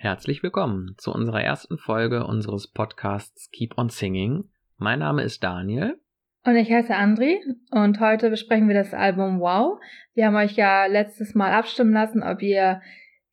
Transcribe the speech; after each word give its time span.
Herzlich 0.00 0.44
willkommen 0.44 0.94
zu 0.96 1.12
unserer 1.12 1.42
ersten 1.42 1.76
Folge 1.76 2.24
unseres 2.24 2.68
Podcasts 2.68 3.50
Keep 3.50 3.76
on 3.78 3.88
Singing. 3.88 4.48
Mein 4.76 5.00
Name 5.00 5.24
ist 5.24 5.42
Daniel. 5.42 5.98
Und 6.44 6.54
ich 6.54 6.70
heiße 6.70 6.94
Andri 6.94 7.40
und 7.72 7.98
heute 7.98 8.30
besprechen 8.30 8.68
wir 8.68 8.76
das 8.76 8.94
Album 8.94 9.40
Wow. 9.40 9.80
Wir 10.14 10.26
haben 10.26 10.36
euch 10.36 10.52
ja 10.52 10.86
letztes 10.86 11.34
Mal 11.34 11.50
abstimmen 11.50 11.92
lassen, 11.92 12.22
ob 12.22 12.42
ihr 12.42 12.80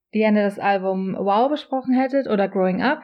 gerne 0.09 0.41
das 0.41 0.57
Album 0.57 1.15
Wow 1.15 1.51
besprochen 1.51 1.93
hättet 1.93 2.25
oder 2.25 2.49
Growing 2.49 2.81
Up. 2.81 3.03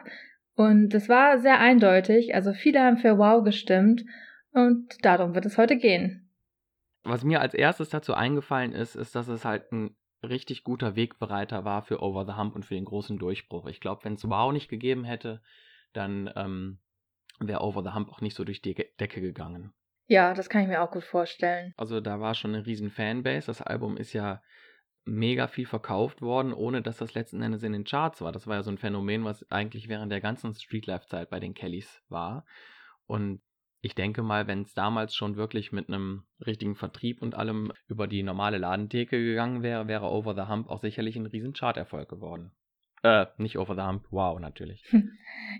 Und 0.56 0.92
es 0.92 1.08
war 1.08 1.38
sehr 1.38 1.60
eindeutig, 1.60 2.34
also 2.34 2.54
viele 2.54 2.80
haben 2.80 2.96
für 2.96 3.16
Wow 3.16 3.44
gestimmt 3.44 4.02
und 4.50 4.88
darum 5.04 5.36
wird 5.36 5.46
es 5.46 5.56
heute 5.56 5.76
gehen. 5.76 6.28
Was 7.04 7.22
mir 7.22 7.40
als 7.40 7.54
erstes 7.54 7.90
dazu 7.90 8.14
eingefallen 8.14 8.72
ist, 8.72 8.96
ist, 8.96 9.14
dass 9.14 9.28
es 9.28 9.44
halt 9.44 9.70
ein 9.70 9.94
richtig 10.22 10.64
guter 10.64 10.96
Wegbereiter 10.96 11.64
war 11.64 11.82
für 11.82 12.02
Over 12.02 12.24
the 12.26 12.32
Hump 12.32 12.54
und 12.54 12.64
für 12.64 12.74
den 12.74 12.84
großen 12.84 13.18
Durchbruch. 13.18 13.66
Ich 13.66 13.80
glaube, 13.80 14.04
wenn 14.04 14.14
es 14.14 14.28
Wow 14.28 14.52
nicht 14.52 14.68
gegeben 14.68 15.04
hätte, 15.04 15.42
dann 15.92 16.30
ähm, 16.36 16.78
wäre 17.40 17.62
Over 17.62 17.82
the 17.82 17.90
Hump 17.90 18.10
auch 18.10 18.20
nicht 18.20 18.36
so 18.36 18.44
durch 18.44 18.62
die 18.62 18.74
Decke 18.74 19.20
gegangen. 19.20 19.72
Ja, 20.06 20.34
das 20.34 20.48
kann 20.48 20.62
ich 20.62 20.68
mir 20.68 20.82
auch 20.82 20.90
gut 20.90 21.04
vorstellen. 21.04 21.72
Also 21.76 22.00
da 22.00 22.20
war 22.20 22.34
schon 22.34 22.54
eine 22.54 22.66
riesen 22.66 22.90
Fanbase. 22.90 23.46
Das 23.46 23.62
Album 23.62 23.96
ist 23.96 24.12
ja 24.12 24.42
mega 25.04 25.48
viel 25.48 25.66
verkauft 25.66 26.22
worden, 26.22 26.52
ohne 26.52 26.82
dass 26.82 26.98
das 26.98 27.14
letzten 27.14 27.42
Endes 27.42 27.62
in 27.62 27.72
den 27.72 27.84
Charts 27.84 28.20
war. 28.20 28.30
Das 28.30 28.46
war 28.46 28.56
ja 28.56 28.62
so 28.62 28.70
ein 28.70 28.78
Phänomen, 28.78 29.24
was 29.24 29.50
eigentlich 29.50 29.88
während 29.88 30.12
der 30.12 30.20
ganzen 30.20 30.54
Streetlife-Zeit 30.54 31.30
bei 31.30 31.40
den 31.40 31.54
Kellys 31.54 32.02
war. 32.08 32.44
Und 33.06 33.40
ich 33.84 33.96
denke 33.96 34.22
mal, 34.22 34.46
wenn 34.46 34.62
es 34.62 34.74
damals 34.74 35.14
schon 35.14 35.36
wirklich 35.36 35.72
mit 35.72 35.88
einem 35.88 36.22
richtigen 36.46 36.76
Vertrieb 36.76 37.20
und 37.20 37.34
allem 37.34 37.72
über 37.88 38.06
die 38.06 38.22
normale 38.22 38.58
Ladentheke 38.58 39.18
gegangen 39.18 39.64
wäre, 39.64 39.88
wäre 39.88 40.06
Over 40.06 40.34
the 40.34 40.48
Hump 40.48 40.70
auch 40.70 40.80
sicherlich 40.80 41.16
ein 41.16 41.26
riesen 41.26 41.52
Charterfolg 41.52 42.08
geworden. 42.08 42.52
Äh, 43.02 43.26
nicht 43.38 43.58
Over 43.58 43.74
the 43.74 43.82
Hump, 43.82 44.06
wow, 44.10 44.38
natürlich. 44.38 44.84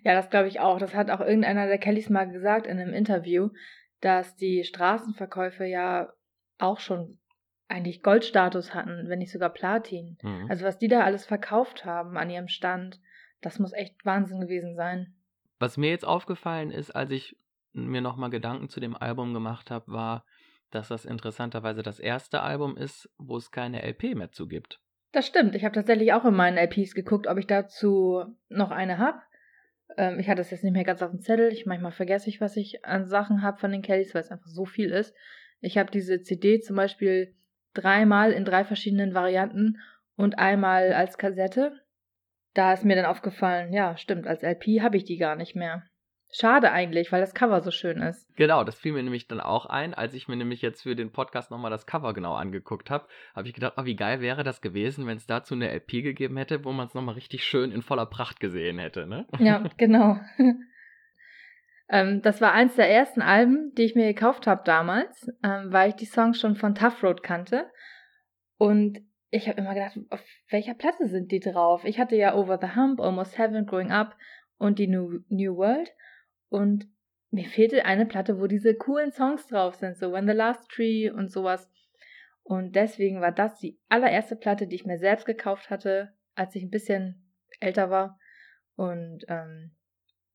Ja, 0.04 0.14
das 0.14 0.30
glaube 0.30 0.48
ich 0.48 0.60
auch. 0.60 0.78
Das 0.78 0.94
hat 0.94 1.10
auch 1.10 1.20
irgendeiner 1.20 1.66
der 1.66 1.78
Kellys 1.78 2.08
mal 2.08 2.30
gesagt 2.30 2.66
in 2.66 2.78
einem 2.78 2.94
Interview, 2.94 3.50
dass 4.00 4.36
die 4.36 4.64
Straßenverkäufe 4.64 5.64
ja 5.64 6.12
auch 6.58 6.80
schon 6.80 7.18
eigentlich 7.68 8.02
Goldstatus 8.02 8.74
hatten, 8.74 9.08
wenn 9.08 9.18
nicht 9.18 9.32
sogar 9.32 9.50
Platin. 9.50 10.18
Mhm. 10.22 10.46
Also 10.48 10.64
was 10.64 10.78
die 10.78 10.88
da 10.88 11.02
alles 11.02 11.24
verkauft 11.24 11.84
haben 11.84 12.16
an 12.16 12.30
ihrem 12.30 12.48
Stand, 12.48 13.00
das 13.40 13.58
muss 13.58 13.72
echt 13.72 14.04
Wahnsinn 14.04 14.40
gewesen 14.40 14.76
sein. 14.76 15.14
Was 15.58 15.76
mir 15.76 15.90
jetzt 15.90 16.04
aufgefallen 16.04 16.70
ist, 16.70 16.90
als 16.90 17.10
ich 17.10 17.36
mir 17.72 18.00
nochmal 18.00 18.30
Gedanken 18.30 18.68
zu 18.68 18.80
dem 18.80 18.96
Album 18.96 19.34
gemacht 19.34 19.70
habe, 19.70 19.92
war, 19.92 20.24
dass 20.70 20.88
das 20.88 21.04
interessanterweise 21.04 21.82
das 21.82 21.98
erste 21.98 22.40
Album 22.40 22.76
ist, 22.76 23.10
wo 23.18 23.36
es 23.36 23.50
keine 23.50 23.82
LP 23.82 24.14
mehr 24.14 24.32
zu 24.32 24.46
gibt. 24.46 24.80
Das 25.12 25.26
stimmt. 25.26 25.54
Ich 25.54 25.64
habe 25.64 25.74
tatsächlich 25.74 26.12
auch 26.12 26.24
in 26.24 26.34
meinen 26.34 26.56
LPs 26.56 26.94
geguckt, 26.94 27.26
ob 27.26 27.36
ich 27.36 27.46
dazu 27.46 28.24
noch 28.48 28.70
eine 28.70 28.98
habe. 28.98 29.20
Ähm, 29.96 30.18
ich 30.18 30.28
hatte 30.28 30.40
es 30.40 30.50
jetzt 30.50 30.64
nicht 30.64 30.72
mehr 30.72 30.84
ganz 30.84 31.02
auf 31.02 31.10
dem 31.10 31.20
Zettel. 31.20 31.52
Ich 31.52 31.66
manchmal 31.66 31.92
vergesse 31.92 32.30
ich, 32.30 32.40
was 32.40 32.56
ich 32.56 32.84
an 32.84 33.06
Sachen 33.06 33.42
habe 33.42 33.58
von 33.58 33.70
den 33.70 33.82
Kellys, 33.82 34.14
weil 34.14 34.22
es 34.22 34.30
einfach 34.30 34.46
so 34.46 34.64
viel 34.64 34.90
ist. 34.90 35.14
Ich 35.60 35.76
habe 35.76 35.90
diese 35.90 36.22
CD 36.22 36.60
zum 36.60 36.76
Beispiel 36.76 37.34
dreimal 37.74 38.32
in 38.32 38.44
drei 38.44 38.64
verschiedenen 38.64 39.14
Varianten 39.14 39.78
und 40.16 40.38
einmal 40.38 40.92
als 40.92 41.18
Kassette. 41.18 41.72
Da 42.54 42.72
ist 42.72 42.84
mir 42.84 42.96
dann 42.96 43.06
aufgefallen, 43.06 43.72
ja, 43.72 43.96
stimmt, 43.96 44.26
als 44.26 44.42
LP 44.42 44.80
habe 44.80 44.96
ich 44.96 45.04
die 45.04 45.16
gar 45.16 45.36
nicht 45.36 45.54
mehr. 45.54 45.84
Schade 46.34 46.72
eigentlich, 46.72 47.12
weil 47.12 47.20
das 47.20 47.34
Cover 47.34 47.60
so 47.60 47.70
schön 47.70 48.00
ist. 48.00 48.26
Genau, 48.36 48.64
das 48.64 48.78
fiel 48.78 48.92
mir 48.92 49.02
nämlich 49.02 49.28
dann 49.28 49.40
auch 49.40 49.66
ein, 49.66 49.92
als 49.92 50.14
ich 50.14 50.28
mir 50.28 50.36
nämlich 50.36 50.62
jetzt 50.62 50.82
für 50.82 50.96
den 50.96 51.12
Podcast 51.12 51.50
nochmal 51.50 51.70
das 51.70 51.86
Cover 51.86 52.14
genau 52.14 52.34
angeguckt 52.34 52.88
habe, 52.88 53.06
habe 53.34 53.48
ich 53.48 53.54
gedacht, 53.54 53.74
oh, 53.76 53.84
wie 53.84 53.96
geil 53.96 54.22
wäre 54.22 54.42
das 54.42 54.62
gewesen, 54.62 55.06
wenn 55.06 55.18
es 55.18 55.26
dazu 55.26 55.54
eine 55.54 55.70
LP 55.70 56.02
gegeben 56.02 56.38
hätte, 56.38 56.64
wo 56.64 56.72
man 56.72 56.86
es 56.86 56.94
nochmal 56.94 57.16
richtig 57.16 57.44
schön 57.44 57.70
in 57.70 57.82
voller 57.82 58.06
Pracht 58.06 58.40
gesehen 58.40 58.78
hätte, 58.78 59.06
ne? 59.06 59.26
Ja, 59.38 59.62
genau. 59.76 60.20
ähm, 61.90 62.22
das 62.22 62.40
war 62.40 62.52
eins 62.52 62.76
der 62.76 62.88
ersten 62.88 63.20
Alben, 63.20 63.74
die 63.76 63.82
ich 63.82 63.94
mir 63.94 64.06
gekauft 64.06 64.46
habe 64.46 64.62
damals, 64.64 65.30
ähm, 65.44 65.70
weil 65.70 65.90
ich 65.90 65.96
die 65.96 66.06
Songs 66.06 66.40
schon 66.40 66.56
von 66.56 66.74
Tough 66.74 67.02
Road 67.02 67.22
kannte. 67.22 67.70
Und 68.56 69.00
ich 69.28 69.48
habe 69.48 69.60
immer 69.60 69.74
gedacht, 69.74 69.98
auf 70.08 70.24
welcher 70.48 70.72
Platte 70.72 71.08
sind 71.08 71.30
die 71.30 71.40
drauf? 71.40 71.84
Ich 71.84 71.98
hatte 71.98 72.16
ja 72.16 72.34
Over 72.34 72.58
the 72.58 72.74
Hump, 72.74 73.02
Almost 73.02 73.36
Heaven, 73.36 73.66
Growing 73.66 73.90
Up 73.90 74.16
und 74.56 74.78
die 74.78 74.86
New, 74.86 75.20
New 75.28 75.56
World. 75.56 75.90
Und 76.52 76.86
mir 77.30 77.48
fehlte 77.48 77.86
eine 77.86 78.04
Platte, 78.04 78.38
wo 78.38 78.46
diese 78.46 78.74
coolen 78.74 79.10
Songs 79.10 79.46
drauf 79.46 79.76
sind, 79.76 79.96
so 79.96 80.12
When 80.12 80.26
the 80.26 80.34
Last 80.34 80.68
Tree 80.68 81.08
und 81.08 81.32
sowas. 81.32 81.66
Und 82.42 82.76
deswegen 82.76 83.22
war 83.22 83.32
das 83.32 83.58
die 83.58 83.80
allererste 83.88 84.36
Platte, 84.36 84.66
die 84.66 84.76
ich 84.76 84.84
mir 84.84 84.98
selbst 84.98 85.24
gekauft 85.24 85.70
hatte, 85.70 86.12
als 86.34 86.54
ich 86.54 86.62
ein 86.62 86.70
bisschen 86.70 87.26
älter 87.58 87.88
war 87.88 88.18
und 88.76 89.24
ähm, 89.28 89.70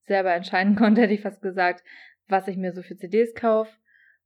selber 0.06 0.34
entscheiden 0.34 0.76
konnte, 0.78 1.02
hätte 1.02 1.14
ich 1.14 1.22
fast 1.22 1.44
gesagt, 1.44 1.84
was 2.28 2.48
ich 2.48 2.58
mir 2.58 2.74
so 2.74 2.82
für 2.82 2.98
CDs 2.98 3.36
kaufe. 3.36 3.72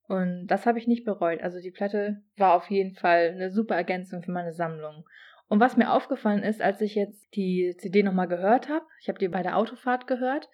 Und 0.07 0.47
das 0.47 0.66
habe 0.66 0.80
ich 0.80 0.88
nicht 0.88 1.03
bereut. 1.03 1.41
Also 1.41 1.59
die 1.59 1.72
Platte 1.72 2.22
war 2.38 2.53
auf 2.53 2.69
jeden 2.69 2.96
Fall 2.96 3.31
eine 3.31 3.51
super 3.51 3.75
Ergänzung 3.75 4.24
für 4.24 4.31
meine 4.31 4.53
Sammlung. 4.53 5.06
Und 5.50 5.59
was 5.59 5.75
mir 5.75 5.91
aufgefallen 5.91 6.44
ist, 6.44 6.62
als 6.62 6.80
ich 6.80 6.96
jetzt 6.96 7.35
die 7.35 7.75
CD 7.78 8.01
nochmal 8.01 8.30
gehört 8.30 8.69
habe, 8.69 8.85
ich 9.01 9.09
habe 9.09 9.19
die 9.19 9.28
bei 9.28 9.44
der 9.44 9.57
Autofahrt 9.57 10.07
gehört, 10.07 10.50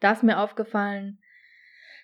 da 0.00 0.12
ist 0.12 0.22
mir 0.22 0.38
aufgefallen, 0.38 1.18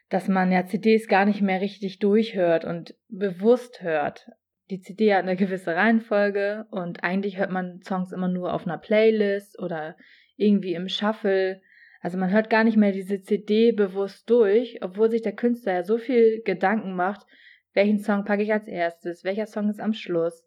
dass 0.08 0.28
man 0.28 0.52
ja 0.52 0.66
CDs 0.66 1.08
gar 1.08 1.24
nicht 1.24 1.42
mehr 1.42 1.60
richtig 1.60 1.98
durchhört 1.98 2.64
und 2.64 2.94
bewusst 3.08 3.82
hört. 3.82 4.30
Die 4.70 4.80
CD 4.80 5.14
hat 5.14 5.22
eine 5.22 5.36
gewisse 5.36 5.74
Reihenfolge 5.74 6.66
und 6.70 7.02
eigentlich 7.02 7.38
hört 7.38 7.50
man 7.50 7.80
Songs 7.82 8.12
immer 8.12 8.28
nur 8.28 8.52
auf 8.52 8.66
einer 8.66 8.78
Playlist 8.78 9.58
oder 9.58 9.96
irgendwie 10.36 10.74
im 10.74 10.88
Shuffle. 10.88 11.60
Also 12.00 12.18
man 12.18 12.30
hört 12.30 12.50
gar 12.50 12.64
nicht 12.64 12.76
mehr 12.76 12.92
diese 12.92 13.22
CD 13.22 13.72
bewusst 13.72 14.28
durch, 14.30 14.78
obwohl 14.82 15.10
sich 15.10 15.22
der 15.22 15.34
Künstler 15.34 15.74
ja 15.74 15.82
so 15.82 15.98
viel 15.98 16.42
Gedanken 16.44 16.94
macht, 16.94 17.26
welchen 17.74 17.98
Song 17.98 18.24
packe 18.24 18.42
ich 18.42 18.52
als 18.52 18.66
erstes, 18.68 19.24
welcher 19.24 19.46
Song 19.46 19.68
ist 19.68 19.80
am 19.80 19.92
Schluss, 19.92 20.44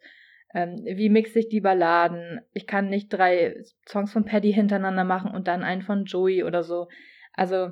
ähm, 0.54 0.84
wie 0.84 1.10
mixe 1.10 1.40
ich 1.40 1.50
die 1.50 1.62
Balladen. 1.62 2.42
Ich 2.54 2.66
kann 2.66 2.90
nicht 2.90 3.10
drei 3.10 3.62
Songs 3.88 4.12
von 4.12 4.26
Paddy 4.26 4.52
hintereinander 4.52 5.04
machen 5.04 5.32
und 5.32 5.48
dann 5.48 5.64
einen 5.64 5.82
von 5.82 6.06
Joey 6.06 6.44
oder 6.44 6.64
so. 6.64 6.88
Also 7.40 7.72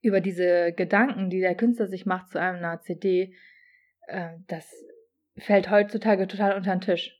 über 0.00 0.22
diese 0.22 0.72
Gedanken, 0.72 1.28
die 1.28 1.40
der 1.40 1.54
Künstler 1.54 1.88
sich 1.88 2.06
macht 2.06 2.30
zu 2.30 2.40
einer 2.40 2.80
CD, 2.80 3.34
äh, 4.06 4.30
das 4.46 4.72
fällt 5.36 5.70
heutzutage 5.70 6.26
total 6.26 6.56
unter 6.56 6.74
den 6.74 6.80
Tisch. 6.80 7.14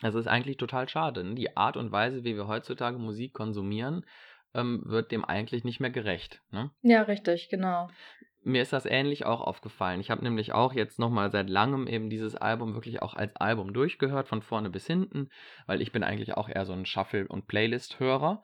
Das 0.00 0.14
ist 0.14 0.28
eigentlich 0.28 0.56
total 0.56 0.88
schade. 0.88 1.24
Ne? 1.24 1.34
Die 1.34 1.58
Art 1.58 1.76
und 1.76 1.92
Weise, 1.92 2.24
wie 2.24 2.36
wir 2.36 2.48
heutzutage 2.48 2.96
Musik 2.96 3.34
konsumieren, 3.34 4.06
ähm, 4.54 4.82
wird 4.86 5.12
dem 5.12 5.26
eigentlich 5.26 5.62
nicht 5.62 5.78
mehr 5.78 5.90
gerecht. 5.90 6.40
Ne? 6.52 6.70
Ja, 6.80 7.02
richtig, 7.02 7.50
genau. 7.50 7.90
Mir 8.42 8.62
ist 8.62 8.72
das 8.72 8.86
ähnlich 8.86 9.26
auch 9.26 9.42
aufgefallen. 9.42 10.00
Ich 10.00 10.10
habe 10.10 10.24
nämlich 10.24 10.52
auch 10.54 10.72
jetzt 10.72 10.98
nochmal 10.98 11.30
seit 11.30 11.50
langem 11.50 11.86
eben 11.86 12.08
dieses 12.08 12.34
Album 12.34 12.72
wirklich 12.72 13.02
auch 13.02 13.12
als 13.12 13.36
Album 13.36 13.74
durchgehört, 13.74 14.26
von 14.26 14.40
vorne 14.40 14.70
bis 14.70 14.86
hinten, 14.86 15.28
weil 15.66 15.82
ich 15.82 15.92
bin 15.92 16.02
eigentlich 16.02 16.34
auch 16.34 16.48
eher 16.48 16.64
so 16.64 16.72
ein 16.72 16.86
Shuffle- 16.86 17.28
und 17.28 17.46
Playlist-Hörer 17.46 18.42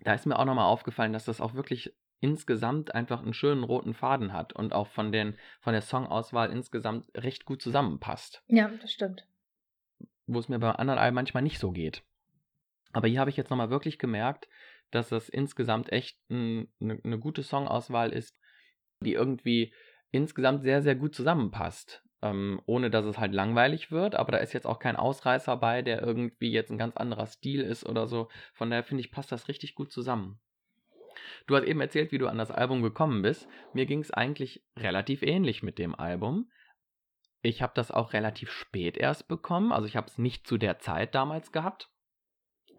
da 0.00 0.14
ist 0.14 0.26
mir 0.26 0.38
auch 0.38 0.44
nochmal 0.44 0.66
aufgefallen, 0.66 1.12
dass 1.12 1.24
das 1.24 1.40
auch 1.40 1.54
wirklich 1.54 1.94
insgesamt 2.20 2.94
einfach 2.94 3.22
einen 3.22 3.34
schönen 3.34 3.62
roten 3.62 3.94
Faden 3.94 4.32
hat 4.32 4.52
und 4.52 4.72
auch 4.72 4.88
von, 4.88 5.12
den, 5.12 5.36
von 5.60 5.72
der 5.72 5.82
Songauswahl 5.82 6.50
insgesamt 6.50 7.06
recht 7.16 7.44
gut 7.44 7.62
zusammenpasst. 7.62 8.42
Ja, 8.48 8.68
das 8.68 8.92
stimmt. 8.92 9.26
Wo 10.26 10.38
es 10.38 10.48
mir 10.48 10.58
bei 10.58 10.70
anderen 10.70 10.98
Alben 10.98 11.14
manchmal 11.14 11.42
nicht 11.42 11.58
so 11.58 11.70
geht. 11.70 12.02
Aber 12.92 13.08
hier 13.08 13.20
habe 13.20 13.30
ich 13.30 13.36
jetzt 13.36 13.50
nochmal 13.50 13.70
wirklich 13.70 13.98
gemerkt, 13.98 14.48
dass 14.90 15.10
das 15.10 15.28
insgesamt 15.28 15.92
echt 15.92 16.18
eine 16.30 16.66
ne 16.78 17.18
gute 17.18 17.42
Songauswahl 17.42 18.12
ist, 18.12 18.38
die 19.00 19.12
irgendwie 19.12 19.72
insgesamt 20.10 20.62
sehr, 20.62 20.82
sehr 20.82 20.96
gut 20.96 21.14
zusammenpasst 21.14 22.02
ähm, 22.22 22.60
ohne 22.66 22.90
dass 22.90 23.04
es 23.04 23.18
halt 23.18 23.32
langweilig 23.32 23.90
wird. 23.90 24.14
Aber 24.14 24.32
da 24.32 24.38
ist 24.38 24.52
jetzt 24.52 24.66
auch 24.66 24.78
kein 24.78 24.96
Ausreißer 24.96 25.56
bei, 25.56 25.82
der 25.82 26.02
irgendwie 26.02 26.50
jetzt 26.50 26.70
ein 26.70 26.78
ganz 26.78 26.96
anderer 26.96 27.26
Stil 27.26 27.60
ist 27.62 27.86
oder 27.86 28.06
so. 28.06 28.28
Von 28.54 28.70
daher 28.70 28.84
finde 28.84 29.02
ich, 29.02 29.12
passt 29.12 29.32
das 29.32 29.48
richtig 29.48 29.74
gut 29.74 29.92
zusammen. 29.92 30.40
Du 31.46 31.56
hast 31.56 31.64
eben 31.64 31.80
erzählt, 31.80 32.12
wie 32.12 32.18
du 32.18 32.28
an 32.28 32.38
das 32.38 32.50
Album 32.50 32.82
gekommen 32.82 33.22
bist. 33.22 33.48
Mir 33.72 33.86
ging 33.86 34.00
es 34.00 34.10
eigentlich 34.10 34.62
relativ 34.76 35.22
ähnlich 35.22 35.62
mit 35.62 35.78
dem 35.78 35.94
Album. 35.94 36.50
Ich 37.42 37.62
habe 37.62 37.72
das 37.74 37.90
auch 37.90 38.12
relativ 38.12 38.50
spät 38.50 38.96
erst 38.96 39.28
bekommen. 39.28 39.72
Also 39.72 39.86
ich 39.86 39.96
habe 39.96 40.08
es 40.08 40.18
nicht 40.18 40.46
zu 40.46 40.58
der 40.58 40.78
Zeit 40.78 41.14
damals 41.14 41.52
gehabt, 41.52 41.90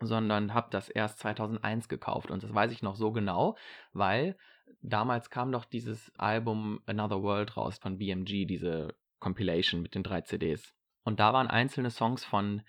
sondern 0.02 0.54
habe 0.54 0.68
das 0.72 0.90
erst 0.90 1.19
2001 1.19 1.88
gekauft. 1.88 2.30
Und 2.30 2.44
das 2.44 2.54
weiß 2.54 2.72
ich 2.72 2.81
noch 2.81 2.96
so 2.96 3.12
genau, 3.12 3.58
weil 3.94 4.38
damals 4.81 5.30
kam 5.30 5.52
doch 5.52 5.66
dieses 5.66 6.12
Album 6.18 6.81
Another 6.86 7.22
World 7.24 7.56
raus 7.58 7.78
von 7.78 7.98
BMG, 7.98 8.46
diese 8.46 8.96
Compilation 9.19 9.81
mit 9.81 9.95
den 9.95 10.04
drei 10.04 10.21
CDs. 10.21 10.74
Und 11.04 11.19
da 11.19 11.33
waren 11.33 11.48
einzelne 11.48 11.89
Songs 11.89 12.24
von 12.24 12.62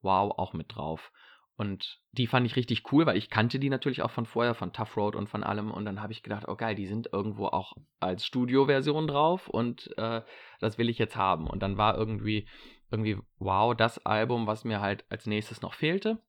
Wow 0.00 0.38
auch 0.38 0.52
mit 0.52 0.74
drauf. 0.74 1.12
Und 1.56 2.00
die 2.12 2.28
fand 2.28 2.46
ich 2.46 2.54
richtig 2.54 2.92
cool, 2.92 3.04
weil 3.04 3.16
ich 3.16 3.30
kannte 3.30 3.58
die 3.58 3.68
natürlich 3.68 4.02
auch 4.02 4.12
von 4.12 4.26
vorher, 4.26 4.54
von 4.54 4.72
Tough 4.72 4.96
Road 4.96 5.16
und 5.16 5.28
von 5.28 5.42
allem. 5.42 5.72
Und 5.72 5.84
dann 5.84 6.00
habe 6.00 6.12
ich 6.12 6.22
gedacht, 6.22 6.44
oh 6.46 6.54
geil, 6.54 6.76
die 6.76 6.86
sind 6.86 7.08
irgendwo 7.12 7.46
auch 7.46 7.72
als 7.98 8.24
Studioversion 8.24 9.08
drauf 9.08 9.48
und 9.48 9.90
äh, 9.98 10.22
das 10.60 10.78
will 10.78 10.88
ich 10.88 10.98
jetzt 10.98 11.16
haben. 11.16 11.48
Und 11.48 11.60
dann 11.60 11.76
war 11.76 11.96
irgendwie, 11.96 12.48
irgendwie, 12.92 13.18
wow, 13.38 13.74
das 13.74 14.06
Album, 14.06 14.46
was 14.46 14.64
mir 14.64 14.80
halt 14.80 15.04
als 15.10 15.26
nächstes 15.26 15.60
noch 15.60 15.74
fehlte. 15.74 16.22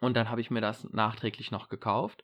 Und 0.00 0.16
dann 0.16 0.30
habe 0.30 0.40
ich 0.40 0.50
mir 0.50 0.60
das 0.60 0.84
nachträglich 0.84 1.50
noch 1.50 1.68
gekauft 1.68 2.22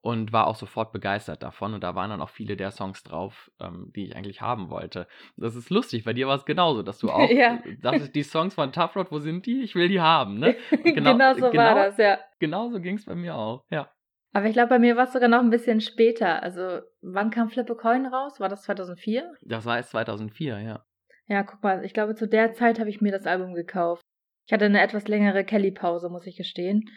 und 0.00 0.32
war 0.32 0.46
auch 0.46 0.56
sofort 0.56 0.92
begeistert 0.92 1.42
davon. 1.42 1.74
Und 1.74 1.82
da 1.82 1.94
waren 1.94 2.10
dann 2.10 2.20
auch 2.20 2.28
viele 2.30 2.56
der 2.56 2.70
Songs 2.70 3.02
drauf, 3.02 3.50
ähm, 3.60 3.92
die 3.94 4.06
ich 4.06 4.16
eigentlich 4.16 4.40
haben 4.40 4.70
wollte. 4.70 5.06
Das 5.36 5.56
ist 5.56 5.70
lustig, 5.70 6.04
bei 6.04 6.12
dir 6.12 6.28
war 6.28 6.36
es 6.36 6.44
genauso, 6.44 6.82
dass 6.82 6.98
du 6.98 7.10
auch 7.10 7.28
Ja. 7.30 7.60
äh, 7.64 7.76
dachtest, 7.80 8.14
die 8.14 8.22
Songs 8.22 8.54
von 8.54 8.72
Tough 8.72 8.94
Road, 8.96 9.10
wo 9.10 9.18
sind 9.18 9.46
die? 9.46 9.62
Ich 9.62 9.74
will 9.74 9.88
die 9.88 10.00
haben, 10.00 10.38
ne? 10.38 10.56
Und 10.70 10.84
Genau, 10.94 11.12
so 11.34 11.52
war 11.54 11.74
das, 11.74 11.96
ja. 11.98 12.18
Genau 12.38 12.70
so 12.70 12.80
ging 12.80 12.96
es 12.96 13.06
bei 13.06 13.14
mir 13.14 13.34
auch, 13.34 13.64
ja. 13.70 13.90
Aber 14.34 14.46
ich 14.46 14.52
glaube, 14.52 14.68
bei 14.68 14.78
mir 14.78 14.96
war 14.96 15.04
es 15.04 15.12
sogar 15.14 15.28
noch 15.28 15.40
ein 15.40 15.50
bisschen 15.50 15.80
später. 15.80 16.42
Also, 16.42 16.80
wann 17.00 17.30
kam 17.30 17.48
Flip 17.48 17.68
a 17.68 17.74
Coin 17.74 18.06
raus? 18.06 18.38
War 18.40 18.48
das 18.50 18.62
2004? 18.62 19.32
Das 19.42 19.64
war 19.64 19.78
erst 19.78 19.90
2004, 19.90 20.60
ja. 20.60 20.84
Ja, 21.26 21.42
guck 21.42 21.62
mal, 21.62 21.84
ich 21.84 21.92
glaube, 21.94 22.14
zu 22.14 22.28
der 22.28 22.52
Zeit 22.52 22.78
habe 22.78 22.90
ich 22.90 23.00
mir 23.00 23.10
das 23.10 23.26
Album 23.26 23.54
gekauft. 23.54 24.02
Ich 24.46 24.52
hatte 24.52 24.66
eine 24.66 24.80
etwas 24.80 25.08
längere 25.08 25.44
Kelly-Pause, 25.44 26.08
muss 26.08 26.26
ich 26.26 26.36
gestehen, 26.36 26.88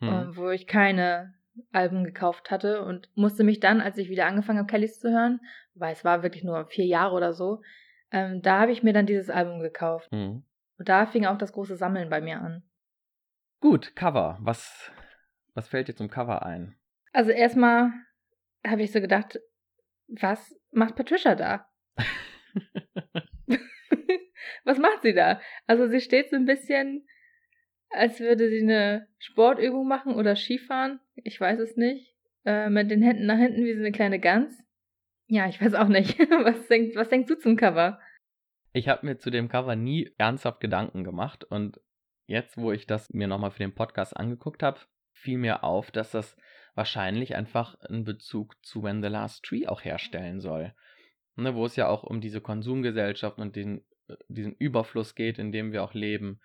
Hm. 0.00 0.08
ähm, 0.08 0.30
wo 0.36 0.50
ich 0.50 0.66
keine 0.66 1.34
Alben 1.72 2.04
gekauft 2.04 2.50
hatte 2.50 2.84
und 2.84 3.08
musste 3.14 3.44
mich 3.44 3.60
dann, 3.60 3.80
als 3.80 3.98
ich 3.98 4.08
wieder 4.08 4.26
angefangen 4.26 4.58
habe, 4.58 4.70
Kellys 4.70 4.98
zu 4.98 5.10
hören, 5.10 5.40
weil 5.74 5.92
es 5.92 6.04
war 6.04 6.22
wirklich 6.22 6.44
nur 6.44 6.66
vier 6.66 6.86
Jahre 6.86 7.14
oder 7.14 7.32
so, 7.32 7.62
ähm, 8.10 8.42
da 8.42 8.60
habe 8.60 8.72
ich 8.72 8.82
mir 8.82 8.92
dann 8.92 9.06
dieses 9.06 9.30
Album 9.30 9.60
gekauft. 9.60 10.10
Hm. 10.10 10.44
Und 10.78 10.88
da 10.88 11.06
fing 11.06 11.26
auch 11.26 11.38
das 11.38 11.52
große 11.52 11.76
Sammeln 11.76 12.10
bei 12.10 12.20
mir 12.20 12.40
an. 12.40 12.62
Gut, 13.60 13.96
Cover. 13.96 14.38
Was, 14.40 14.90
was 15.54 15.68
fällt 15.68 15.88
dir 15.88 15.96
zum 15.96 16.10
Cover 16.10 16.44
ein? 16.44 16.76
Also 17.12 17.30
erstmal 17.30 17.92
habe 18.66 18.82
ich 18.82 18.92
so 18.92 19.00
gedacht, 19.00 19.40
was 20.08 20.54
macht 20.70 20.96
Patricia 20.96 21.34
da? 21.34 21.68
was 24.64 24.78
macht 24.78 25.02
sie 25.02 25.14
da? 25.14 25.40
Also 25.66 25.88
sie 25.88 26.00
steht 26.00 26.30
so 26.30 26.36
ein 26.36 26.44
bisschen, 26.44 27.06
als 27.96 28.20
würde 28.20 28.48
sie 28.48 28.62
eine 28.62 29.08
Sportübung 29.18 29.88
machen 29.88 30.14
oder 30.14 30.36
Skifahren. 30.36 31.00
Ich 31.14 31.40
weiß 31.40 31.58
es 31.60 31.76
nicht. 31.76 32.14
Äh, 32.44 32.70
mit 32.70 32.90
den 32.90 33.02
Händen 33.02 33.26
nach 33.26 33.38
hinten 33.38 33.64
wie 33.64 33.74
so 33.74 33.80
eine 33.80 33.92
kleine 33.92 34.20
Gans. 34.20 34.56
Ja, 35.26 35.48
ich 35.48 35.60
weiß 35.60 35.74
auch 35.74 35.88
nicht. 35.88 36.18
was, 36.44 36.68
denkst, 36.68 36.96
was 36.96 37.08
denkst 37.08 37.28
du 37.28 37.38
zum 37.38 37.56
Cover? 37.56 37.98
Ich 38.72 38.88
habe 38.88 39.06
mir 39.06 39.18
zu 39.18 39.30
dem 39.30 39.48
Cover 39.48 39.74
nie 39.74 40.12
ernsthaft 40.18 40.60
Gedanken 40.60 41.02
gemacht 41.02 41.44
und 41.44 41.80
jetzt, 42.26 42.56
wo 42.56 42.72
ich 42.72 42.86
das 42.86 43.12
mir 43.12 43.26
nochmal 43.26 43.50
für 43.50 43.64
den 43.64 43.74
Podcast 43.74 44.16
angeguckt 44.16 44.62
habe, 44.62 44.80
fiel 45.12 45.38
mir 45.38 45.64
auf, 45.64 45.90
dass 45.90 46.10
das 46.10 46.36
wahrscheinlich 46.74 47.34
einfach 47.34 47.74
einen 47.80 48.04
Bezug 48.04 48.54
zu 48.64 48.82
When 48.82 49.02
the 49.02 49.08
Last 49.08 49.44
Tree 49.44 49.66
auch 49.66 49.82
herstellen 49.82 50.40
soll. 50.40 50.74
Ne, 51.36 51.54
wo 51.54 51.66
es 51.66 51.76
ja 51.76 51.88
auch 51.88 52.02
um 52.02 52.20
diese 52.20 52.40
Konsumgesellschaft 52.40 53.38
und 53.38 53.56
den, 53.56 53.84
äh, 54.08 54.16
diesen 54.28 54.54
Überfluss 54.54 55.14
geht, 55.14 55.38
in 55.38 55.52
dem 55.52 55.72
wir 55.72 55.82
auch 55.82 55.94
leben. 55.94 56.40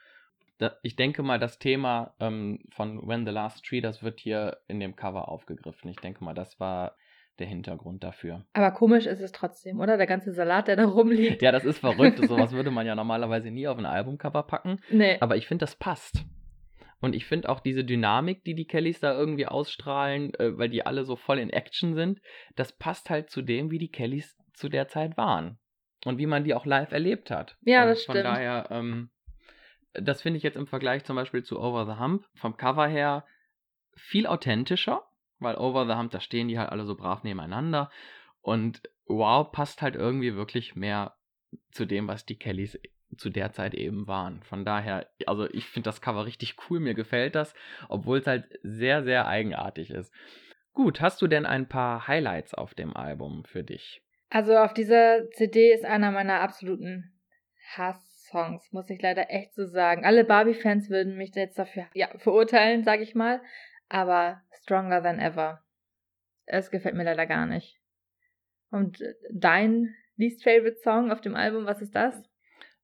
Da, 0.61 0.75
ich 0.83 0.95
denke 0.95 1.23
mal, 1.23 1.39
das 1.39 1.57
Thema 1.57 2.13
ähm, 2.19 2.59
von 2.69 3.07
When 3.07 3.25
the 3.25 3.31
Last 3.31 3.65
Tree, 3.65 3.81
das 3.81 4.03
wird 4.03 4.19
hier 4.19 4.57
in 4.67 4.79
dem 4.79 4.95
Cover 4.95 5.27
aufgegriffen. 5.27 5.89
Ich 5.89 5.97
denke 5.97 6.23
mal, 6.23 6.35
das 6.35 6.59
war 6.59 6.95
der 7.39 7.47
Hintergrund 7.47 8.03
dafür. 8.03 8.45
Aber 8.53 8.69
komisch 8.69 9.07
ist 9.07 9.21
es 9.21 9.31
trotzdem, 9.31 9.79
oder? 9.79 9.97
Der 9.97 10.05
ganze 10.05 10.33
Salat, 10.33 10.67
der 10.67 10.75
da 10.75 10.85
rumliegt. 10.85 11.41
Ja, 11.41 11.51
das 11.51 11.65
ist 11.65 11.79
verrückt. 11.79 12.19
Sowas 12.27 12.51
würde 12.51 12.69
man 12.69 12.85
ja 12.85 12.93
normalerweise 12.93 13.49
nie 13.49 13.67
auf 13.67 13.79
ein 13.79 13.87
Albumcover 13.87 14.43
packen. 14.43 14.79
Nee. 14.91 15.17
Aber 15.19 15.35
ich 15.35 15.47
finde, 15.47 15.63
das 15.63 15.75
passt. 15.75 16.23
Und 16.99 17.15
ich 17.15 17.25
finde 17.25 17.49
auch 17.49 17.59
diese 17.59 17.83
Dynamik, 17.83 18.43
die 18.43 18.53
die 18.53 18.67
Kellys 18.67 18.99
da 18.99 19.17
irgendwie 19.17 19.47
ausstrahlen, 19.47 20.35
äh, 20.35 20.55
weil 20.59 20.69
die 20.69 20.85
alle 20.85 21.05
so 21.05 21.15
voll 21.15 21.39
in 21.39 21.49
Action 21.49 21.95
sind, 21.95 22.21
das 22.55 22.71
passt 22.71 23.09
halt 23.09 23.31
zu 23.31 23.41
dem, 23.41 23.71
wie 23.71 23.79
die 23.79 23.89
Kellys 23.89 24.37
zu 24.53 24.69
der 24.69 24.87
Zeit 24.87 25.17
waren. 25.17 25.57
Und 26.05 26.19
wie 26.19 26.27
man 26.27 26.43
die 26.43 26.53
auch 26.53 26.67
live 26.67 26.91
erlebt 26.91 27.31
hat. 27.31 27.57
Ja, 27.61 27.81
Und 27.81 27.89
das 27.89 28.03
Von 28.05 28.13
stimmt. 28.13 28.27
daher, 28.27 28.67
ähm, 28.69 29.09
das 29.93 30.21
finde 30.21 30.37
ich 30.37 30.43
jetzt 30.43 30.57
im 30.57 30.67
Vergleich 30.67 31.03
zum 31.03 31.15
Beispiel 31.15 31.43
zu 31.43 31.59
Over 31.59 31.85
the 31.85 31.99
Hump 31.99 32.25
vom 32.35 32.57
Cover 32.57 32.87
her 32.87 33.25
viel 33.95 34.27
authentischer, 34.27 35.03
weil 35.39 35.55
Over 35.55 35.85
the 35.85 35.93
Hump, 35.93 36.11
da 36.11 36.19
stehen 36.19 36.47
die 36.47 36.57
halt 36.57 36.69
alle 36.69 36.85
so 36.85 36.95
brav 36.95 37.23
nebeneinander. 37.23 37.91
Und 38.41 38.81
Wow 39.05 39.51
passt 39.51 39.81
halt 39.81 39.95
irgendwie 39.95 40.35
wirklich 40.35 40.75
mehr 40.75 41.15
zu 41.71 41.85
dem, 41.85 42.07
was 42.07 42.25
die 42.25 42.37
Kellys 42.37 42.79
zu 43.17 43.29
der 43.29 43.51
Zeit 43.51 43.73
eben 43.73 44.07
waren. 44.07 44.41
Von 44.43 44.63
daher, 44.63 45.09
also 45.25 45.49
ich 45.49 45.65
finde 45.65 45.89
das 45.89 46.01
Cover 46.01 46.25
richtig 46.25 46.55
cool, 46.69 46.79
mir 46.79 46.93
gefällt 46.93 47.35
das, 47.35 47.53
obwohl 47.89 48.19
es 48.19 48.27
halt 48.27 48.45
sehr, 48.63 49.03
sehr 49.03 49.27
eigenartig 49.27 49.89
ist. 49.89 50.13
Gut, 50.73 51.01
hast 51.01 51.21
du 51.21 51.27
denn 51.27 51.45
ein 51.45 51.67
paar 51.67 52.07
Highlights 52.07 52.53
auf 52.53 52.73
dem 52.73 52.95
Album 52.95 53.43
für 53.43 53.63
dich? 53.63 54.01
Also 54.29 54.55
auf 54.57 54.73
dieser 54.73 55.29
CD 55.31 55.73
ist 55.73 55.83
einer 55.83 56.11
meiner 56.11 56.39
absoluten 56.39 57.19
Hass-Songs, 58.31 58.71
muss 58.71 58.89
ich 58.89 59.01
leider 59.01 59.29
echt 59.29 59.53
so 59.53 59.65
sagen. 59.65 60.05
Alle 60.05 60.23
Barbie-Fans 60.23 60.89
würden 60.89 61.15
mich 61.17 61.33
jetzt 61.35 61.59
dafür 61.59 61.87
ja, 61.93 62.07
verurteilen, 62.17 62.83
sag 62.83 63.01
ich 63.01 63.15
mal. 63.15 63.41
Aber 63.89 64.41
Stronger 64.61 65.01
Than 65.01 65.19
Ever. 65.19 65.63
Es 66.45 66.71
gefällt 66.71 66.95
mir 66.95 67.03
leider 67.03 67.25
gar 67.25 67.45
nicht. 67.45 67.79
Und 68.69 69.01
äh, 69.01 69.13
dein 69.31 69.93
least 70.15 70.43
favorite 70.43 70.77
Song 70.81 71.11
auf 71.11 71.21
dem 71.21 71.35
Album, 71.35 71.65
was 71.65 71.81
ist 71.81 71.95
das? 71.95 72.23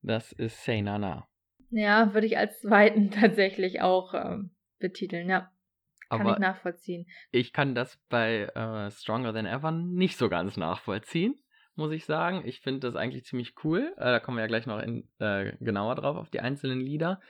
Das 0.02 0.32
ist 0.32 0.64
Say 0.64 0.82
Nana. 0.82 1.28
Ja, 1.70 2.14
würde 2.14 2.28
ich 2.28 2.38
als 2.38 2.60
zweiten 2.60 3.12
tatsächlich 3.12 3.82
auch 3.82 4.14
ähm, 4.14 4.52
betiteln, 4.80 5.30
ja. 5.30 5.52
Kann 6.10 6.22
Aber 6.22 6.34
ich 6.34 6.40
nachvollziehen. 6.40 7.06
ich 7.32 7.52
kann 7.52 7.76
das 7.76 8.00
bei 8.08 8.44
äh, 8.56 8.90
Stronger 8.92 9.34
Than 9.34 9.46
Ever 9.46 9.72
nicht 9.72 10.18
so 10.18 10.30
ganz 10.30 10.56
nachvollziehen, 10.56 11.36
muss 11.78 11.92
ich 11.92 12.06
sagen. 12.06 12.44
Ich 12.46 12.62
finde 12.62 12.82
das 12.82 12.96
eigentlich 12.96 13.26
ziemlich 13.26 13.54
cool. 13.64 13.94
Äh, 13.98 14.06
da 14.06 14.20
kommen 14.20 14.38
wir 14.38 14.42
ja 14.42 14.48
gleich 14.48 14.66
noch 14.66 14.80
in, 14.80 15.08
äh, 15.20 15.54
genauer 15.60 15.96
drauf 15.96 16.18
auf 16.18 16.30
die 16.30 16.40
einzelnen 16.40 16.80
Lieder. 16.80 17.22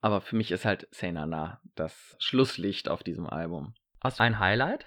Aber 0.00 0.20
für 0.20 0.36
mich 0.36 0.50
ist 0.50 0.64
halt 0.64 0.88
Say 0.90 1.12
Nana 1.12 1.60
das 1.74 2.16
Schlusslicht 2.18 2.88
auf 2.88 3.02
diesem 3.02 3.26
Album. 3.26 3.74
Hast 4.02 4.20
du 4.20 4.24
ein 4.24 4.38
Highlight? 4.38 4.86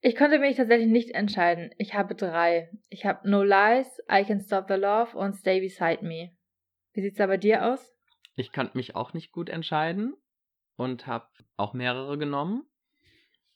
Ich 0.00 0.14
konnte 0.14 0.38
mich 0.38 0.56
tatsächlich 0.56 0.88
nicht 0.88 1.10
entscheiden. 1.10 1.70
Ich 1.76 1.94
habe 1.94 2.14
drei. 2.14 2.70
Ich 2.88 3.04
habe 3.04 3.28
No 3.28 3.42
Lies, 3.42 3.98
I 4.10 4.24
Can 4.24 4.40
Stop 4.40 4.66
the 4.68 4.74
Love 4.74 5.16
und 5.16 5.34
Stay 5.34 5.60
Beside 5.60 6.04
Me. 6.04 6.30
Wie 6.92 7.02
sieht's 7.02 7.18
da 7.18 7.26
bei 7.26 7.36
dir 7.36 7.66
aus? 7.66 7.94
Ich 8.36 8.52
kann 8.52 8.70
mich 8.74 8.94
auch 8.94 9.12
nicht 9.12 9.32
gut 9.32 9.48
entscheiden 9.48 10.14
und 10.76 11.08
habe 11.08 11.26
auch 11.56 11.74
mehrere 11.74 12.16
genommen. 12.16 12.62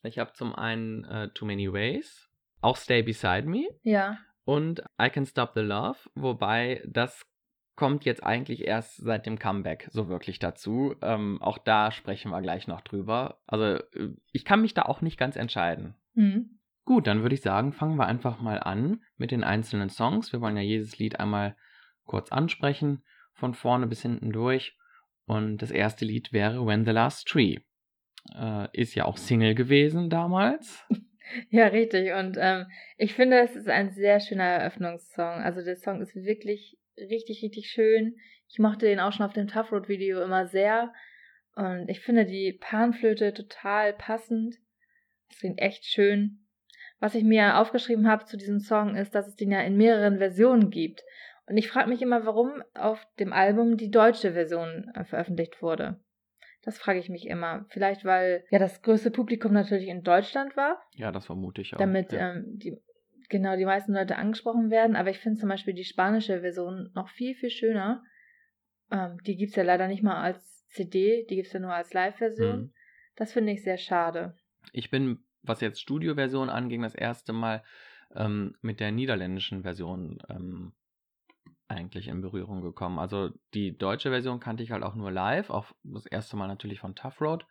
Ich 0.02 0.18
habe 0.18 0.32
zum 0.32 0.52
einen 0.52 1.04
äh, 1.04 1.28
Too 1.28 1.44
Many 1.44 1.72
Ways, 1.72 2.28
auch 2.60 2.76
Stay 2.76 3.02
Beside 3.02 3.48
Me 3.48 3.68
Ja. 3.82 4.18
Und 4.44 4.82
I 5.00 5.08
Can 5.10 5.26
Stop 5.26 5.52
the 5.54 5.60
Love, 5.60 5.98
wobei 6.14 6.82
das 6.86 7.26
kommt 7.74 8.04
jetzt 8.04 8.22
eigentlich 8.22 8.66
erst 8.66 8.96
seit 8.96 9.26
dem 9.26 9.38
Comeback 9.38 9.88
so 9.90 10.08
wirklich 10.08 10.38
dazu. 10.38 10.94
Ähm, 11.00 11.40
auch 11.40 11.58
da 11.58 11.90
sprechen 11.90 12.30
wir 12.30 12.42
gleich 12.42 12.66
noch 12.66 12.80
drüber. 12.82 13.40
Also 13.46 13.64
äh, 13.64 14.14
ich 14.32 14.44
kann 14.44 14.60
mich 14.60 14.74
da 14.74 14.82
auch 14.82 15.00
nicht 15.00 15.18
ganz 15.18 15.36
entscheiden. 15.36 15.94
Hm. 16.14 16.58
Gut, 16.84 17.06
dann 17.06 17.22
würde 17.22 17.34
ich 17.34 17.42
sagen, 17.42 17.72
fangen 17.72 17.96
wir 17.96 18.06
einfach 18.06 18.40
mal 18.40 18.58
an 18.58 19.02
mit 19.16 19.30
den 19.30 19.44
einzelnen 19.44 19.88
Songs. 19.88 20.32
Wir 20.32 20.40
wollen 20.40 20.56
ja 20.56 20.62
jedes 20.62 20.98
Lied 20.98 21.20
einmal 21.20 21.56
kurz 22.04 22.32
ansprechen, 22.32 23.04
von 23.32 23.54
vorne 23.54 23.86
bis 23.86 24.02
hinten 24.02 24.32
durch. 24.32 24.76
Und 25.26 25.58
das 25.58 25.70
erste 25.70 26.04
Lied 26.04 26.32
wäre 26.32 26.66
When 26.66 26.84
the 26.84 26.90
Last 26.90 27.28
Tree. 27.28 27.58
Äh, 28.34 28.68
ist 28.72 28.94
ja 28.94 29.04
auch 29.04 29.16
Single 29.16 29.54
gewesen 29.54 30.10
damals. 30.10 30.84
Ja, 31.50 31.66
richtig. 31.68 32.12
Und 32.12 32.36
ähm, 32.38 32.66
ich 32.96 33.14
finde, 33.14 33.40
es 33.40 33.56
ist 33.56 33.68
ein 33.68 33.90
sehr 33.90 34.20
schöner 34.20 34.44
Eröffnungssong. 34.44 35.42
Also 35.42 35.62
der 35.62 35.76
Song 35.76 36.00
ist 36.00 36.14
wirklich 36.14 36.78
richtig, 36.98 37.42
richtig 37.42 37.70
schön. 37.70 38.16
Ich 38.48 38.58
mochte 38.58 38.86
den 38.86 39.00
auch 39.00 39.12
schon 39.12 39.26
auf 39.26 39.32
dem 39.32 39.48
Tough 39.48 39.72
Road 39.72 39.88
Video 39.88 40.22
immer 40.22 40.46
sehr. 40.46 40.92
Und 41.54 41.88
ich 41.88 42.00
finde 42.00 42.24
die 42.24 42.52
Panflöte 42.52 43.34
total 43.34 43.92
passend. 43.92 44.56
Es 45.30 45.38
klingt 45.38 45.60
echt 45.60 45.84
schön. 45.84 46.46
Was 46.98 47.14
ich 47.14 47.24
mir 47.24 47.58
aufgeschrieben 47.58 48.08
habe 48.08 48.24
zu 48.24 48.36
diesem 48.36 48.60
Song 48.60 48.96
ist, 48.96 49.14
dass 49.14 49.26
es 49.26 49.36
den 49.36 49.50
ja 49.50 49.60
in 49.60 49.76
mehreren 49.76 50.18
Versionen 50.18 50.70
gibt. 50.70 51.02
Und 51.46 51.56
ich 51.56 51.68
frage 51.68 51.88
mich 51.88 52.00
immer, 52.00 52.24
warum 52.24 52.62
auf 52.74 53.04
dem 53.18 53.32
Album 53.32 53.76
die 53.76 53.90
deutsche 53.90 54.32
Version 54.32 54.90
äh, 54.94 55.04
veröffentlicht 55.04 55.60
wurde. 55.60 56.00
Das 56.62 56.78
frage 56.78 57.00
ich 57.00 57.08
mich 57.08 57.26
immer. 57.26 57.66
Vielleicht, 57.68 58.04
weil 58.04 58.44
ja 58.50 58.58
das 58.58 58.82
größte 58.82 59.10
Publikum 59.10 59.52
natürlich 59.52 59.88
in 59.88 60.02
Deutschland 60.02 60.56
war 60.56 60.80
Ja, 60.94 61.10
das 61.10 61.26
vermute 61.26 61.60
ich 61.60 61.74
auch. 61.74 61.78
damit 61.78 62.12
ja. 62.12 62.34
ähm, 62.34 62.44
die, 62.58 62.76
genau 63.28 63.56
die 63.56 63.64
meisten 63.64 63.92
Leute 63.92 64.16
angesprochen 64.16 64.70
werden. 64.70 64.94
Aber 64.94 65.10
ich 65.10 65.18
finde 65.18 65.40
zum 65.40 65.48
Beispiel 65.48 65.74
die 65.74 65.84
spanische 65.84 66.40
Version 66.40 66.90
noch 66.94 67.08
viel, 67.08 67.34
viel 67.34 67.50
schöner. 67.50 68.04
Ähm, 68.92 69.18
die 69.26 69.36
gibt 69.36 69.50
es 69.50 69.56
ja 69.56 69.64
leider 69.64 69.88
nicht 69.88 70.02
mal 70.02 70.22
als 70.22 70.66
CD, 70.68 71.26
die 71.28 71.36
gibt 71.36 71.48
es 71.48 71.52
ja 71.52 71.60
nur 71.60 71.74
als 71.74 71.92
Live-Version. 71.92 72.60
Mhm. 72.60 72.72
Das 73.16 73.32
finde 73.32 73.52
ich 73.52 73.62
sehr 73.62 73.76
schade. 73.76 74.36
Ich 74.72 74.90
bin, 74.90 75.24
was 75.42 75.60
jetzt 75.60 75.80
Studioversion 75.80 76.48
anging, 76.48 76.82
das 76.82 76.94
erste 76.94 77.32
Mal 77.32 77.62
ähm, 78.14 78.54
mit 78.60 78.80
der 78.80 78.92
niederländischen 78.92 79.62
Version 79.62 80.22
ähm, 80.28 80.72
eigentlich 81.72 82.08
in 82.08 82.20
Berührung 82.20 82.60
gekommen. 82.60 82.98
Also 82.98 83.30
die 83.54 83.76
deutsche 83.76 84.10
Version 84.10 84.40
kannte 84.40 84.62
ich 84.62 84.70
halt 84.70 84.82
auch 84.82 84.94
nur 84.94 85.10
live, 85.10 85.50
auch 85.50 85.66
das 85.82 86.06
erste 86.06 86.36
Mal 86.36 86.46
natürlich 86.46 86.80
von 86.80 86.94
Tough 86.94 87.20
Road 87.20 87.46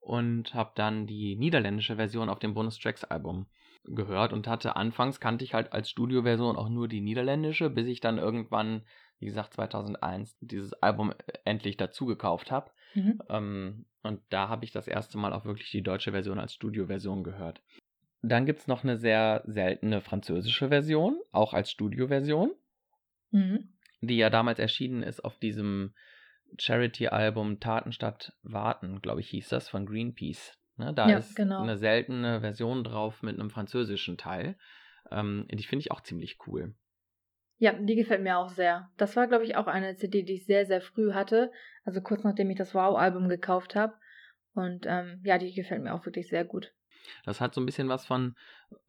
und 0.00 0.54
habe 0.54 0.72
dann 0.74 1.06
die 1.06 1.36
niederländische 1.36 1.96
Version 1.96 2.28
auf 2.28 2.38
dem 2.38 2.54
Bonustracks-Album 2.54 3.46
gehört 3.84 4.32
und 4.32 4.48
hatte 4.48 4.76
anfangs 4.76 5.20
kannte 5.20 5.44
ich 5.44 5.54
halt 5.54 5.72
als 5.72 5.90
Studioversion 5.90 6.56
auch 6.56 6.68
nur 6.68 6.88
die 6.88 7.00
niederländische, 7.00 7.70
bis 7.70 7.86
ich 7.86 8.00
dann 8.00 8.18
irgendwann, 8.18 8.82
wie 9.18 9.26
gesagt 9.26 9.54
2001, 9.54 10.36
dieses 10.40 10.72
Album 10.74 11.12
endlich 11.44 11.76
dazu 11.76 12.06
gekauft 12.06 12.50
habe. 12.50 12.70
Mhm. 12.94 13.20
Ähm, 13.28 13.86
und 14.02 14.20
da 14.30 14.48
habe 14.48 14.64
ich 14.64 14.72
das 14.72 14.88
erste 14.88 15.18
Mal 15.18 15.32
auch 15.32 15.44
wirklich 15.44 15.70
die 15.70 15.82
deutsche 15.82 16.12
Version 16.12 16.38
als 16.38 16.54
Studioversion 16.54 17.24
gehört. 17.24 17.62
Dann 18.22 18.46
gibt 18.46 18.60
es 18.60 18.66
noch 18.66 18.82
eine 18.82 18.96
sehr 18.96 19.42
seltene 19.46 20.00
französische 20.00 20.68
Version, 20.68 21.18
auch 21.32 21.54
als 21.54 21.70
Studioversion, 21.70 22.52
mhm. 23.36 23.68
die 24.00 24.16
ja 24.16 24.30
damals 24.30 24.58
erschienen 24.58 25.02
ist 25.02 25.24
auf 25.24 25.38
diesem 25.38 25.94
Charity-Album 26.58 27.60
Taten 27.60 27.92
statt 27.92 28.32
Warten, 28.42 29.00
glaube 29.02 29.20
ich, 29.20 29.28
hieß 29.30 29.48
das, 29.48 29.68
von 29.68 29.86
Greenpeace. 29.86 30.56
Ne, 30.76 30.92
da 30.92 31.08
ja, 31.08 31.18
ist 31.18 31.34
genau. 31.34 31.62
eine 31.62 31.78
seltene 31.78 32.40
Version 32.40 32.84
drauf 32.84 33.22
mit 33.22 33.38
einem 33.38 33.50
französischen 33.50 34.18
Teil. 34.18 34.58
Ähm, 35.10 35.46
die 35.50 35.64
finde 35.64 35.80
ich 35.80 35.90
auch 35.90 36.02
ziemlich 36.02 36.38
cool. 36.46 36.74
Ja, 37.58 37.72
die 37.72 37.94
gefällt 37.94 38.22
mir 38.22 38.36
auch 38.36 38.50
sehr. 38.50 38.90
Das 38.98 39.16
war, 39.16 39.26
glaube 39.26 39.44
ich, 39.44 39.56
auch 39.56 39.66
eine 39.66 39.96
CD, 39.96 40.22
die 40.22 40.34
ich 40.34 40.44
sehr, 40.44 40.66
sehr 40.66 40.82
früh 40.82 41.14
hatte. 41.14 41.50
Also 41.84 42.02
kurz 42.02 42.22
nachdem 42.24 42.50
ich 42.50 42.58
das 42.58 42.74
Wow-Album 42.74 43.28
gekauft 43.28 43.74
habe. 43.74 43.94
Und 44.52 44.84
ähm, 44.86 45.20
ja, 45.24 45.38
die 45.38 45.54
gefällt 45.54 45.82
mir 45.82 45.94
auch 45.94 46.04
wirklich 46.04 46.28
sehr 46.28 46.44
gut. 46.44 46.74
Das 47.24 47.40
hat 47.40 47.54
so 47.54 47.60
ein 47.60 47.66
bisschen 47.66 47.88
was 47.88 48.04
von 48.04 48.34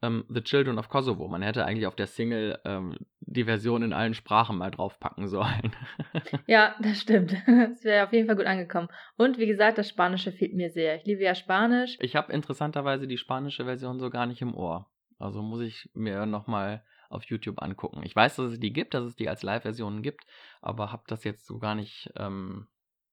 ähm, 0.02 0.24
The 0.28 0.42
Children 0.42 0.78
of 0.78 0.88
Kosovo. 0.88 1.28
Man 1.28 1.42
hätte 1.42 1.64
eigentlich 1.64 1.86
auf 1.86 1.96
der 1.96 2.06
Single 2.06 2.58
ähm, 2.64 2.96
die 3.30 3.44
Version 3.44 3.82
in 3.82 3.92
allen 3.92 4.14
Sprachen 4.14 4.56
mal 4.56 4.70
draufpacken 4.70 5.28
sollen. 5.28 5.72
ja, 6.46 6.74
das 6.80 7.00
stimmt. 7.00 7.34
Das 7.46 7.84
wäre 7.84 8.06
auf 8.06 8.12
jeden 8.12 8.26
Fall 8.26 8.36
gut 8.36 8.46
angekommen. 8.46 8.88
Und 9.16 9.38
wie 9.38 9.46
gesagt, 9.46 9.78
das 9.78 9.88
Spanische 9.88 10.32
fehlt 10.32 10.54
mir 10.54 10.70
sehr. 10.70 10.96
Ich 10.96 11.04
liebe 11.04 11.22
ja 11.22 11.34
Spanisch. 11.34 11.96
Ich 12.00 12.16
habe 12.16 12.32
interessanterweise 12.32 13.06
die 13.06 13.18
spanische 13.18 13.64
Version 13.64 13.98
so 14.00 14.10
gar 14.10 14.26
nicht 14.26 14.40
im 14.40 14.54
Ohr. 14.54 14.90
Also 15.18 15.42
muss 15.42 15.60
ich 15.60 15.90
mir 15.94 16.26
nochmal 16.26 16.84
auf 17.10 17.24
YouTube 17.24 17.62
angucken. 17.62 18.02
Ich 18.04 18.14
weiß, 18.14 18.36
dass 18.36 18.52
es 18.52 18.60
die 18.60 18.72
gibt, 18.72 18.94
dass 18.94 19.04
es 19.04 19.16
die 19.16 19.28
als 19.28 19.42
Live-Versionen 19.42 20.02
gibt, 20.02 20.24
aber 20.60 20.92
habe 20.92 21.04
das 21.06 21.24
jetzt 21.24 21.46
so 21.46 21.58
gar 21.58 21.74
nicht 21.74 22.10
ähm, 22.16 22.68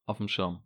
auf 0.05 0.17
dem 0.17 0.27
Schirm. 0.27 0.63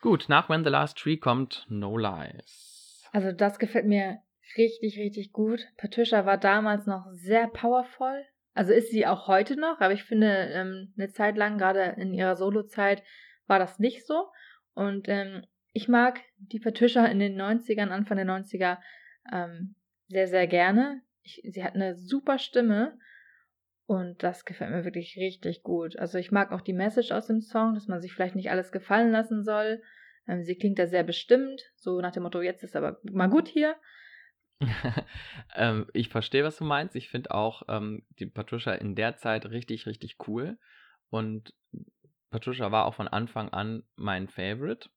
Gut, 0.00 0.26
nach 0.28 0.48
When 0.48 0.64
the 0.64 0.70
Last 0.70 0.98
Tree 0.98 1.16
kommt 1.16 1.66
No 1.68 1.96
Lies. 1.96 3.08
Also 3.12 3.32
das 3.32 3.58
gefällt 3.58 3.86
mir 3.86 4.18
richtig, 4.56 4.98
richtig 4.98 5.32
gut. 5.32 5.66
Patricia 5.76 6.26
war 6.26 6.38
damals 6.38 6.86
noch 6.86 7.06
sehr 7.12 7.48
powerful. 7.48 8.24
Also 8.54 8.72
ist 8.72 8.90
sie 8.90 9.06
auch 9.06 9.26
heute 9.26 9.56
noch, 9.56 9.80
aber 9.80 9.92
ich 9.92 10.04
finde, 10.04 10.28
ähm, 10.52 10.92
eine 10.96 11.10
Zeit 11.10 11.36
lang, 11.36 11.58
gerade 11.58 11.96
in 11.98 12.14
ihrer 12.14 12.36
Solo-Zeit, 12.36 13.02
war 13.46 13.58
das 13.58 13.78
nicht 13.78 14.06
so. 14.06 14.28
Und 14.74 15.08
ähm, 15.08 15.44
ich 15.72 15.88
mag 15.88 16.20
die 16.38 16.60
Patricia 16.60 17.04
in 17.06 17.18
den 17.18 17.40
90ern, 17.40 17.88
Anfang 17.88 18.16
der 18.16 18.26
90er, 18.26 18.78
ähm, 19.32 19.74
sehr, 20.08 20.28
sehr 20.28 20.46
gerne. 20.46 21.02
Ich, 21.22 21.42
sie 21.44 21.64
hat 21.64 21.74
eine 21.74 21.96
super 21.96 22.38
Stimme 22.38 22.96
und 23.86 24.22
das 24.22 24.44
gefällt 24.44 24.70
mir 24.70 24.84
wirklich 24.84 25.16
richtig 25.18 25.62
gut. 25.62 25.98
Also 25.98 26.18
ich 26.18 26.30
mag 26.30 26.52
auch 26.52 26.60
die 26.60 26.72
Message 26.72 27.10
aus 27.10 27.26
dem 27.26 27.40
Song, 27.40 27.74
dass 27.74 27.88
man 27.88 28.00
sich 28.00 28.12
vielleicht 28.12 28.36
nicht 28.36 28.50
alles 28.50 28.72
gefallen 28.72 29.10
lassen 29.10 29.42
soll. 29.42 29.82
Ähm, 30.28 30.44
sie 30.44 30.56
klingt 30.56 30.78
da 30.78 30.86
sehr 30.86 31.02
bestimmt, 31.02 31.60
so 31.74 32.00
nach 32.00 32.12
dem 32.12 32.22
Motto, 32.22 32.40
jetzt 32.40 32.62
ist 32.62 32.76
aber 32.76 33.00
mal 33.02 33.28
gut 33.28 33.48
hier. 33.48 33.74
ähm, 35.54 35.86
ich 35.92 36.08
verstehe, 36.08 36.44
was 36.44 36.56
du 36.56 36.64
meinst. 36.64 36.96
Ich 36.96 37.08
finde 37.08 37.32
auch 37.32 37.62
ähm, 37.68 38.04
die 38.18 38.26
Patricia 38.26 38.72
in 38.72 38.94
der 38.94 39.16
Zeit 39.16 39.46
richtig, 39.46 39.86
richtig 39.86 40.16
cool. 40.26 40.58
Und 41.10 41.54
Patricia 42.30 42.72
war 42.72 42.86
auch 42.86 42.94
von 42.94 43.08
Anfang 43.08 43.48
an 43.50 43.84
mein 43.96 44.28
Favorite. 44.28 44.88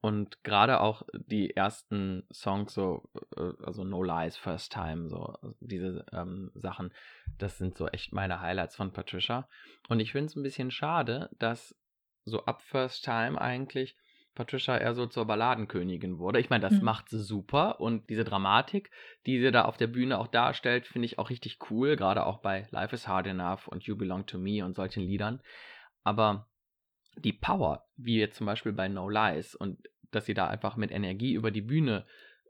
Und 0.00 0.42
gerade 0.42 0.80
auch 0.80 1.02
die 1.12 1.54
ersten 1.54 2.26
Songs, 2.32 2.74
so, 2.74 3.08
äh, 3.36 3.52
also 3.64 3.84
No 3.84 4.02
Lies, 4.02 4.36
First 4.36 4.72
Time, 4.72 5.08
so 5.08 5.38
diese 5.60 6.04
ähm, 6.12 6.50
Sachen, 6.54 6.92
das 7.38 7.56
sind 7.56 7.78
so 7.78 7.86
echt 7.86 8.12
meine 8.12 8.40
Highlights 8.40 8.74
von 8.74 8.92
Patricia. 8.92 9.48
Und 9.88 10.00
ich 10.00 10.10
finde 10.10 10.26
es 10.26 10.36
ein 10.36 10.42
bisschen 10.42 10.72
schade, 10.72 11.30
dass 11.38 11.76
so 12.24 12.44
ab 12.46 12.62
First 12.62 13.04
Time 13.04 13.40
eigentlich 13.40 13.96
Patricia 14.34 14.78
eher 14.78 14.94
so 14.94 15.06
zur 15.06 15.26
Balladenkönigin 15.26 16.18
wurde. 16.18 16.40
Ich 16.40 16.50
meine, 16.50 16.62
das 16.62 16.74
mhm. 16.74 16.84
macht 16.84 17.08
sie 17.10 17.22
super 17.22 17.80
und 17.80 18.08
diese 18.08 18.24
Dramatik, 18.24 18.90
die 19.26 19.40
sie 19.40 19.50
da 19.50 19.66
auf 19.66 19.76
der 19.76 19.88
Bühne 19.88 20.18
auch 20.18 20.28
darstellt, 20.28 20.86
finde 20.86 21.06
ich 21.06 21.18
auch 21.18 21.28
richtig 21.28 21.58
cool, 21.70 21.96
gerade 21.96 22.24
auch 22.24 22.38
bei 22.38 22.66
Life 22.70 22.94
is 22.94 23.06
Hard 23.06 23.26
Enough 23.26 23.68
und 23.68 23.84
You 23.84 23.96
Belong 23.96 24.26
to 24.26 24.38
Me 24.38 24.64
und 24.64 24.74
solchen 24.74 25.02
Liedern. 25.02 25.40
Aber 26.02 26.48
die 27.16 27.32
Power, 27.32 27.86
wie 27.96 28.18
jetzt 28.18 28.38
zum 28.38 28.46
Beispiel 28.46 28.72
bei 28.72 28.88
No 28.88 29.08
Lies 29.08 29.54
und 29.54 29.78
dass 30.10 30.26
sie 30.26 30.34
da 30.34 30.48
einfach 30.48 30.76
mit 30.76 30.90
Energie 30.90 31.34
über 31.34 31.50
die 31.50 31.62
Bühne 31.62 32.06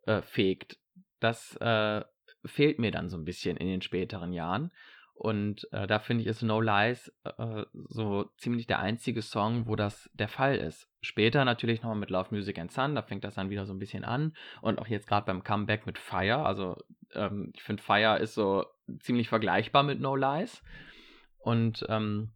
äh, 0.07 0.23
fegt. 0.23 0.79
Das 1.21 1.57
äh, 1.57 2.03
fehlt 2.45 2.79
mir 2.79 2.91
dann 2.91 3.09
so 3.09 3.17
ein 3.17 3.25
bisschen 3.25 3.57
in 3.57 3.69
den 3.69 3.83
späteren 3.83 4.33
Jahren. 4.33 4.73
Und 5.15 5.69
äh, 5.73 5.87
da 5.87 6.01
finde 6.01 6.23
ich, 6.23 6.29
ist 6.29 6.43
No 6.43 6.61
Lies 6.61 7.13
äh, 7.25 7.65
so 7.89 8.25
ziemlich 8.37 8.67
der 8.67 8.81
einzige 8.81 9.23
Song, 9.23 9.67
wo 9.67 9.77
das 9.77 10.11
der 10.15 10.29
Fall 10.29 10.57
ist. 10.57 10.89
Später 11.05 11.45
natürlich 11.45 11.83
nochmal 11.83 11.99
mit 11.99 12.11
Love 12.11 12.35
Music 12.35 12.59
and 12.59 12.71
Sun, 12.71 12.95
da 12.95 13.03
fängt 13.03 13.25
das 13.25 13.35
dann 13.35 13.51
wieder 13.51 13.67
so 13.67 13.73
ein 13.73 13.81
bisschen 13.81 14.05
an. 14.05 14.37
Und 14.61 14.79
auch 14.79 14.87
jetzt 14.87 15.09
gerade 15.09 15.27
beim 15.27 15.43
Comeback 15.43 15.85
mit 15.85 15.99
Fire. 15.99 16.47
Also 16.47 16.77
ähm, 17.13 17.51
ich 17.55 17.63
finde, 17.63 17.83
Fire 17.83 18.19
ist 18.19 18.35
so 18.35 18.65
ziemlich 19.01 19.29
vergleichbar 19.29 19.83
mit 19.83 20.01
No 20.01 20.15
Lies. 20.15 20.63
Und 21.39 21.85
ähm, 21.89 22.31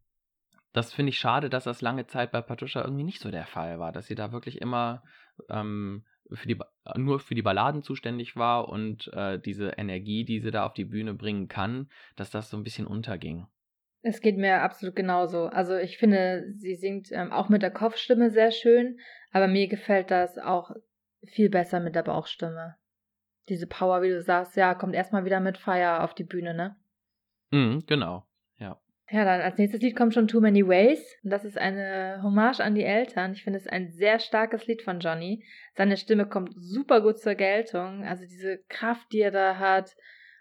das 0.73 0.93
finde 0.93 1.11
ich 1.11 1.19
schade, 1.19 1.49
dass 1.49 1.65
das 1.65 1.81
lange 1.81 2.09
Zeit 2.09 2.33
bei 2.33 2.43
Patricia 2.43 2.83
irgendwie 2.83 3.05
nicht 3.05 3.21
so 3.21 3.31
der 3.31 3.47
Fall 3.47 3.79
war, 3.79 3.93
dass 3.93 4.09
sie 4.09 4.17
da 4.17 4.33
wirklich 4.33 4.61
immer 4.61 5.05
ähm, 5.49 6.05
für 6.33 6.49
die, 6.49 6.59
nur 6.97 7.21
für 7.21 7.35
die 7.35 7.43
Balladen 7.43 7.83
zuständig 7.83 8.37
war 8.37 8.69
und 8.69 9.13
äh, 9.13 9.39
diese 9.39 9.71
Energie, 9.71 10.25
die 10.25 10.41
sie 10.41 10.51
da 10.51 10.67
auf 10.67 10.75
die 10.75 10.85
Bühne 10.85 11.15
bringen 11.15 11.49
kann, 11.49 11.89
dass 12.17 12.31
das 12.31 12.51
so 12.51 12.57
ein 12.57 12.65
bisschen 12.65 12.87
unterging. 12.87 13.47
Es 14.03 14.21
geht 14.21 14.37
mir 14.37 14.63
absolut 14.63 14.95
genauso. 14.95 15.47
Also 15.47 15.77
ich 15.77 15.99
finde, 15.99 16.53
sie 16.55 16.77
singt 16.77 17.11
ähm, 17.13 17.33
auch 17.33 17.49
mit 17.49 17.63
der 17.63 17.73
Kopfstimme 17.73 18.31
sehr 18.31 18.53
schön, 18.53 18.99
aber 19.33 19.49
mir 19.49 19.69
gefällt 19.69 20.11
das 20.11 20.39
auch 20.39 20.71
viel 21.25 21.51
besser 21.51 21.81
mit 21.81 21.95
der 21.95 22.03
Bauchstimme. 22.03 22.77
Diese 23.49 23.67
Power, 23.67 24.03
wie 24.03 24.11
du 24.11 24.23
sagst, 24.23 24.57
ja, 24.57 24.75
kommt 24.75 24.95
erstmal 24.95 25.25
wieder 25.25 25.41
mit 25.41 25.59
Fire 25.59 26.03
auf 26.03 26.15
die 26.15 26.25
Bühne, 26.25 26.55
ne? 26.55 26.77
Mhm, 27.51 27.85
genau. 27.87 28.27
Ja, 29.11 29.25
dann 29.25 29.41
als 29.41 29.57
nächstes 29.57 29.81
Lied 29.83 29.95
kommt 29.95 30.15
schon 30.15 30.27
Too 30.27 30.41
Many 30.41 30.67
Ways. 30.67 31.17
Und 31.23 31.31
das 31.31 31.45
ist 31.45 31.57
eine 31.57 32.21
Hommage 32.25 32.61
an 32.61 32.75
die 32.75 32.83
Eltern. 32.83 33.33
Ich 33.33 33.45
finde 33.45 33.59
es 33.59 33.69
ein 33.69 33.93
sehr 33.93 34.19
starkes 34.19 34.67
Lied 34.67 34.83
von 34.83 34.99
Johnny. 34.99 35.45
Seine 35.75 35.97
Stimme 35.97 36.27
kommt 36.27 36.55
super 36.57 37.01
gut 37.01 37.21
zur 37.21 37.37
Geltung. 37.37 38.05
Also 38.05 38.25
diese 38.25 38.59
Kraft, 38.69 39.13
die 39.13 39.21
er 39.21 39.31
da 39.31 39.59
hat. 39.59 39.95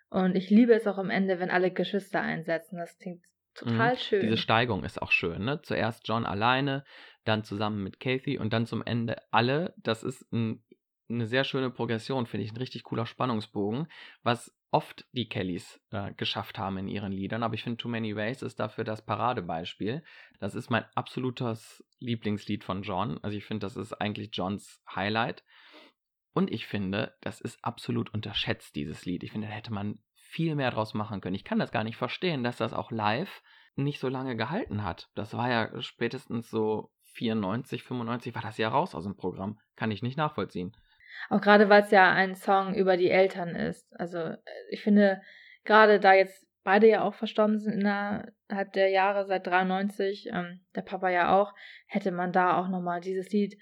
Und 0.10 0.36
ich 0.36 0.50
liebe 0.50 0.74
es 0.74 0.88
auch 0.88 0.98
am 0.98 1.12
Ende, 1.12 1.40
wenn 1.40 1.52
alle 1.52 1.70
Geschwister 1.70 2.22
einsetzen. 2.22 2.78
Das 2.78 2.98
klingt 2.98 3.24
total 3.56 3.94
mhm. 3.94 3.98
schön. 3.98 4.22
Diese 4.22 4.38
Steigung 4.38 4.84
ist 4.84 5.02
auch 5.02 5.12
schön, 5.12 5.44
ne? 5.44 5.62
Zuerst 5.62 6.08
John 6.08 6.26
alleine, 6.26 6.84
dann 7.24 7.44
zusammen 7.44 7.84
mit 7.84 8.00
Kathy 8.00 8.38
und 8.38 8.54
dann 8.54 8.66
zum 8.66 8.84
Ende 8.84 9.18
alle. 9.32 9.74
Das 9.78 10.04
ist 10.04 10.32
ein, 10.32 10.64
eine 11.10 11.26
sehr 11.26 11.44
schöne 11.44 11.70
Progression, 11.70 12.26
finde 12.26 12.46
ich. 12.46 12.52
Ein 12.52 12.58
richtig 12.58 12.84
cooler 12.84 13.06
Spannungsbogen, 13.06 13.88
was 14.24 14.56
oft 14.76 15.08
die 15.14 15.30
Kellys 15.30 15.80
äh, 15.92 16.14
geschafft 16.16 16.58
haben 16.58 16.78
in 16.78 16.90
ihren 16.90 17.14
Liedern, 17.14 17.44
aber 17.44 17.54
ich 17.54 17.64
finde 17.64 17.78
Too 17.78 17.88
Many 17.88 18.14
Ways 18.14 18.42
ist 18.42 18.60
dafür 18.60 18.84
das 18.84 19.06
Paradebeispiel. 19.06 20.04
Das 20.42 20.54
ist 20.54 20.70
mein 20.70 20.84
absolutes 20.96 21.82
Lieblingslied 22.00 22.66
von 22.66 22.84
John. 22.84 23.18
Also 23.24 23.38
ich 23.38 23.46
finde, 23.46 23.66
das 23.66 23.78
ist 23.78 23.94
eigentlich 23.94 24.32
Johns 24.34 24.84
Highlight. 24.94 25.46
Und 26.34 26.52
ich 26.52 26.68
finde, 26.68 27.16
das 27.22 27.40
ist 27.40 27.64
absolut 27.64 28.14
unterschätzt, 28.14 28.76
dieses 28.76 29.06
Lied. 29.06 29.24
Ich 29.24 29.32
finde, 29.32 29.48
da 29.48 29.54
hätte 29.54 29.72
man 29.72 30.00
viel 30.36 30.56
mehr 30.56 30.70
draus 30.70 30.94
machen 30.94 31.22
können. 31.22 31.36
Ich 31.36 31.46
kann 31.46 31.60
das 31.60 31.72
gar 31.72 31.86
nicht 31.86 31.96
verstehen, 31.96 32.44
dass 32.44 32.58
das 32.58 32.74
auch 32.74 32.92
live 32.92 33.42
nicht 33.76 34.02
so 34.02 34.10
lange 34.10 34.36
gehalten 34.36 34.84
hat. 34.84 35.08
Das 35.16 35.34
war 35.34 35.50
ja 35.50 35.82
spätestens 35.82 36.50
so 36.50 36.92
94, 37.14 37.84
95 37.84 38.36
war 38.36 38.42
das 38.42 38.58
ja 38.58 38.68
raus 38.68 38.96
aus 38.96 39.06
dem 39.06 39.16
Programm. 39.16 39.58
Kann 39.78 39.92
ich 39.92 40.04
nicht 40.04 40.18
nachvollziehen. 40.18 40.76
Auch 41.30 41.40
gerade, 41.40 41.70
weil 41.70 41.84
es 41.84 41.92
ja 41.92 42.12
ein 42.12 42.36
Song 42.36 42.76
über 42.76 42.98
die 42.98 43.10
Eltern 43.10 43.56
ist. 43.56 43.88
Also 43.98 44.18
äh, 44.18 44.40
ich 44.72 44.84
finde, 44.84 45.22
gerade 45.64 46.02
da 46.02 46.14
jetzt 46.14 46.46
beide 46.66 46.90
ja 46.90 47.04
auch 47.04 47.14
verstorben 47.14 47.58
sind 47.58 47.80
innerhalb 47.80 48.74
der 48.74 48.90
Jahre 48.90 49.26
seit 49.28 49.48
93, 49.48 50.28
ähm, 50.34 50.66
der 50.76 50.82
Papa 50.82 51.10
ja 51.10 51.34
auch, 51.40 51.54
hätte 51.88 52.12
man 52.12 52.34
da 52.34 52.58
auch 52.60 52.68
nochmal 52.68 53.00
dieses 53.00 53.30
Lied 53.30 53.58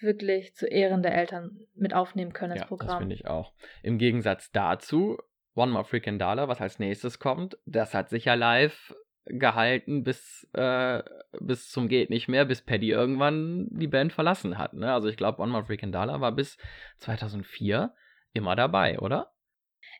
wirklich 0.00 0.54
zu 0.54 0.66
Ehren 0.66 1.02
der 1.02 1.16
Eltern 1.16 1.58
mit 1.74 1.94
aufnehmen 1.94 2.32
können, 2.32 2.52
das 2.52 2.60
ja, 2.60 2.66
Programm. 2.66 2.88
Das 2.88 2.98
finde 2.98 3.14
ich 3.16 3.26
auch. 3.26 3.52
Im 3.82 3.98
Gegensatz 3.98 4.52
dazu, 4.52 5.18
One 5.54 5.72
More 5.72 5.84
Freaking 5.84 6.18
Dollar, 6.18 6.48
was 6.48 6.60
als 6.60 6.78
nächstes 6.78 7.18
kommt, 7.18 7.58
das 7.66 7.94
hat 7.94 8.08
sich 8.08 8.26
ja 8.26 8.34
live 8.34 8.94
gehalten 9.26 10.02
bis, 10.02 10.48
äh, 10.52 11.02
bis 11.40 11.70
zum 11.70 11.88
geht 11.88 12.10
nicht 12.10 12.28
mehr, 12.28 12.44
bis 12.44 12.62
Paddy 12.62 12.90
irgendwann 12.90 13.68
die 13.70 13.86
Band 13.86 14.12
verlassen 14.12 14.58
hat. 14.58 14.74
Ne? 14.74 14.92
Also 14.92 15.08
ich 15.08 15.16
glaube, 15.16 15.40
One 15.40 15.52
More 15.52 15.64
Freaking 15.64 15.92
Dollar 15.92 16.20
war 16.20 16.32
bis 16.32 16.58
2004 16.98 17.94
immer 18.32 18.56
dabei, 18.56 18.98
oder? 18.98 19.32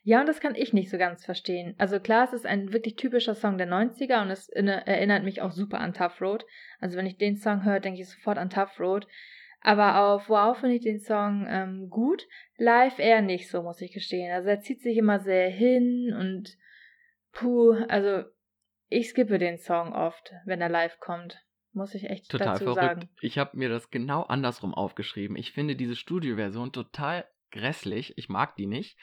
Ja, 0.05 0.19
und 0.19 0.27
das 0.27 0.41
kann 0.41 0.55
ich 0.55 0.73
nicht 0.73 0.89
so 0.89 0.97
ganz 0.97 1.23
verstehen. 1.23 1.75
Also 1.77 1.99
klar, 1.99 2.25
es 2.25 2.33
ist 2.33 2.45
ein 2.45 2.73
wirklich 2.73 2.97
typischer 2.97 3.35
Song 3.35 3.57
der 3.57 3.69
90er 3.69 4.21
und 4.21 4.31
es 4.31 4.49
erinnert 4.49 5.23
mich 5.23 5.41
auch 5.41 5.51
super 5.51 5.79
an 5.79 5.93
Tough 5.93 6.19
Road. 6.19 6.45
Also 6.79 6.97
wenn 6.97 7.05
ich 7.05 7.17
den 7.17 7.37
Song 7.37 7.63
höre, 7.63 7.79
denke 7.79 8.01
ich 8.01 8.09
sofort 8.09 8.37
an 8.37 8.49
Tough 8.49 8.79
Road. 8.79 9.07
Aber 9.63 10.01
auf 10.01 10.29
Wow 10.29 10.57
finde 10.57 10.75
ich 10.75 10.81
den 10.81 10.99
Song 10.99 11.47
ähm, 11.49 11.89
gut. 11.89 12.27
Live 12.57 12.99
eher 12.99 13.21
nicht 13.21 13.49
so, 13.49 13.63
muss 13.63 13.81
ich 13.81 13.93
gestehen. 13.93 14.31
Also 14.31 14.49
er 14.49 14.59
zieht 14.59 14.81
sich 14.81 14.97
immer 14.97 15.19
sehr 15.21 15.49
hin 15.49 16.13
und 16.17 16.57
puh, 17.31 17.71
also 17.87 18.23
ich 18.89 19.09
skippe 19.09 19.37
den 19.37 19.57
Song 19.57 19.93
oft, 19.93 20.33
wenn 20.45 20.61
er 20.61 20.69
live 20.69 20.99
kommt. 20.99 21.41
muss 21.71 21.95
ich 21.95 22.09
echt 22.09 22.29
Total 22.29 22.47
dazu 22.53 22.65
verrückt. 22.65 22.81
sagen. 22.81 23.09
Ich 23.21 23.37
habe 23.37 23.57
mir 23.57 23.69
das 23.69 23.89
genau 23.89 24.23
andersrum 24.23 24.73
aufgeschrieben. 24.73 25.37
Ich 25.37 25.53
finde 25.53 25.75
diese 25.75 25.95
Studioversion 25.95 26.71
total 26.71 27.25
grässlich. 27.49 28.17
Ich 28.17 28.29
mag 28.29 28.55
die 28.55 28.67
nicht. 28.67 28.97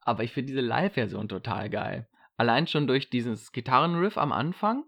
Aber 0.00 0.24
ich 0.24 0.32
finde 0.32 0.48
diese 0.48 0.60
Live-Version 0.60 1.28
total 1.28 1.70
geil. 1.70 2.08
Allein 2.36 2.66
schon 2.66 2.86
durch 2.86 3.10
dieses 3.10 3.52
Gitarrenriff 3.52 4.18
am 4.18 4.32
Anfang. 4.32 4.84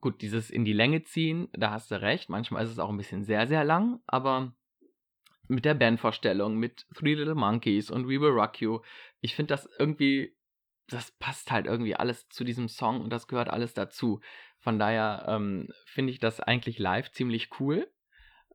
Gut, 0.00 0.22
dieses 0.22 0.50
in 0.50 0.64
die 0.64 0.72
Länge 0.72 1.02
ziehen, 1.02 1.48
da 1.52 1.72
hast 1.72 1.90
du 1.90 2.00
recht. 2.00 2.28
Manchmal 2.30 2.64
ist 2.64 2.70
es 2.70 2.78
auch 2.78 2.88
ein 2.88 2.96
bisschen 2.96 3.24
sehr, 3.24 3.46
sehr 3.46 3.64
lang. 3.64 4.00
Aber 4.06 4.54
mit 5.46 5.64
der 5.64 5.74
Bandvorstellung, 5.74 6.56
mit 6.56 6.86
Three 6.94 7.14
Little 7.14 7.34
Monkeys 7.34 7.90
und 7.90 8.06
We 8.06 8.20
Will 8.20 8.30
Rock 8.30 8.60
You, 8.60 8.80
ich 9.20 9.34
finde 9.34 9.52
das 9.52 9.68
irgendwie, 9.78 10.34
das 10.88 11.10
passt 11.12 11.50
halt 11.50 11.66
irgendwie 11.66 11.96
alles 11.96 12.28
zu 12.28 12.44
diesem 12.44 12.68
Song 12.68 13.00
und 13.00 13.10
das 13.10 13.28
gehört 13.28 13.50
alles 13.50 13.74
dazu. 13.74 14.20
Von 14.60 14.78
daher 14.78 15.24
ähm, 15.28 15.68
finde 15.84 16.12
ich 16.12 16.18
das 16.18 16.40
eigentlich 16.40 16.78
live 16.78 17.10
ziemlich 17.10 17.50
cool. 17.58 17.90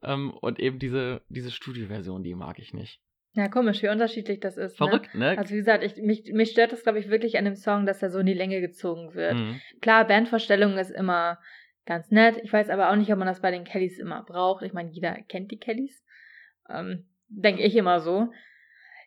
Ähm, 0.02 0.32
und 0.32 0.60
eben 0.60 0.80
diese, 0.80 1.22
diese 1.30 1.52
Studioversion, 1.52 2.24
die 2.24 2.36
mag 2.36 2.60
ich 2.60 2.74
nicht. 2.74 3.02
Ja, 3.36 3.50
komisch, 3.50 3.84
wie 3.84 3.90
unterschiedlich 3.90 4.40
das 4.40 4.56
ist. 4.56 4.78
Verrückt, 4.78 5.14
ne? 5.14 5.34
Ne? 5.34 5.38
Also 5.38 5.54
wie 5.54 5.58
gesagt, 5.58 5.84
ich, 5.84 5.98
mich, 5.98 6.32
mich 6.32 6.52
stört 6.52 6.72
das, 6.72 6.84
glaube 6.84 7.00
ich, 7.00 7.10
wirklich 7.10 7.38
an 7.38 7.46
dem 7.46 7.56
Song, 7.56 7.86
dass 7.86 8.02
er 8.02 8.10
so 8.10 8.20
in 8.20 8.26
die 8.26 8.34
Länge 8.34 8.62
gezogen 8.62 9.14
wird. 9.14 9.36
Mhm. 9.36 9.62
Klar, 9.82 10.08
Bandvorstellung 10.08 10.78
ist 10.78 10.92
immer 10.92 11.40
ganz 11.86 12.12
nett. 12.12 12.38
Ich 12.44 12.54
weiß 12.54 12.70
aber 12.70 12.90
auch 12.90 12.96
nicht, 12.96 13.12
ob 13.12 13.20
man 13.20 13.28
das 13.28 13.42
bei 13.42 13.52
den 13.52 13.66
Kellys 13.66 14.00
immer 14.00 14.24
braucht. 14.24 14.64
Ich 14.64 14.74
meine, 14.74 14.90
jeder 14.90 15.14
kennt 15.28 15.52
die 15.52 15.60
Kellys. 15.60 16.04
Ähm, 16.70 17.06
Denke 17.28 17.64
ich 17.64 17.76
immer 17.76 18.00
so. 18.00 18.32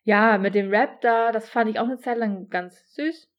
Ja, 0.05 0.39
mit 0.39 0.55
dem 0.55 0.71
Rap 0.71 1.01
da, 1.01 1.33
das 1.33 1.49
fand 1.49 1.71
ich 1.71 1.79
auch 1.79 1.85
eine 1.85 1.99
Zeit 1.99 2.19
lang 2.19 2.49
ganz 2.49 2.95
süß. 2.95 3.31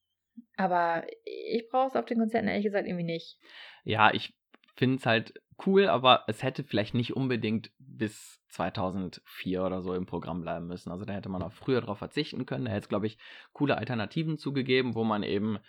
Aber 0.56 1.06
ich 1.26 1.68
brauche 1.70 1.88
es 1.88 1.96
auf 1.96 2.06
den 2.06 2.20
Konzerten 2.20 2.48
ehrlich 2.48 2.66
gesagt 2.66 2.88
irgendwie 2.88 3.06
nicht. 3.06 3.38
Ja, 3.84 4.14
ich 4.14 4.34
finde 4.76 4.98
es 4.98 5.06
halt 5.06 5.34
cool, 5.66 5.88
aber 5.88 6.24
es 6.28 6.44
hätte 6.44 6.64
vielleicht 6.64 6.94
nicht 6.94 7.16
unbedingt 7.16 7.72
bis 7.78 8.42
2004 8.50 9.64
oder 9.64 9.82
so 9.82 9.94
im 9.94 10.06
Programm 10.06 10.42
bleiben 10.42 10.68
müssen. 10.68 10.92
Also 10.92 11.06
da 11.06 11.14
hätte 11.14 11.30
man 11.30 11.42
auch 11.42 11.52
früher 11.52 11.82
darauf 11.82 12.00
verzichten 12.00 12.46
können. 12.46 12.66
Da 12.66 12.72
hätte 12.72 12.84
es, 12.84 12.90
glaube 12.90 13.08
ich, 13.08 13.18
coole 13.54 13.78
Alternativen 13.78 14.38
zugegeben, 14.38 14.96
wo 14.96 15.04
man 15.04 15.24
eben 15.24 15.60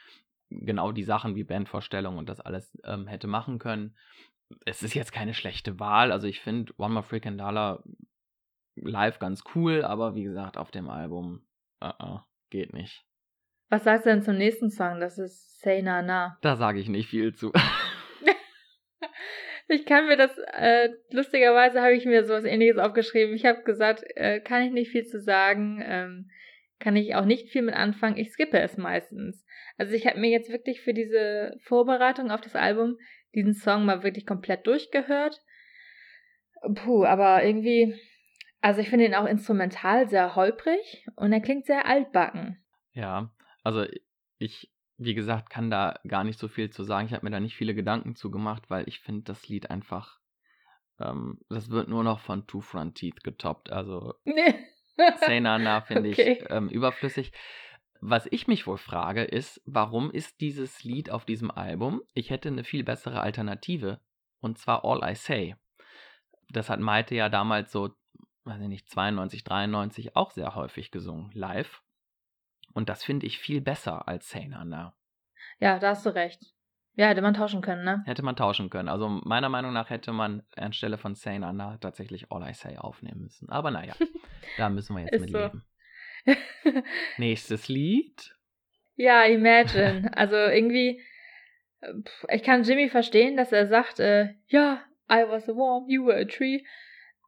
genau 0.50 0.92
die 0.92 1.04
Sachen 1.04 1.36
wie 1.36 1.44
Bandvorstellung 1.44 2.18
und 2.18 2.28
das 2.28 2.40
alles 2.40 2.78
ähm, 2.84 3.06
hätte 3.06 3.26
machen 3.26 3.58
können. 3.58 3.96
Es 4.64 4.82
ist 4.82 4.94
jetzt 4.94 5.12
keine 5.12 5.34
schlechte 5.34 5.78
Wahl. 5.78 6.10
Also 6.12 6.26
ich 6.26 6.40
finde 6.40 6.72
One 6.76 6.94
More 6.94 7.04
Freaking 7.04 7.38
Dollar 7.38 7.84
live 8.74 9.18
ganz 9.18 9.44
cool, 9.54 9.84
aber 9.84 10.14
wie 10.14 10.24
gesagt, 10.24 10.56
auf 10.56 10.70
dem 10.70 10.88
Album 10.88 11.42
uh 11.82 11.88
-uh, 11.88 12.20
geht 12.50 12.72
nicht. 12.72 13.04
Was 13.68 13.84
sagst 13.84 14.06
du 14.06 14.10
denn 14.10 14.22
zum 14.22 14.36
nächsten 14.36 14.70
Song? 14.70 14.98
Das 14.98 15.18
ist 15.18 15.60
Say 15.60 15.82
Na 15.82 16.02
Na. 16.02 16.38
Da 16.40 16.56
sage 16.56 16.80
ich 16.80 16.88
nicht 16.88 17.08
viel 17.08 17.34
zu. 17.34 17.52
Ich 19.70 19.86
kann 19.86 20.06
mir 20.08 20.16
das, 20.16 20.36
äh, 20.52 20.90
lustigerweise 21.10 21.80
habe 21.80 21.94
ich 21.94 22.04
mir 22.04 22.24
sowas 22.24 22.44
ähnliches 22.44 22.78
aufgeschrieben. 22.78 23.34
Ich 23.34 23.46
habe 23.46 23.62
gesagt, 23.62 24.02
äh, 24.16 24.40
kann 24.40 24.62
ich 24.62 24.72
nicht 24.72 24.90
viel 24.90 25.04
zu 25.04 25.20
sagen, 25.20 25.80
ähm, 25.84 26.30
kann 26.80 26.96
ich 26.96 27.14
auch 27.14 27.24
nicht 27.24 27.50
viel 27.50 27.62
mit 27.62 27.74
anfangen. 27.74 28.16
Ich 28.16 28.32
skippe 28.32 28.58
es 28.58 28.76
meistens. 28.76 29.46
Also 29.78 29.94
ich 29.94 30.06
habe 30.06 30.18
mir 30.18 30.30
jetzt 30.30 30.50
wirklich 30.50 30.80
für 30.80 30.92
diese 30.92 31.56
Vorbereitung 31.60 32.30
auf 32.30 32.40
das 32.40 32.56
Album 32.56 32.96
diesen 33.34 33.54
Song 33.54 33.84
mal 33.84 34.02
wirklich 34.02 34.26
komplett 34.26 34.66
durchgehört. 34.66 35.40
Puh, 36.74 37.04
aber 37.04 37.44
irgendwie, 37.44 37.94
also 38.60 38.80
ich 38.80 38.90
finde 38.90 39.04
ihn 39.06 39.14
auch 39.14 39.26
instrumental 39.26 40.08
sehr 40.08 40.34
holprig 40.34 41.06
und 41.16 41.32
er 41.32 41.40
klingt 41.40 41.66
sehr 41.66 41.86
altbacken. 41.86 42.62
Ja, 42.92 43.30
also 43.62 43.86
ich, 44.38 44.72
wie 45.00 45.14
gesagt, 45.14 45.48
kann 45.48 45.70
da 45.70 45.98
gar 46.06 46.24
nicht 46.24 46.38
so 46.38 46.46
viel 46.46 46.68
zu 46.68 46.84
sagen. 46.84 47.06
Ich 47.06 47.14
habe 47.14 47.24
mir 47.24 47.30
da 47.30 47.40
nicht 47.40 47.56
viele 47.56 47.74
Gedanken 47.74 48.14
zu 48.16 48.30
gemacht, 48.30 48.68
weil 48.68 48.86
ich 48.86 49.00
finde 49.00 49.22
das 49.22 49.48
Lied 49.48 49.70
einfach, 49.70 50.20
ähm, 50.98 51.40
das 51.48 51.70
wird 51.70 51.88
nur 51.88 52.04
noch 52.04 52.20
von 52.20 52.46
Two 52.46 52.60
Front 52.60 52.96
Teeth 52.96 53.24
getoppt. 53.24 53.72
Also 53.72 54.14
Say 55.24 55.40
Na 55.40 55.58
Na 55.58 55.80
finde 55.80 56.10
Okay. 56.10 56.38
ich 56.42 56.50
ähm, 56.50 56.68
überflüssig. 56.68 57.32
Was 58.02 58.28
ich 58.30 58.46
mich 58.46 58.66
wohl 58.66 58.76
frage, 58.76 59.24
ist, 59.24 59.62
warum 59.64 60.10
ist 60.10 60.40
dieses 60.42 60.84
Lied 60.84 61.10
auf 61.10 61.24
diesem 61.24 61.50
Album? 61.50 62.02
Ich 62.12 62.28
hätte 62.28 62.48
eine 62.48 62.64
viel 62.64 62.84
bessere 62.84 63.22
Alternative. 63.22 64.00
Und 64.40 64.58
zwar 64.58 64.84
All 64.84 65.00
I 65.02 65.14
Say. 65.14 65.56
Das 66.50 66.68
hat 66.68 66.80
Maite 66.80 67.14
ja 67.14 67.30
damals 67.30 67.72
so, 67.72 67.90
weiß 68.44 68.60
ich 68.60 68.68
nicht, 68.68 68.90
92, 68.90 69.44
93 69.44 70.14
auch 70.14 70.30
sehr 70.30 70.54
häufig 70.54 70.90
gesungen, 70.90 71.30
live. 71.32 71.82
Und 72.72 72.88
das 72.88 73.04
finde 73.04 73.26
ich 73.26 73.38
viel 73.38 73.60
besser 73.60 74.06
als 74.08 74.28
Say 74.30 74.46
Na 74.48 74.64
Na. 74.64 74.94
Ja, 75.58 75.78
da 75.78 75.90
hast 75.90 76.06
du 76.06 76.10
recht. 76.10 76.40
Ja, 76.94 77.06
hätte 77.08 77.22
man 77.22 77.34
tauschen 77.34 77.62
können, 77.62 77.84
ne? 77.84 78.02
Hätte 78.06 78.22
man 78.22 78.36
tauschen 78.36 78.68
können. 78.68 78.88
Also 78.88 79.08
meiner 79.08 79.48
Meinung 79.48 79.72
nach 79.72 79.90
hätte 79.90 80.12
man 80.12 80.42
anstelle 80.56 80.98
von 80.98 81.14
Say 81.14 81.38
Na 81.38 81.52
Na 81.52 81.76
tatsächlich 81.78 82.30
All 82.32 82.48
I 82.48 82.52
Say 82.54 82.76
aufnehmen 82.76 83.22
müssen. 83.22 83.48
Aber 83.48 83.70
naja, 83.70 83.94
da 84.58 84.68
müssen 84.68 84.96
wir 84.96 85.02
jetzt 85.02 85.12
Ist 85.14 85.20
mit 85.22 85.30
so. 85.30 85.38
leben. 85.38 85.64
Nächstes 87.16 87.68
Lied. 87.68 88.34
Ja, 88.96 89.24
Imagine. 89.24 90.10
Also 90.16 90.36
irgendwie, 90.36 91.02
ich 92.28 92.42
kann 92.42 92.64
Jimmy 92.64 92.88
verstehen, 92.90 93.36
dass 93.36 93.52
er 93.52 93.66
sagt, 93.66 93.98
äh, 94.00 94.34
ja, 94.48 94.82
I 95.10 95.24
was 95.26 95.48
a 95.48 95.54
worm, 95.54 95.88
you 95.88 96.04
were 96.04 96.20
a 96.20 96.24
tree. 96.26 96.62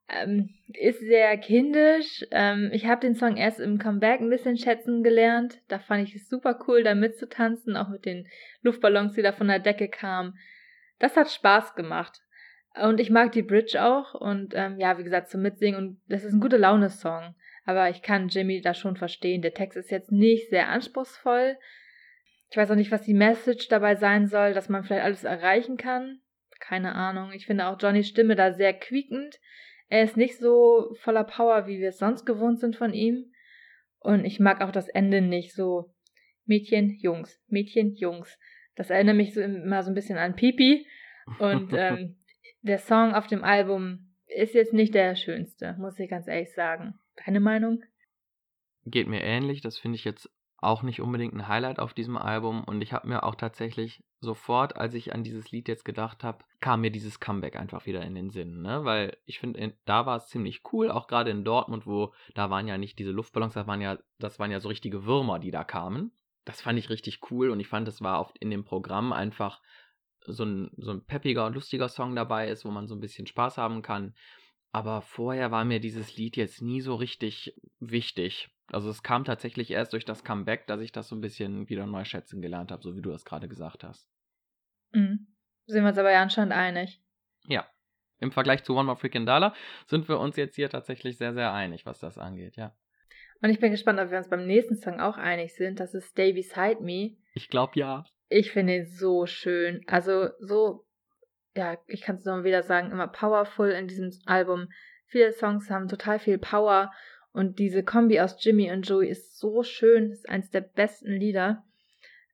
Ähm, 0.08 0.50
ist 0.74 1.00
sehr 1.00 1.36
kindisch. 1.38 2.24
Ähm, 2.30 2.70
ich 2.72 2.86
habe 2.86 3.00
den 3.00 3.14
Song 3.14 3.36
erst 3.36 3.60
im 3.60 3.78
Comeback 3.78 4.20
ein 4.20 4.30
bisschen 4.30 4.56
schätzen 4.56 5.02
gelernt. 5.02 5.60
Da 5.68 5.78
fand 5.78 6.06
ich 6.06 6.14
es 6.14 6.28
super 6.28 6.58
cool, 6.66 6.82
da 6.82 6.94
mitzutanzen, 6.94 7.76
auch 7.76 7.88
mit 7.88 8.04
den 8.04 8.26
Luftballons, 8.62 9.14
die 9.14 9.22
da 9.22 9.32
von 9.32 9.48
der 9.48 9.58
Decke 9.58 9.88
kamen. 9.88 10.38
Das 10.98 11.16
hat 11.16 11.30
Spaß 11.30 11.74
gemacht. 11.74 12.20
Und 12.80 13.00
ich 13.00 13.10
mag 13.10 13.32
die 13.32 13.42
Bridge 13.42 13.82
auch. 13.82 14.14
Und 14.14 14.54
ähm, 14.54 14.78
ja, 14.78 14.98
wie 14.98 15.04
gesagt, 15.04 15.28
zum 15.28 15.42
Mitsingen. 15.42 15.76
Und 15.76 16.00
das 16.08 16.24
ist 16.24 16.32
ein 16.32 16.40
gute 16.40 16.56
Laune-Song. 16.56 17.34
Aber 17.64 17.90
ich 17.90 18.02
kann 18.02 18.28
Jimmy 18.28 18.60
da 18.60 18.74
schon 18.74 18.96
verstehen. 18.96 19.42
Der 19.42 19.54
Text 19.54 19.76
ist 19.76 19.90
jetzt 19.90 20.10
nicht 20.10 20.50
sehr 20.50 20.68
anspruchsvoll. 20.68 21.56
Ich 22.50 22.56
weiß 22.56 22.70
auch 22.70 22.76
nicht, 22.76 22.90
was 22.90 23.02
die 23.02 23.14
Message 23.14 23.68
dabei 23.68 23.94
sein 23.94 24.26
soll, 24.26 24.52
dass 24.52 24.68
man 24.68 24.84
vielleicht 24.84 25.04
alles 25.04 25.24
erreichen 25.24 25.76
kann. 25.76 26.20
Keine 26.60 26.94
Ahnung. 26.94 27.32
Ich 27.32 27.46
finde 27.46 27.66
auch 27.66 27.78
Johnnys 27.80 28.08
Stimme 28.08 28.36
da 28.36 28.52
sehr 28.52 28.72
quiekend. 28.72 29.38
Er 29.92 30.04
ist 30.04 30.16
nicht 30.16 30.38
so 30.38 30.96
voller 31.00 31.22
Power, 31.22 31.66
wie 31.66 31.78
wir 31.78 31.90
es 31.90 31.98
sonst 31.98 32.24
gewohnt 32.24 32.58
sind 32.58 32.76
von 32.76 32.94
ihm. 32.94 33.30
Und 33.98 34.24
ich 34.24 34.40
mag 34.40 34.62
auch 34.62 34.72
das 34.72 34.88
Ende 34.88 35.20
nicht 35.20 35.52
so 35.52 35.92
Mädchen, 36.46 36.96
Jungs, 36.98 37.38
Mädchen, 37.48 37.94
Jungs. 37.96 38.38
Das 38.74 38.88
erinnert 38.88 39.16
mich 39.16 39.34
so 39.34 39.42
immer 39.42 39.82
so 39.82 39.90
ein 39.90 39.94
bisschen 39.94 40.16
an 40.16 40.34
Pipi. 40.34 40.86
Und 41.38 41.72
ähm, 41.76 42.16
der 42.62 42.78
Song 42.78 43.12
auf 43.12 43.26
dem 43.26 43.44
Album 43.44 44.14
ist 44.28 44.54
jetzt 44.54 44.72
nicht 44.72 44.94
der 44.94 45.14
schönste, 45.14 45.76
muss 45.78 45.98
ich 45.98 46.08
ganz 46.08 46.26
ehrlich 46.26 46.54
sagen. 46.54 46.94
Deine 47.26 47.40
Meinung? 47.40 47.82
Geht 48.86 49.08
mir 49.08 49.20
ähnlich. 49.20 49.60
Das 49.60 49.76
finde 49.76 49.96
ich 49.96 50.04
jetzt 50.04 50.30
auch 50.62 50.82
nicht 50.82 51.00
unbedingt 51.00 51.34
ein 51.34 51.48
Highlight 51.48 51.80
auf 51.80 51.92
diesem 51.92 52.16
Album. 52.16 52.62
Und 52.64 52.80
ich 52.82 52.92
habe 52.92 53.08
mir 53.08 53.24
auch 53.24 53.34
tatsächlich 53.34 54.04
sofort, 54.20 54.76
als 54.76 54.94
ich 54.94 55.12
an 55.12 55.24
dieses 55.24 55.50
Lied 55.50 55.68
jetzt 55.68 55.84
gedacht 55.84 56.22
habe, 56.22 56.44
kam 56.60 56.80
mir 56.80 56.92
dieses 56.92 57.18
Comeback 57.18 57.56
einfach 57.56 57.84
wieder 57.86 58.02
in 58.02 58.14
den 58.14 58.30
Sinn. 58.30 58.62
Ne? 58.62 58.84
Weil 58.84 59.16
ich 59.26 59.40
finde, 59.40 59.76
da 59.84 60.06
war 60.06 60.16
es 60.16 60.28
ziemlich 60.28 60.62
cool, 60.72 60.90
auch 60.90 61.08
gerade 61.08 61.30
in 61.30 61.44
Dortmund, 61.44 61.86
wo 61.86 62.14
da 62.34 62.48
waren 62.48 62.68
ja 62.68 62.78
nicht 62.78 62.98
diese 63.00 63.10
Luftballons, 63.10 63.54
das 63.54 63.66
waren 63.66 63.80
ja, 63.80 63.98
das 64.18 64.38
waren 64.38 64.52
ja 64.52 64.60
so 64.60 64.68
richtige 64.68 65.04
Würmer, 65.04 65.40
die 65.40 65.50
da 65.50 65.64
kamen. 65.64 66.12
Das 66.44 66.60
fand 66.60 66.78
ich 66.78 66.90
richtig 66.90 67.20
cool 67.30 67.50
und 67.50 67.58
ich 67.58 67.68
fand, 67.68 67.88
es 67.88 68.00
war 68.00 68.20
oft 68.20 68.38
in 68.38 68.50
dem 68.50 68.64
Programm 68.64 69.12
einfach 69.12 69.60
so 70.24 70.44
ein, 70.44 70.70
so 70.76 70.92
ein 70.92 71.04
peppiger 71.04 71.46
und 71.46 71.54
lustiger 71.54 71.88
Song 71.88 72.14
dabei 72.14 72.48
ist, 72.48 72.64
wo 72.64 72.70
man 72.70 72.86
so 72.86 72.94
ein 72.94 73.00
bisschen 73.00 73.26
Spaß 73.26 73.58
haben 73.58 73.82
kann. 73.82 74.14
Aber 74.72 75.02
vorher 75.02 75.50
war 75.50 75.64
mir 75.64 75.80
dieses 75.80 76.16
Lied 76.16 76.36
jetzt 76.36 76.62
nie 76.62 76.80
so 76.80 76.94
richtig 76.94 77.54
wichtig. 77.78 78.48
Also 78.68 78.88
es 78.88 79.02
kam 79.02 79.24
tatsächlich 79.24 79.70
erst 79.70 79.92
durch 79.92 80.06
das 80.06 80.24
Comeback, 80.24 80.66
dass 80.66 80.80
ich 80.80 80.92
das 80.92 81.08
so 81.08 81.14
ein 81.14 81.20
bisschen 81.20 81.68
wieder 81.68 81.86
neu 81.86 82.04
schätzen 82.04 82.40
gelernt 82.40 82.72
habe, 82.72 82.82
so 82.82 82.96
wie 82.96 83.02
du 83.02 83.10
das 83.10 83.26
gerade 83.26 83.48
gesagt 83.48 83.84
hast. 83.84 84.08
Mhm. 84.92 85.26
Sind 85.66 85.82
wir 85.82 85.90
uns 85.90 85.98
aber 85.98 86.10
ja 86.10 86.22
anscheinend 86.22 86.54
einig. 86.54 87.02
Ja. 87.46 87.66
Im 88.18 88.32
Vergleich 88.32 88.62
zu 88.62 88.74
One 88.74 88.84
More 88.84 88.96
Freaking 88.96 89.26
Dollar 89.26 89.54
sind 89.86 90.08
wir 90.08 90.18
uns 90.18 90.36
jetzt 90.36 90.54
hier 90.54 90.70
tatsächlich 90.70 91.18
sehr, 91.18 91.34
sehr 91.34 91.52
einig, 91.52 91.84
was 91.84 91.98
das 91.98 92.18
angeht, 92.18 92.56
ja. 92.56 92.74
Und 93.42 93.50
ich 93.50 93.58
bin 93.58 93.72
gespannt, 93.72 93.98
ob 93.98 94.10
wir 94.10 94.18
uns 94.18 94.28
beim 94.28 94.46
nächsten 94.46 94.76
Song 94.76 95.00
auch 95.00 95.18
einig 95.18 95.54
sind. 95.54 95.80
Das 95.80 95.94
ist 95.94 96.10
Stay 96.10 96.32
Beside 96.32 96.80
Me. 96.80 97.16
Ich 97.34 97.48
glaube 97.48 97.72
ja. 97.74 98.04
Ich 98.28 98.52
finde 98.52 98.76
ihn 98.76 98.86
so 98.86 99.26
schön. 99.26 99.82
Also 99.88 100.28
so, 100.38 100.86
ja, 101.54 101.78
ich 101.86 102.02
kann 102.02 102.16
es 102.16 102.24
nur 102.24 102.44
wieder 102.44 102.62
sagen, 102.62 102.90
immer 102.90 103.08
powerful 103.08 103.70
in 103.70 103.88
diesem 103.88 104.10
Album. 104.26 104.68
Viele 105.06 105.32
Songs 105.32 105.70
haben 105.70 105.88
total 105.88 106.18
viel 106.18 106.38
Power 106.38 106.90
und 107.32 107.58
diese 107.58 107.82
Kombi 107.82 108.20
aus 108.20 108.42
Jimmy 108.42 108.70
und 108.70 108.88
Joey 108.88 109.08
ist 109.08 109.38
so 109.38 109.62
schön. 109.62 110.10
Ist 110.10 110.28
eins 110.28 110.50
der 110.50 110.60
besten 110.60 111.12
Lieder. 111.12 111.64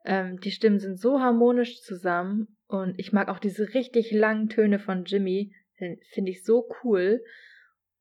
Ähm, 0.05 0.39
die 0.41 0.51
Stimmen 0.51 0.79
sind 0.79 0.99
so 0.99 1.21
harmonisch 1.21 1.83
zusammen 1.83 2.57
und 2.67 2.99
ich 2.99 3.13
mag 3.13 3.29
auch 3.29 3.39
diese 3.39 3.75
richtig 3.75 4.13
langen 4.13 4.49
Töne 4.49 4.79
von 4.79 5.05
Jimmy. 5.05 5.55
Finde 5.77 6.31
ich 6.31 6.45
so 6.45 6.69
cool. 6.83 7.23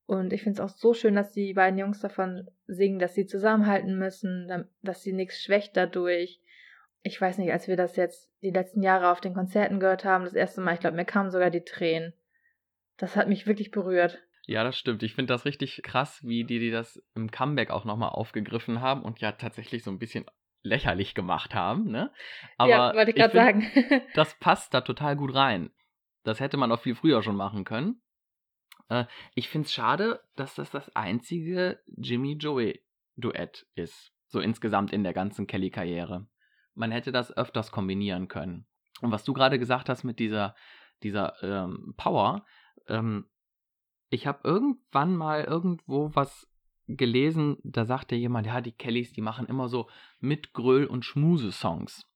Und 0.05 0.31
ich 0.33 0.43
finde 0.43 0.61
es 0.61 0.65
auch 0.71 0.75
so 0.75 0.93
schön, 0.93 1.15
dass 1.15 1.33
die 1.33 1.53
beiden 1.53 1.77
Jungs 1.77 1.99
davon 1.99 2.47
singen, 2.65 2.97
dass 2.97 3.13
sie 3.13 3.25
zusammenhalten 3.25 3.97
müssen, 3.99 4.67
dass 4.81 5.03
sie 5.03 5.13
nichts 5.13 5.41
schwächt 5.43 5.75
dadurch. 5.75 6.41
Ich 7.03 7.19
weiß 7.19 7.37
nicht, 7.37 7.51
als 7.51 7.67
wir 7.67 7.77
das 7.77 7.95
jetzt 7.95 8.29
die 8.41 8.51
letzten 8.51 8.83
Jahre 8.83 9.11
auf 9.11 9.21
den 9.21 9.33
Konzerten 9.33 9.79
gehört 9.79 10.03
haben, 10.03 10.25
das 10.25 10.33
erste 10.33 10.61
Mal, 10.61 10.73
ich 10.73 10.79
glaube, 10.79 10.95
mir 10.95 11.05
kamen 11.05 11.31
sogar 11.31 11.49
die 11.49 11.63
Tränen. 11.63 12.13
Das 12.97 13.15
hat 13.15 13.29
mich 13.29 13.47
wirklich 13.47 13.71
berührt. 13.71 14.19
Ja, 14.45 14.63
das 14.63 14.77
stimmt. 14.77 15.03
Ich 15.03 15.13
finde 15.13 15.33
das 15.33 15.45
richtig 15.45 15.81
krass, 15.83 16.21
wie 16.23 16.45
die, 16.45 16.59
die 16.59 16.71
das 16.71 17.03
im 17.15 17.31
Comeback 17.31 17.69
auch 17.69 17.85
nochmal 17.85 18.09
aufgegriffen 18.09 18.81
haben 18.81 19.03
und 19.03 19.19
ja 19.19 19.33
tatsächlich 19.33 19.83
so 19.83 19.91
ein 19.91 19.99
bisschen 19.99 20.25
lächerlich 20.63 21.13
gemacht 21.13 21.53
haben, 21.53 21.91
ne? 21.91 22.11
Aber 22.57 22.69
ja, 22.69 22.93
wollte 22.93 23.11
ich 23.11 23.17
gerade 23.17 23.33
sagen. 23.33 23.67
das 24.15 24.37
passt 24.39 24.73
da 24.73 24.81
total 24.81 25.15
gut 25.15 25.35
rein. 25.35 25.71
Das 26.23 26.39
hätte 26.39 26.57
man 26.57 26.71
auch 26.71 26.79
viel 26.79 26.95
früher 26.95 27.21
schon 27.23 27.35
machen 27.35 27.63
können. 27.63 28.01
Äh, 28.89 29.05
ich 29.35 29.49
finde 29.49 29.65
es 29.65 29.73
schade, 29.73 30.21
dass 30.35 30.55
das 30.55 30.71
das 30.71 30.95
einzige 30.95 31.79
Jimmy-Joey-Duett 31.97 33.67
ist. 33.75 34.13
So 34.27 34.39
insgesamt 34.39 34.91
in 34.91 35.03
der 35.03 35.13
ganzen 35.13 35.47
Kelly-Karriere. 35.47 36.27
Man 36.77 36.91
hätte 36.91 37.11
das 37.11 37.35
öfters 37.35 37.71
kombinieren 37.71 38.27
können. 38.27 38.65
Und 39.01 39.11
was 39.11 39.23
du 39.23 39.33
gerade 39.33 39.59
gesagt 39.59 39.89
hast 39.89 40.03
mit 40.03 40.19
dieser, 40.19 40.55
dieser 41.03 41.41
ähm, 41.43 41.93
Power, 41.97 42.45
ähm, 42.87 43.25
ich 44.09 44.25
habe 44.25 44.39
irgendwann 44.43 45.15
mal 45.15 45.43
irgendwo 45.43 46.11
was 46.13 46.49
gelesen, 46.87 47.57
da 47.63 47.85
sagte 47.85 48.15
jemand, 48.15 48.47
ja, 48.47 48.61
die 48.61 48.71
Kellys, 48.71 49.11
die 49.11 49.21
machen 49.21 49.47
immer 49.47 49.67
so 49.67 49.89
Mitgröl- 50.19 50.85
und 50.85 51.03
Schmuse-Songs 51.03 52.09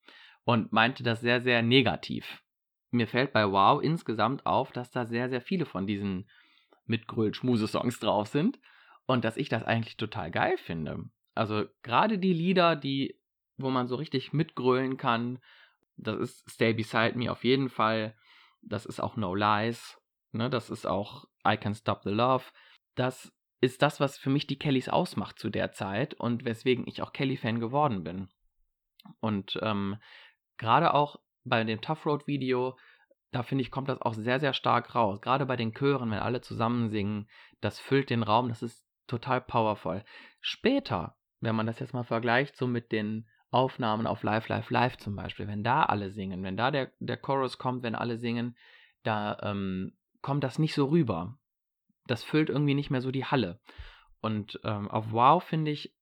und 0.46 0.72
meinte 0.72 1.04
das 1.04 1.20
sehr, 1.22 1.42
sehr 1.42 1.62
negativ. 1.62 2.42
Mir 2.90 3.08
fällt 3.08 3.34
bei 3.34 3.50
Wow 3.52 3.82
insgesamt 3.82 4.46
auf, 4.46 4.72
dass 4.72 4.92
da 4.92 5.06
sehr, 5.06 5.30
sehr 5.30 5.42
viele 5.42 5.66
von 5.66 5.88
diesen 5.88 6.30
Mitgröl-Schmuse-Songs 6.86 8.00
drauf 8.00 8.28
sind 8.28 8.60
und 9.06 9.26
dass 9.26 9.38
ich 9.38 9.50
das 9.50 9.64
eigentlich 9.64 9.98
total 9.98 10.32
geil 10.32 10.58
finde. 10.58 11.06
Also 11.36 11.66
gerade 11.84 12.18
die 12.18 12.34
Lieder, 12.34 12.76
die, 12.76 13.21
wo 13.62 13.70
man 13.70 13.88
so 13.88 13.96
richtig 13.96 14.34
mitgrölen 14.34 14.98
kann, 14.98 15.40
das 15.98 16.20
ist 16.20 16.50
Stay 16.50 16.74
Beside 16.74 17.18
Me 17.18 17.32
auf 17.32 17.44
jeden 17.44 17.70
Fall, 17.70 18.16
das 18.62 18.86
ist 18.86 19.00
auch 19.00 19.16
No 19.18 19.36
Lies, 19.36 20.00
ne, 20.32 20.50
das 20.50 20.70
ist 20.70 20.86
auch 20.86 21.26
I 21.48 21.58
Can 21.58 21.76
Stop 21.76 22.04
the 22.04 22.10
Love. 22.10 22.46
Das 22.96 23.34
ist 23.62 23.82
das, 23.82 24.00
was 24.00 24.18
für 24.18 24.30
mich 24.30 24.48
die 24.48 24.58
Kellys 24.58 24.90
ausmacht 24.90 25.40
zu 25.40 25.50
der 25.50 25.72
Zeit 25.72 26.14
und 26.16 26.46
weswegen 26.46 26.88
ich 26.88 27.02
auch 27.02 27.14
Kelly-Fan 27.14 27.60
geworden 27.60 28.04
bin. 28.04 28.30
Und 29.20 29.60
ähm, 29.62 29.98
gerade 30.58 30.94
auch 30.94 31.20
bei 31.44 31.64
dem 31.64 31.82
Tough 31.82 32.06
Road 32.06 32.28
Video, 32.28 32.78
da 33.32 33.44
finde 33.44 33.64
ich, 33.64 33.72
kommt 33.72 33.90
das 33.90 34.02
auch 34.02 34.14
sehr, 34.14 34.40
sehr 34.40 34.54
stark 34.54 34.94
raus. 34.96 35.22
Gerade 35.22 35.46
bei 35.46 35.56
den 35.56 35.74
Chören, 35.74 36.12
wenn 36.12 36.20
alle 36.20 36.42
zusammen 36.42 36.90
singen, 36.90 37.30
das 37.62 37.80
füllt 37.80 38.10
den 38.10 38.24
Raum, 38.24 38.50
das 38.50 38.62
ist 38.62 38.86
total 39.08 39.42
powerful. 39.42 40.04
Später, 40.40 41.16
wenn 41.40 41.56
man 41.56 41.66
das 41.66 41.80
jetzt 41.80 41.94
mal 41.94 42.04
vergleicht, 42.04 42.56
so 42.56 42.68
mit 42.68 42.92
den 42.92 43.28
Aufnahmen 43.52 44.08
auf 44.08 44.24
Live, 44.24 44.48
Live, 44.48 44.70
Live 44.70 44.98
zum 44.98 45.16
Beispiel, 45.16 45.48
wenn 45.48 45.64
da 45.64 45.84
alle 45.84 46.12
singen, 46.12 46.44
wenn 46.44 46.58
da 46.58 46.72
der, 46.72 46.92
der 47.00 47.18
Chorus 47.18 47.58
kommt, 47.58 47.84
wenn 47.84 47.96
alle 47.96 48.18
singen, 48.18 48.58
da 49.04 49.38
ähm, 49.44 49.94
kommt 50.22 50.44
das 50.44 50.58
nicht 50.58 50.74
so 50.74 50.86
rüber. 50.86 51.38
Das 52.08 52.24
füllt 52.24 52.50
irgendwie 52.50 52.74
nicht 52.74 52.90
mehr 52.90 53.02
so 53.02 53.12
die 53.12 53.26
Halle. 53.26 53.60
Und 54.22 54.60
ähm, 54.64 54.90
auf 54.90 55.12
Wow, 55.12 55.44
finde 55.44 55.72
ich, 55.72 55.94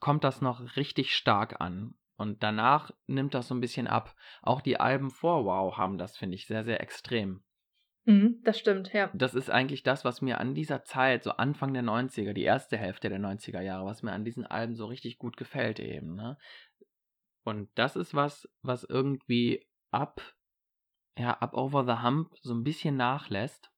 kommt 0.00 0.24
das 0.24 0.40
noch 0.40 0.76
richtig 0.76 1.14
stark 1.14 1.60
an. 1.60 1.94
Und 2.16 2.42
danach 2.42 2.90
nimmt 3.06 3.34
das 3.34 3.48
so 3.48 3.54
ein 3.54 3.60
bisschen 3.60 3.86
ab. 3.86 4.16
Auch 4.40 4.62
die 4.62 4.80
Alben 4.80 5.10
vor 5.10 5.44
Wow 5.44 5.76
haben 5.76 5.98
das, 5.98 6.16
finde 6.16 6.36
ich, 6.36 6.46
sehr, 6.46 6.64
sehr 6.64 6.80
extrem. 6.80 7.42
Mhm, 8.06 8.40
das 8.44 8.58
stimmt, 8.58 8.92
ja. 8.92 9.10
Das 9.14 9.34
ist 9.34 9.50
eigentlich 9.50 9.82
das, 9.82 10.04
was 10.04 10.22
mir 10.22 10.40
an 10.40 10.54
dieser 10.54 10.84
Zeit, 10.84 11.24
so 11.24 11.32
Anfang 11.32 11.74
der 11.74 11.82
90er, 11.82 12.32
die 12.32 12.44
erste 12.44 12.76
Hälfte 12.76 13.08
der 13.08 13.18
90er 13.18 13.60
Jahre, 13.60 13.84
was 13.84 14.02
mir 14.02 14.12
an 14.12 14.24
diesen 14.24 14.46
Alben 14.46 14.74
so 14.74 14.86
richtig 14.86 15.18
gut 15.18 15.36
gefällt 15.36 15.80
eben. 15.80 16.14
Ne? 16.14 16.38
Und 17.44 17.68
das 17.74 17.96
ist 17.96 18.14
was, 18.14 18.48
was 18.62 18.84
irgendwie 18.84 19.66
ab 19.90 20.20
ja, 21.18 21.32
ab 21.32 21.54
Over 21.54 21.84
the 21.84 22.02
Hump 22.02 22.34
so 22.42 22.54
ein 22.54 22.64
bisschen 22.64 22.96
nachlässt 22.96 23.70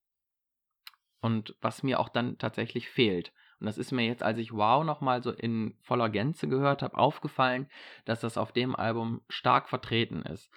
und 1.20 1.56
was 1.60 1.82
mir 1.82 2.00
auch 2.00 2.08
dann 2.08 2.38
tatsächlich 2.38 2.88
fehlt. 2.88 3.32
Und 3.60 3.66
das 3.66 3.78
ist 3.78 3.92
mir 3.92 4.06
jetzt, 4.06 4.22
als 4.22 4.38
ich 4.38 4.52
Wow 4.52 4.84
nochmal 4.84 5.22
so 5.22 5.32
in 5.32 5.76
voller 5.82 6.10
Gänze 6.10 6.48
gehört 6.48 6.82
habe, 6.82 6.96
aufgefallen, 6.96 7.68
dass 8.04 8.20
das 8.20 8.38
auf 8.38 8.52
dem 8.52 8.76
Album 8.76 9.22
stark 9.28 9.68
vertreten 9.68 10.22
ist. 10.22 10.50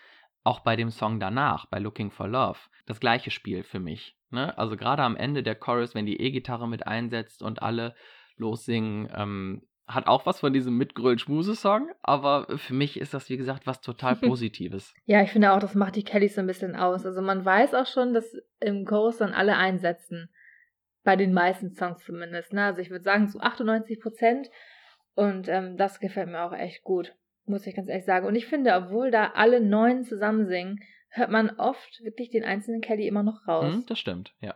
Auch 0.43 0.61
bei 0.61 0.75
dem 0.75 0.89
Song 0.89 1.19
danach, 1.19 1.65
bei 1.67 1.79
Looking 1.79 2.11
for 2.11 2.27
Love, 2.27 2.59
das 2.85 2.99
gleiche 2.99 3.31
Spiel 3.31 3.63
für 3.63 3.79
mich. 3.79 4.17
Ne? 4.31 4.57
Also 4.57 4.77
gerade 4.77 5.03
am 5.03 5.15
Ende 5.15 5.43
der 5.43 5.55
Chorus, 5.55 5.93
wenn 5.93 6.05
die 6.05 6.19
E-Gitarre 6.19 6.67
mit 6.67 6.87
einsetzt 6.87 7.43
und 7.43 7.61
alle 7.61 7.95
lossingen, 8.37 9.09
ähm, 9.15 9.61
hat 9.87 10.07
auch 10.07 10.25
was 10.25 10.39
von 10.39 10.53
diesem 10.53 10.77
Mitgröl-Schmuse-Song, 10.77 11.91
aber 12.01 12.47
für 12.57 12.73
mich 12.73 12.99
ist 12.99 13.13
das, 13.13 13.29
wie 13.29 13.37
gesagt, 13.37 13.67
was 13.67 13.81
total 13.81 14.15
Positives. 14.15 14.93
ja, 15.05 15.21
ich 15.21 15.31
finde 15.31 15.51
auch, 15.51 15.59
das 15.59 15.75
macht 15.75 15.95
die 15.95 16.03
Kellys 16.03 16.35
so 16.35 16.41
ein 16.41 16.47
bisschen 16.47 16.75
aus. 16.75 17.05
Also 17.05 17.21
man 17.21 17.43
weiß 17.43 17.73
auch 17.73 17.87
schon, 17.87 18.13
dass 18.13 18.35
im 18.59 18.85
Chorus 18.85 19.17
dann 19.17 19.33
alle 19.33 19.57
einsetzen. 19.57 20.29
Bei 21.03 21.15
den 21.15 21.33
meisten 21.33 21.73
Songs 21.73 22.03
zumindest. 22.05 22.53
Ne? 22.53 22.63
Also 22.63 22.79
ich 22.79 22.91
würde 22.91 23.03
sagen, 23.03 23.27
so 23.27 23.39
98 23.39 23.99
Prozent. 23.99 24.49
Und 25.15 25.49
ähm, 25.49 25.75
das 25.75 25.99
gefällt 25.99 26.29
mir 26.29 26.43
auch 26.43 26.53
echt 26.53 26.83
gut. 26.83 27.15
Muss 27.45 27.67
ich 27.67 27.75
ganz 27.75 27.89
ehrlich 27.89 28.05
sagen. 28.05 28.27
Und 28.27 28.35
ich 28.35 28.45
finde, 28.45 28.73
obwohl 28.75 29.11
da 29.11 29.31
alle 29.35 29.59
neun 29.59 30.03
zusammen 30.03 30.47
singen, 30.47 30.79
hört 31.09 31.29
man 31.29 31.49
oft 31.57 32.01
wirklich 32.03 32.29
den 32.29 32.43
einzelnen 32.43 32.81
Kelly 32.81 33.07
immer 33.07 33.23
noch 33.23 33.47
raus. 33.47 33.73
Hm, 33.73 33.85
das 33.87 33.99
stimmt, 33.99 34.33
ja. 34.39 34.55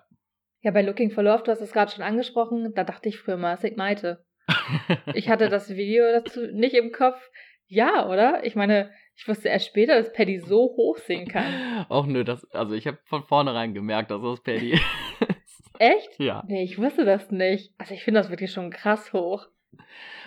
Ja, 0.62 0.72
bei 0.72 0.82
Looking 0.82 1.12
for 1.12 1.24
Love, 1.24 1.44
du 1.44 1.52
hast 1.52 1.62
es 1.62 1.74
gerade 1.74 1.92
schon 1.92 2.04
angesprochen, 2.04 2.74
da 2.74 2.84
dachte 2.84 3.10
ich 3.10 3.20
früher 3.20 3.38
mal, 3.38 3.58
Sigmaite. 3.58 4.26
ich 5.14 5.30
hatte 5.30 5.50
das 5.50 5.76
Video 5.76 6.06
dazu 6.12 6.48
nicht 6.52 6.76
im 6.76 6.92
Kopf. 6.92 7.20
Ja, 7.68 8.08
oder? 8.08 8.44
Ich 8.46 8.56
meine, 8.56 8.92
ich 9.16 9.28
wusste 9.28 9.50
erst 9.50 9.68
später, 9.68 9.96
dass 9.96 10.14
Paddy 10.14 10.40
so 10.40 10.76
hoch 10.76 10.98
singen 10.98 11.28
kann. 11.28 11.86
Auch 11.90 12.06
nö, 12.06 12.24
das, 12.24 12.50
also 12.52 12.76
ich 12.76 12.88
habe 12.88 13.00
von 13.06 13.24
vornherein 13.24 13.74
gemerkt, 13.74 14.12
dass 14.12 14.22
das 14.22 14.42
Paddy 14.42 14.74
ist. 15.22 15.72
Echt? 15.80 16.20
Ja. 16.20 16.44
Nee, 16.48 16.64
ich 16.64 16.78
wusste 16.78 17.06
das 17.06 17.32
nicht. 17.32 17.74
Also 17.78 17.94
ich 17.94 18.04
finde 18.04 18.20
das 18.20 18.30
wirklich 18.30 18.52
schon 18.52 18.72
krass 18.72 19.14
hoch. 19.14 19.48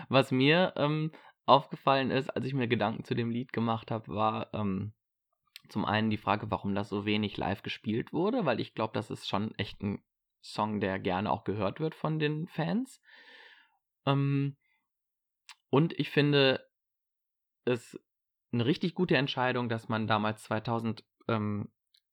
Was 0.09 0.31
mir 0.31 0.73
ähm, 0.77 1.13
aufgefallen 1.49 2.11
ist, 2.11 2.31
als 2.31 2.47
ich 2.47 2.55
mir 2.55 2.69
Gedanken 2.69 3.05
zu 3.05 3.15
dem 3.15 3.31
Lied 3.31 3.53
gemacht 3.53 3.91
habe, 3.91 4.15
war 4.15 4.53
ähm, 4.53 4.93
zum 5.69 5.85
einen 5.85 6.11
die 6.11 6.19
Frage, 6.19 6.51
warum 6.51 6.75
das 6.75 6.89
so 6.89 7.05
wenig 7.05 7.37
live 7.37 7.63
gespielt 7.63 8.13
wurde, 8.13 8.45
weil 8.45 8.61
ich 8.61 8.75
glaube, 8.75 8.93
das 8.95 9.11
ist 9.11 9.29
schon 9.29 9.55
echt 9.57 9.83
ein 9.83 10.03
Song, 10.43 10.81
der 10.81 10.99
gerne 10.99 11.31
auch 11.31 11.45
gehört 11.45 11.81
wird 11.81 11.95
von 11.95 12.19
den 12.19 12.47
Fans. 12.49 13.03
Ähm, 14.07 14.57
und 15.71 15.99
ich 15.99 16.11
finde 16.11 16.67
es 17.65 17.99
eine 18.53 18.65
richtig 18.65 18.95
gute 18.95 19.17
Entscheidung, 19.17 19.69
dass 19.69 19.89
man 19.89 20.07
damals 20.07 20.43
2000 20.45 21.05
ähm, 21.29 21.69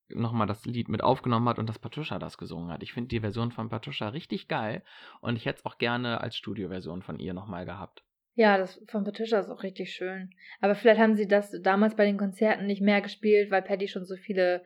nochmal 0.10 0.48
das 0.48 0.66
Lied 0.66 0.90
mit 0.90 1.04
aufgenommen 1.04 1.48
hat 1.50 1.60
und 1.60 1.68
dass 1.68 1.80
Patricia 1.80 2.20
das 2.20 2.38
gesungen 2.38 2.72
hat. 2.72 2.84
Ich 2.84 2.94
finde 2.94 3.08
die 3.08 3.22
Version 3.22 3.52
von 3.52 3.70
Patricia 3.70 4.10
richtig 4.10 4.48
geil 4.48 4.84
und 5.22 5.36
ich 5.36 5.46
hätte 5.46 5.60
es 5.60 5.66
auch 5.66 5.78
gerne 5.78 6.22
als 6.22 6.36
Studioversion 6.38 7.02
von 7.02 7.20
ihr 7.20 7.34
nochmal 7.34 7.66
gehabt. 7.66 8.05
Ja, 8.36 8.58
das 8.58 8.82
von 8.88 9.04
Patricia 9.04 9.40
ist 9.40 9.50
auch 9.50 9.64
richtig 9.64 9.94
schön. 9.94 10.30
Aber 10.60 10.76
vielleicht 10.76 11.00
haben 11.00 11.16
sie 11.16 11.28
das 11.28 11.52
damals 11.62 11.96
bei 11.96 12.06
den 12.06 12.18
Konzerten 12.18 12.68
nicht 12.68 12.82
mehr 12.82 13.02
gespielt, 13.02 13.50
weil 13.50 13.62
Paddy 13.62 13.88
schon 13.88 14.06
so 14.06 14.16
viele 14.16 14.64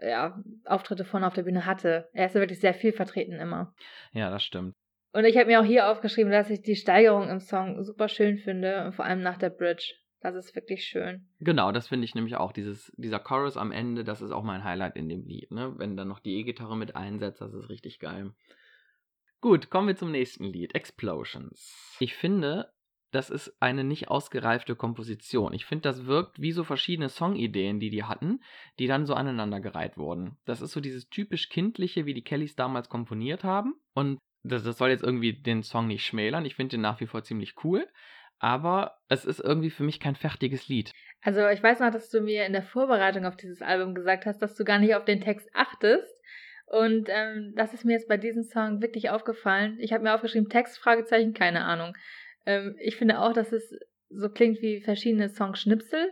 ja, 0.00 0.42
Auftritte 0.64 1.04
vorne 1.04 1.26
auf 1.26 1.34
der 1.34 1.42
Bühne 1.42 1.66
hatte. 1.66 2.08
Er 2.12 2.26
ist 2.26 2.34
ja 2.34 2.40
wirklich 2.40 2.60
sehr 2.60 2.74
viel 2.74 2.92
vertreten 2.92 3.34
immer. 3.34 3.74
Ja, 4.12 4.30
das 4.30 4.42
stimmt. 4.42 4.74
Und 5.12 5.26
ich 5.26 5.36
habe 5.36 5.46
mir 5.46 5.60
auch 5.60 5.64
hier 5.64 5.90
aufgeschrieben, 5.90 6.32
dass 6.32 6.48
ich 6.48 6.62
die 6.62 6.74
Steigerung 6.74 7.28
im 7.28 7.40
Song 7.40 7.84
super 7.84 8.08
schön 8.08 8.38
finde, 8.38 8.92
vor 8.92 9.04
allem 9.04 9.20
nach 9.20 9.36
der 9.36 9.50
Bridge. 9.50 9.94
Das 10.22 10.34
ist 10.36 10.54
wirklich 10.54 10.84
schön. 10.84 11.28
Genau, 11.40 11.72
das 11.72 11.88
finde 11.88 12.04
ich 12.04 12.14
nämlich 12.14 12.36
auch. 12.36 12.52
Dieses, 12.52 12.92
dieser 12.96 13.18
Chorus 13.18 13.56
am 13.56 13.72
Ende, 13.72 14.04
das 14.04 14.22
ist 14.22 14.30
auch 14.30 14.44
mein 14.44 14.64
Highlight 14.64 14.96
in 14.96 15.08
dem 15.08 15.26
Lied. 15.26 15.50
Ne? 15.50 15.74
Wenn 15.76 15.96
dann 15.96 16.08
noch 16.08 16.20
die 16.20 16.38
E-Gitarre 16.38 16.76
mit 16.76 16.96
einsetzt, 16.96 17.40
das 17.40 17.52
ist 17.52 17.68
richtig 17.68 17.98
geil. 17.98 18.32
Gut, 19.40 19.68
kommen 19.68 19.88
wir 19.88 19.96
zum 19.96 20.12
nächsten 20.12 20.44
Lied, 20.44 20.76
Explosions. 20.76 21.96
Ich 21.98 22.14
finde, 22.14 22.72
das 23.12 23.28
ist 23.28 23.54
eine 23.60 23.84
nicht 23.84 24.08
ausgereifte 24.08 24.74
Komposition. 24.74 25.52
Ich 25.52 25.66
finde, 25.66 25.82
das 25.82 26.06
wirkt 26.06 26.40
wie 26.40 26.52
so 26.52 26.64
verschiedene 26.64 27.10
Songideen, 27.10 27.78
die 27.78 27.90
die 27.90 28.04
hatten, 28.04 28.40
die 28.78 28.86
dann 28.86 29.06
so 29.06 29.14
aneinandergereiht 29.14 29.98
wurden. 29.98 30.38
Das 30.46 30.62
ist 30.62 30.72
so 30.72 30.80
dieses 30.80 31.08
typisch 31.08 31.50
kindliche, 31.50 32.06
wie 32.06 32.14
die 32.14 32.24
Kellys 32.24 32.56
damals 32.56 32.88
komponiert 32.88 33.44
haben. 33.44 33.74
Und 33.92 34.18
das, 34.42 34.64
das 34.64 34.78
soll 34.78 34.88
jetzt 34.88 35.04
irgendwie 35.04 35.34
den 35.34 35.62
Song 35.62 35.86
nicht 35.86 36.04
schmälern. 36.04 36.46
Ich 36.46 36.56
finde 36.56 36.76
den 36.76 36.80
nach 36.80 37.00
wie 37.00 37.06
vor 37.06 37.22
ziemlich 37.22 37.54
cool. 37.62 37.86
Aber 38.38 38.98
es 39.08 39.24
ist 39.24 39.38
irgendwie 39.38 39.70
für 39.70 39.84
mich 39.84 40.00
kein 40.00 40.16
fertiges 40.16 40.66
Lied. 40.68 40.90
Also 41.20 41.46
ich 41.48 41.62
weiß 41.62 41.80
noch, 41.80 41.92
dass 41.92 42.08
du 42.08 42.22
mir 42.22 42.46
in 42.46 42.52
der 42.52 42.64
Vorbereitung 42.64 43.26
auf 43.26 43.36
dieses 43.36 43.62
Album 43.62 43.94
gesagt 43.94 44.26
hast, 44.26 44.40
dass 44.40 44.56
du 44.56 44.64
gar 44.64 44.78
nicht 44.78 44.96
auf 44.96 45.04
den 45.04 45.20
Text 45.20 45.48
achtest. 45.52 46.12
Und 46.66 47.08
ähm, 47.10 47.52
das 47.54 47.74
ist 47.74 47.84
mir 47.84 47.92
jetzt 47.92 48.08
bei 48.08 48.16
diesem 48.16 48.42
Song 48.42 48.80
wirklich 48.80 49.10
aufgefallen. 49.10 49.76
Ich 49.78 49.92
habe 49.92 50.02
mir 50.02 50.14
aufgeschrieben, 50.14 50.48
Text, 50.48 50.78
Fragezeichen, 50.78 51.34
keine 51.34 51.64
Ahnung. 51.64 51.94
Ähm, 52.46 52.76
ich 52.78 52.96
finde 52.96 53.20
auch, 53.20 53.32
dass 53.32 53.52
es 53.52 53.74
so 54.08 54.28
klingt 54.28 54.60
wie 54.60 54.80
verschiedene 54.80 55.28
Songschnipsel. 55.28 56.10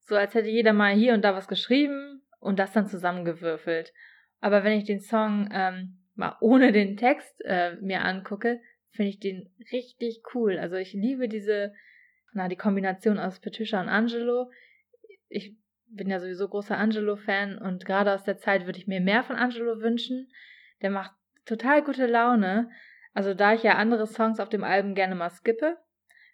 So 0.00 0.16
als 0.16 0.34
hätte 0.34 0.48
jeder 0.48 0.72
mal 0.72 0.94
hier 0.94 1.14
und 1.14 1.22
da 1.22 1.34
was 1.34 1.48
geschrieben 1.48 2.22
und 2.40 2.58
das 2.58 2.72
dann 2.72 2.86
zusammengewürfelt. 2.86 3.92
Aber 4.40 4.64
wenn 4.64 4.78
ich 4.78 4.84
den 4.84 5.00
Song 5.00 5.48
ähm, 5.52 5.98
mal 6.14 6.36
ohne 6.40 6.72
den 6.72 6.96
Text 6.96 7.40
äh, 7.44 7.76
mir 7.76 8.02
angucke, 8.02 8.60
finde 8.90 9.10
ich 9.10 9.20
den 9.20 9.50
richtig 9.72 10.22
cool. 10.34 10.58
Also 10.58 10.76
ich 10.76 10.92
liebe 10.92 11.28
diese, 11.28 11.74
na, 12.32 12.48
die 12.48 12.56
Kombination 12.56 13.18
aus 13.18 13.40
Patricia 13.40 13.80
und 13.80 13.88
Angelo. 13.88 14.50
Ich 15.28 15.56
bin 15.88 16.08
ja 16.08 16.18
sowieso 16.18 16.48
großer 16.48 16.76
Angelo-Fan 16.76 17.58
und 17.58 17.84
gerade 17.84 18.12
aus 18.12 18.24
der 18.24 18.38
Zeit 18.38 18.66
würde 18.66 18.78
ich 18.78 18.86
mir 18.86 19.00
mehr 19.00 19.22
von 19.22 19.36
Angelo 19.36 19.80
wünschen. 19.80 20.30
Der 20.82 20.90
macht 20.90 21.12
total 21.44 21.82
gute 21.82 22.06
Laune. 22.06 22.70
Also 23.16 23.32
da 23.32 23.54
ich 23.54 23.62
ja 23.62 23.76
andere 23.76 24.06
Songs 24.06 24.40
auf 24.40 24.50
dem 24.50 24.62
Album 24.62 24.94
gerne 24.94 25.14
mal 25.14 25.30
skippe, 25.30 25.78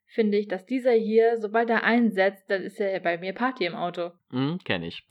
finde 0.08 0.36
ich, 0.36 0.48
dass 0.48 0.66
dieser 0.66 0.90
hier, 0.90 1.36
sobald 1.40 1.70
er 1.70 1.84
einsetzt, 1.84 2.50
dann 2.50 2.62
ist 2.62 2.80
ja 2.80 2.98
bei 2.98 3.18
mir 3.18 3.32
Party 3.34 3.66
im 3.66 3.76
Auto. 3.76 4.10
Mm, 4.30 4.56
kenn 4.64 4.82
ich. 4.82 5.06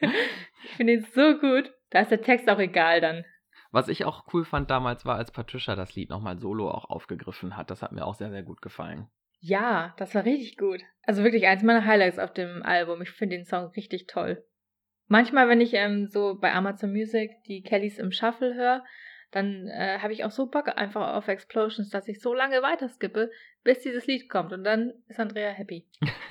ich 0.00 0.70
finde 0.76 0.94
ihn 0.94 1.06
so 1.14 1.38
gut. 1.38 1.72
Da 1.90 2.00
ist 2.00 2.10
der 2.10 2.20
Text 2.20 2.50
auch 2.50 2.58
egal 2.58 3.00
dann. 3.00 3.24
Was 3.70 3.86
ich 3.86 4.04
auch 4.04 4.24
cool 4.32 4.44
fand 4.44 4.72
damals 4.72 5.06
war, 5.06 5.18
als 5.18 5.30
Patricia 5.30 5.76
das 5.76 5.94
Lied 5.94 6.10
nochmal 6.10 6.40
solo 6.40 6.68
auch 6.68 6.90
aufgegriffen 6.90 7.56
hat. 7.56 7.70
Das 7.70 7.80
hat 7.80 7.92
mir 7.92 8.04
auch 8.04 8.14
sehr, 8.14 8.30
sehr 8.30 8.42
gut 8.42 8.60
gefallen. 8.60 9.06
Ja, 9.38 9.94
das 9.98 10.16
war 10.16 10.24
richtig 10.24 10.56
gut. 10.56 10.82
Also 11.04 11.22
wirklich 11.22 11.46
eins 11.46 11.62
meiner 11.62 11.84
Highlights 11.84 12.18
auf 12.18 12.32
dem 12.32 12.64
Album. 12.64 13.02
Ich 13.02 13.12
finde 13.12 13.36
den 13.36 13.44
Song 13.44 13.66
richtig 13.76 14.08
toll. 14.08 14.44
Manchmal, 15.08 15.48
wenn 15.48 15.60
ich 15.60 15.74
ähm, 15.74 16.08
so 16.08 16.36
bei 16.40 16.52
Amazon 16.52 16.92
Music 16.92 17.30
die 17.46 17.62
Kellys 17.62 17.98
im 17.98 18.12
Shuffle 18.12 18.54
höre, 18.54 18.84
dann 19.30 19.68
äh, 19.68 19.98
habe 20.00 20.12
ich 20.12 20.24
auch 20.24 20.30
so 20.30 20.46
Bock 20.46 20.68
einfach 20.76 21.14
auf 21.14 21.28
Explosions, 21.28 21.90
dass 21.90 22.08
ich 22.08 22.20
so 22.20 22.34
lange 22.34 22.62
weiter 22.62 22.88
skippe, 22.88 23.30
bis 23.62 23.80
dieses 23.80 24.06
Lied 24.06 24.28
kommt. 24.28 24.52
Und 24.52 24.64
dann 24.64 24.92
ist 25.08 25.20
Andrea 25.20 25.50
happy. 25.50 25.86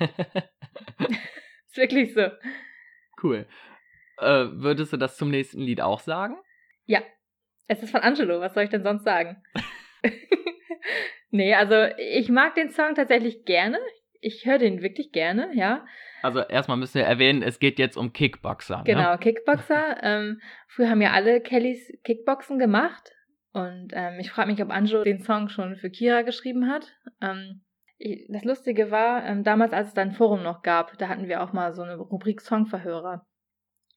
ist 1.66 1.76
wirklich 1.76 2.14
so. 2.14 2.28
Cool. 3.22 3.46
Äh, 4.18 4.46
würdest 4.52 4.92
du 4.92 4.96
das 4.96 5.16
zum 5.16 5.30
nächsten 5.30 5.60
Lied 5.60 5.80
auch 5.80 6.00
sagen? 6.00 6.36
Ja. 6.84 7.02
Es 7.68 7.82
ist 7.82 7.90
von 7.90 8.00
Angelo, 8.00 8.40
was 8.40 8.54
soll 8.54 8.64
ich 8.64 8.70
denn 8.70 8.84
sonst 8.84 9.04
sagen? 9.04 9.42
nee, 11.30 11.54
also 11.54 11.74
ich 11.98 12.28
mag 12.28 12.54
den 12.54 12.70
Song 12.70 12.94
tatsächlich 12.94 13.44
gerne. 13.44 13.78
Ich 14.20 14.46
höre 14.46 14.58
den 14.58 14.82
wirklich 14.82 15.12
gerne, 15.12 15.50
ja. 15.54 15.84
Also 16.22 16.40
erstmal 16.40 16.76
müssen 16.76 16.94
wir 16.94 17.04
erwähnen, 17.04 17.42
es 17.42 17.58
geht 17.58 17.78
jetzt 17.78 17.96
um 17.96 18.12
Kickboxer. 18.12 18.78
Ne? 18.78 18.84
Genau, 18.84 19.16
Kickboxer. 19.16 19.96
ähm, 20.02 20.40
früher 20.68 20.90
haben 20.90 21.02
ja 21.02 21.12
alle 21.12 21.40
Kellys 21.40 21.92
Kickboxen 22.04 22.58
gemacht. 22.58 23.12
Und 23.52 23.92
ähm, 23.94 24.18
ich 24.18 24.30
frage 24.30 24.50
mich, 24.50 24.62
ob 24.62 24.70
Angelo 24.70 25.02
den 25.02 25.22
Song 25.22 25.48
schon 25.48 25.76
für 25.76 25.88
Kira 25.88 26.22
geschrieben 26.22 26.68
hat. 26.68 26.92
Ähm, 27.22 27.62
ich, 27.96 28.26
das 28.28 28.44
Lustige 28.44 28.90
war, 28.90 29.24
ähm, 29.24 29.44
damals, 29.44 29.72
als 29.72 29.88
es 29.88 29.94
da 29.94 30.02
ein 30.02 30.12
Forum 30.12 30.42
noch 30.42 30.62
gab, 30.62 30.98
da 30.98 31.08
hatten 31.08 31.28
wir 31.28 31.42
auch 31.42 31.52
mal 31.52 31.72
so 31.72 31.82
eine 31.82 31.96
Rubrik 31.96 32.40
Songverhörer. 32.40 33.26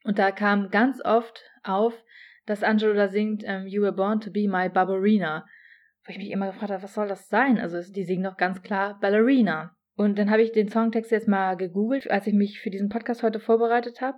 Und 0.03 0.17
da 0.17 0.31
kam 0.31 0.69
ganz 0.69 1.03
oft 1.03 1.43
auf, 1.63 1.93
dass 2.45 2.63
Angelo 2.63 2.93
da 2.93 3.09
singt, 3.09 3.43
ähm, 3.45 3.67
You 3.67 3.81
were 3.81 3.91
born 3.91 4.21
to 4.21 4.31
be 4.31 4.47
my 4.47 4.69
Barbarina. 4.69 5.45
Wo 6.05 6.11
ich 6.11 6.17
mich 6.17 6.31
immer 6.31 6.47
gefragt 6.47 6.71
habe, 6.71 6.83
was 6.83 6.93
soll 6.93 7.07
das 7.07 7.27
sein? 7.27 7.59
Also 7.59 7.81
die 7.91 8.03
singen 8.03 8.23
doch 8.23 8.37
ganz 8.37 8.61
klar 8.61 8.97
Ballerina. 8.99 9.75
Und 9.99 10.17
dann 10.17 10.31
habe 10.31 10.41
ich 10.41 10.53
den 10.53 10.69
Songtext 10.69 11.11
jetzt 11.11 11.27
mal 11.27 11.57
gegoogelt, 11.57 12.09
als 12.09 12.25
ich 12.25 12.33
mich 12.33 12.61
für 12.61 12.69
diesen 12.69 12.87
Podcast 12.87 13.21
heute 13.21 13.41
vorbereitet 13.41 13.99
habe. 13.99 14.17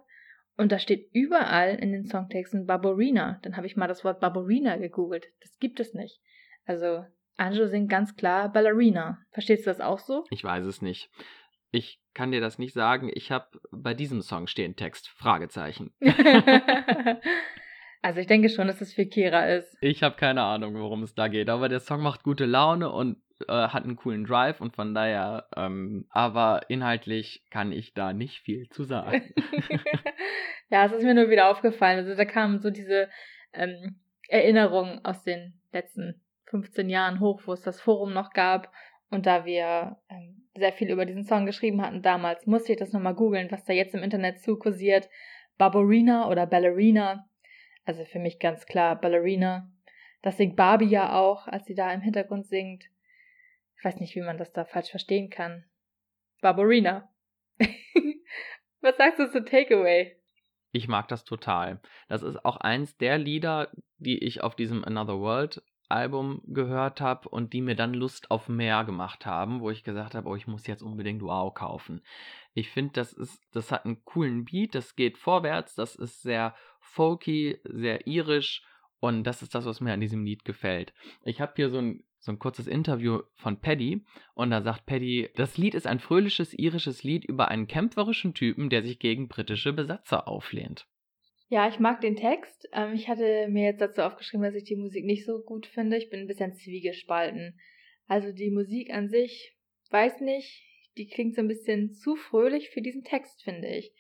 Und 0.55 0.71
da 0.71 0.77
steht 0.77 1.09
überall 1.11 1.73
in 1.73 1.91
den 1.91 2.05
Songtexten 2.05 2.67
Barbarina. 2.67 3.39
Dann 3.41 3.57
habe 3.57 3.65
ich 3.65 3.75
mal 3.75 3.87
das 3.87 4.03
Wort 4.03 4.19
Barbarina 4.19 4.77
gegoogelt. 4.77 5.25
Das 5.39 5.57
gibt 5.57 5.79
es 5.79 5.95
nicht. 5.95 6.21
Also 6.65 7.03
Angelo 7.35 7.65
singt 7.65 7.89
ganz 7.89 8.15
klar 8.15 8.51
Ballerina. 8.51 9.25
Verstehst 9.31 9.65
du 9.65 9.71
das 9.71 9.81
auch 9.81 9.97
so? 9.97 10.23
Ich 10.29 10.43
weiß 10.43 10.65
es 10.65 10.83
nicht. 10.83 11.09
Ich 11.71 11.99
kann 12.13 12.31
dir 12.31 12.41
das 12.41 12.59
nicht 12.59 12.73
sagen. 12.73 13.09
Ich 13.11 13.31
habe 13.31 13.47
bei 13.71 13.95
diesem 13.95 14.21
Song 14.21 14.45
stehen 14.45 14.75
Text. 14.75 15.07
Fragezeichen. 15.07 15.95
also 18.01 18.19
ich 18.19 18.27
denke 18.27 18.49
schon, 18.49 18.67
dass 18.67 18.81
es 18.81 18.93
für 18.93 19.05
Kira 19.05 19.45
ist. 19.45 19.77
Ich 19.81 20.03
habe 20.03 20.15
keine 20.15 20.43
Ahnung, 20.43 20.75
worum 20.75 21.03
es 21.03 21.13
da 21.13 21.27
geht. 21.27 21.49
Aber 21.49 21.69
der 21.69 21.79
Song 21.79 22.01
macht 22.01 22.23
gute 22.23 22.45
Laune 22.45 22.91
und 22.91 23.17
äh, 23.47 23.53
hat 23.53 23.83
einen 23.83 23.95
coolen 23.95 24.25
Drive 24.25 24.61
und 24.61 24.75
von 24.75 24.93
daher, 24.93 25.47
ähm, 25.55 26.05
aber 26.09 26.61
inhaltlich 26.67 27.43
kann 27.49 27.71
ich 27.71 27.93
da 27.93 28.13
nicht 28.13 28.39
viel 28.39 28.69
zu 28.69 28.83
sagen. 28.83 29.33
ja, 30.69 30.85
es 30.85 30.91
ist 30.91 31.03
mir 31.03 31.13
nur 31.13 31.29
wieder 31.29 31.49
aufgefallen. 31.49 31.99
Also 31.99 32.15
da 32.15 32.25
kamen 32.25 32.59
so 32.59 32.69
diese 32.69 33.09
ähm, 33.53 33.99
Erinnerungen 34.27 35.03
aus 35.05 35.23
den 35.23 35.59
letzten 35.71 36.21
15 36.45 36.89
Jahren 36.89 37.19
hoch, 37.19 37.41
wo 37.45 37.53
es 37.53 37.61
das 37.61 37.81
Forum 37.81 38.13
noch 38.13 38.31
gab. 38.31 38.71
Und 39.09 39.25
da 39.25 39.45
wir 39.45 39.97
ähm, 40.09 40.47
sehr 40.55 40.71
viel 40.73 40.89
über 40.89 41.05
diesen 41.05 41.25
Song 41.25 41.45
geschrieben 41.45 41.81
hatten 41.81 42.01
damals, 42.01 42.47
musste 42.47 42.73
ich 42.73 42.79
das 42.79 42.93
nochmal 42.93 43.15
googeln, 43.15 43.51
was 43.51 43.65
da 43.65 43.73
jetzt 43.73 43.93
im 43.93 44.03
Internet 44.03 44.39
zu 44.41 44.57
kursiert. 44.57 45.09
Barbarina 45.57 46.29
oder 46.29 46.47
Ballerina. 46.47 47.27
Also 47.85 48.05
für 48.05 48.19
mich 48.19 48.39
ganz 48.39 48.65
klar 48.65 48.99
Ballerina. 48.99 49.69
Das 50.21 50.37
singt 50.37 50.55
Barbie 50.55 50.89
ja 50.89 51.13
auch, 51.17 51.47
als 51.47 51.65
sie 51.65 51.75
da 51.75 51.91
im 51.91 52.01
Hintergrund 52.01 52.45
singt. 52.45 52.85
Ich 53.77 53.83
weiß 53.83 53.99
nicht, 53.99 54.15
wie 54.15 54.21
man 54.21 54.37
das 54.37 54.53
da 54.53 54.65
falsch 54.65 54.91
verstehen 54.91 55.29
kann. 55.29 55.65
Barbarina. 56.41 57.09
Was 58.81 58.97
sagst 58.97 59.19
du 59.19 59.31
zu 59.31 59.43
Takeaway? 59.43 60.15
Ich 60.71 60.87
mag 60.87 61.07
das 61.07 61.23
total. 61.25 61.81
Das 62.07 62.23
ist 62.23 62.45
auch 62.45 62.57
eins 62.57 62.97
der 62.97 63.17
Lieder, 63.17 63.71
die 63.97 64.23
ich 64.23 64.41
auf 64.41 64.55
diesem 64.55 64.83
Another 64.83 65.19
World 65.19 65.63
Album 65.89 66.41
gehört 66.45 67.01
habe 67.01 67.27
und 67.29 67.53
die 67.53 67.61
mir 67.61 67.75
dann 67.75 67.93
Lust 67.93 68.31
auf 68.31 68.47
mehr 68.47 68.85
gemacht 68.85 69.25
haben, 69.25 69.59
wo 69.59 69.69
ich 69.69 69.83
gesagt 69.83 70.15
habe, 70.15 70.29
oh, 70.29 70.35
ich 70.35 70.47
muss 70.47 70.65
jetzt 70.65 70.81
unbedingt 70.81 71.21
Wow 71.21 71.53
kaufen. 71.53 72.01
Ich 72.53 72.69
finde, 72.69 72.93
das 72.93 73.13
ist, 73.13 73.43
das 73.51 73.71
hat 73.71 73.85
einen 73.85 74.03
coolen 74.05 74.45
Beat, 74.45 74.73
das 74.73 74.95
geht 74.95 75.17
vorwärts, 75.17 75.75
das 75.75 75.95
ist 75.95 76.21
sehr 76.21 76.55
folky, 76.81 77.59
sehr 77.63 78.05
irisch 78.07 78.63
und 78.99 79.23
das 79.23 79.41
ist 79.41 79.55
das, 79.55 79.65
was 79.65 79.81
mir 79.81 79.93
an 79.93 80.01
diesem 80.01 80.25
Lied 80.25 80.45
gefällt. 80.45 80.93
Ich 81.23 81.41
habe 81.41 81.53
hier 81.55 81.69
so 81.69 81.79
ein 81.79 82.03
so 82.21 82.31
ein 82.31 82.39
kurzes 82.39 82.67
Interview 82.67 83.21
von 83.33 83.59
Paddy 83.59 84.05
und 84.35 84.51
da 84.51 84.61
sagt 84.61 84.85
Paddy, 84.85 85.29
das 85.35 85.57
Lied 85.57 85.73
ist 85.73 85.87
ein 85.87 85.99
fröhliches 85.99 86.53
irisches 86.53 87.03
Lied 87.03 87.25
über 87.25 87.47
einen 87.47 87.65
kämpferischen 87.65 88.35
Typen, 88.35 88.69
der 88.69 88.83
sich 88.83 88.99
gegen 88.99 89.27
britische 89.27 89.73
Besatzer 89.73 90.27
auflehnt. 90.27 90.87
Ja, 91.49 91.67
ich 91.67 91.79
mag 91.79 91.99
den 91.99 92.15
Text. 92.15 92.69
Ähm, 92.71 92.93
ich 92.93 93.09
hatte 93.09 93.47
mir 93.49 93.65
jetzt 93.65 93.81
dazu 93.81 94.03
aufgeschrieben, 94.03 94.43
dass 94.43 94.55
ich 94.55 94.63
die 94.63 94.75
Musik 94.75 95.03
nicht 95.03 95.25
so 95.25 95.41
gut 95.41 95.65
finde. 95.65 95.97
Ich 95.97 96.09
bin 96.09 96.21
ein 96.21 96.27
bisschen 96.27 96.53
zwiegespalten. 96.53 97.59
Also 98.07 98.31
die 98.31 98.51
Musik 98.51 98.93
an 98.93 99.09
sich, 99.09 99.57
weiß 99.89 100.21
nicht, 100.21 100.63
die 100.97 101.07
klingt 101.07 101.35
so 101.35 101.41
ein 101.41 101.47
bisschen 101.47 101.91
zu 101.91 102.15
fröhlich 102.15 102.69
für 102.69 102.81
diesen 102.81 103.03
Text, 103.03 103.43
finde 103.43 103.67
ich. 103.67 103.91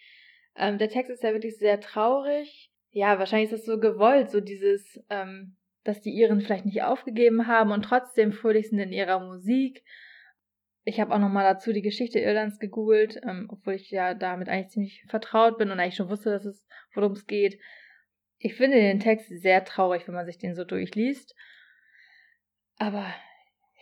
Ähm, 0.55 0.77
der 0.77 0.89
Text 0.89 1.11
ist 1.11 1.23
ja 1.23 1.33
wirklich 1.33 1.57
sehr 1.57 1.81
traurig. 1.81 2.70
Ja, 2.91 3.19
wahrscheinlich 3.19 3.51
ist 3.51 3.59
das 3.59 3.65
so 3.65 3.79
gewollt, 3.79 4.29
so 4.29 4.41
dieses, 4.41 5.01
ähm, 5.09 5.55
dass 5.83 6.01
die 6.01 6.11
Iren 6.11 6.41
vielleicht 6.41 6.65
nicht 6.65 6.83
aufgegeben 6.83 7.47
haben 7.47 7.71
und 7.71 7.83
trotzdem 7.83 8.33
fröhlich 8.33 8.69
sind 8.69 8.79
in 8.79 8.91
ihrer 8.91 9.19
Musik. 9.19 9.83
Ich 10.83 10.99
habe 10.99 11.13
auch 11.13 11.19
nochmal 11.19 11.43
dazu 11.43 11.73
die 11.73 11.81
Geschichte 11.81 12.19
Irlands 12.19 12.59
gegoogelt, 12.59 13.19
ähm, 13.23 13.47
obwohl 13.49 13.75
ich 13.75 13.91
ja 13.91 14.13
damit 14.13 14.49
eigentlich 14.49 14.71
ziemlich 14.71 15.05
vertraut 15.07 15.57
bin 15.57 15.71
und 15.71 15.79
eigentlich 15.79 15.95
schon 15.95 16.09
wusste, 16.09 16.31
dass 16.31 16.43
es, 16.43 16.67
worum 16.93 17.13
es 17.13 17.27
geht. 17.27 17.59
Ich 18.39 18.55
finde 18.55 18.77
den 18.77 18.99
Text 18.99 19.29
sehr 19.29 19.63
traurig, 19.63 20.07
wenn 20.07 20.15
man 20.15 20.25
sich 20.25 20.37
den 20.37 20.55
so 20.55 20.63
durchliest. 20.63 21.35
Aber 22.77 23.05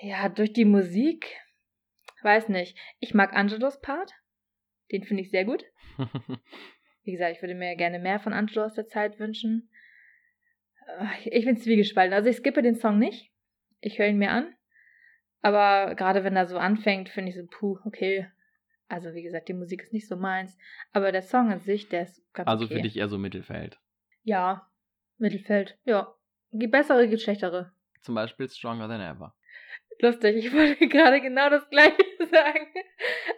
ja, 0.01 0.29
durch 0.29 0.53
die 0.53 0.65
Musik, 0.65 1.37
weiß 2.21 2.49
nicht. 2.49 2.77
Ich 2.99 3.13
mag 3.13 3.33
Angelos 3.33 3.79
Part. 3.81 4.11
Den 4.91 5.03
finde 5.03 5.23
ich 5.23 5.31
sehr 5.31 5.45
gut. 5.45 5.63
Wie 7.03 7.11
gesagt, 7.11 7.35
ich 7.35 7.41
würde 7.41 7.55
mir 7.55 7.75
gerne 7.75 7.99
mehr 7.99 8.19
von 8.19 8.33
Angelo 8.33 8.65
aus 8.65 8.73
der 8.73 8.87
Zeit 8.87 9.19
wünschen 9.19 9.69
ich 11.25 11.45
bin 11.45 11.57
zwiegespalten. 11.57 12.13
Also 12.13 12.29
ich 12.29 12.37
skippe 12.37 12.61
den 12.61 12.75
Song 12.75 12.99
nicht. 12.99 13.31
Ich 13.81 13.99
höre 13.99 14.07
ihn 14.07 14.17
mir 14.17 14.31
an. 14.31 14.53
Aber 15.41 15.95
gerade 15.95 16.23
wenn 16.23 16.35
er 16.35 16.47
so 16.47 16.57
anfängt, 16.57 17.09
finde 17.09 17.29
ich 17.29 17.37
so, 17.37 17.45
puh, 17.45 17.77
okay. 17.85 18.29
Also 18.87 19.13
wie 19.13 19.21
gesagt, 19.21 19.47
die 19.47 19.53
Musik 19.53 19.83
ist 19.83 19.93
nicht 19.93 20.07
so 20.07 20.17
meins. 20.17 20.57
Aber 20.91 21.11
der 21.11 21.21
Song 21.21 21.51
an 21.51 21.61
sich, 21.61 21.87
der 21.89 22.03
ist 22.03 22.21
ganz 22.33 22.47
Also 22.47 22.65
okay. 22.65 22.75
für 22.75 22.81
dich 22.81 22.97
eher 22.97 23.07
so 23.07 23.17
Mittelfeld. 23.17 23.79
Ja, 24.23 24.69
Mittelfeld, 25.17 25.77
ja. 25.85 26.13
Gibt 26.51 26.71
bessere, 26.71 27.07
gibt 27.07 27.21
schlechtere. 27.21 27.71
Zum 28.01 28.15
Beispiel 28.15 28.49
Stronger 28.49 28.87
Than 28.87 29.01
Ever. 29.01 29.35
Lustig, 30.01 30.37
ich 30.37 30.53
wollte 30.53 30.87
gerade 30.87 31.21
genau 31.21 31.49
das 31.49 31.69
gleiche 31.69 32.03
sagen. 32.31 32.67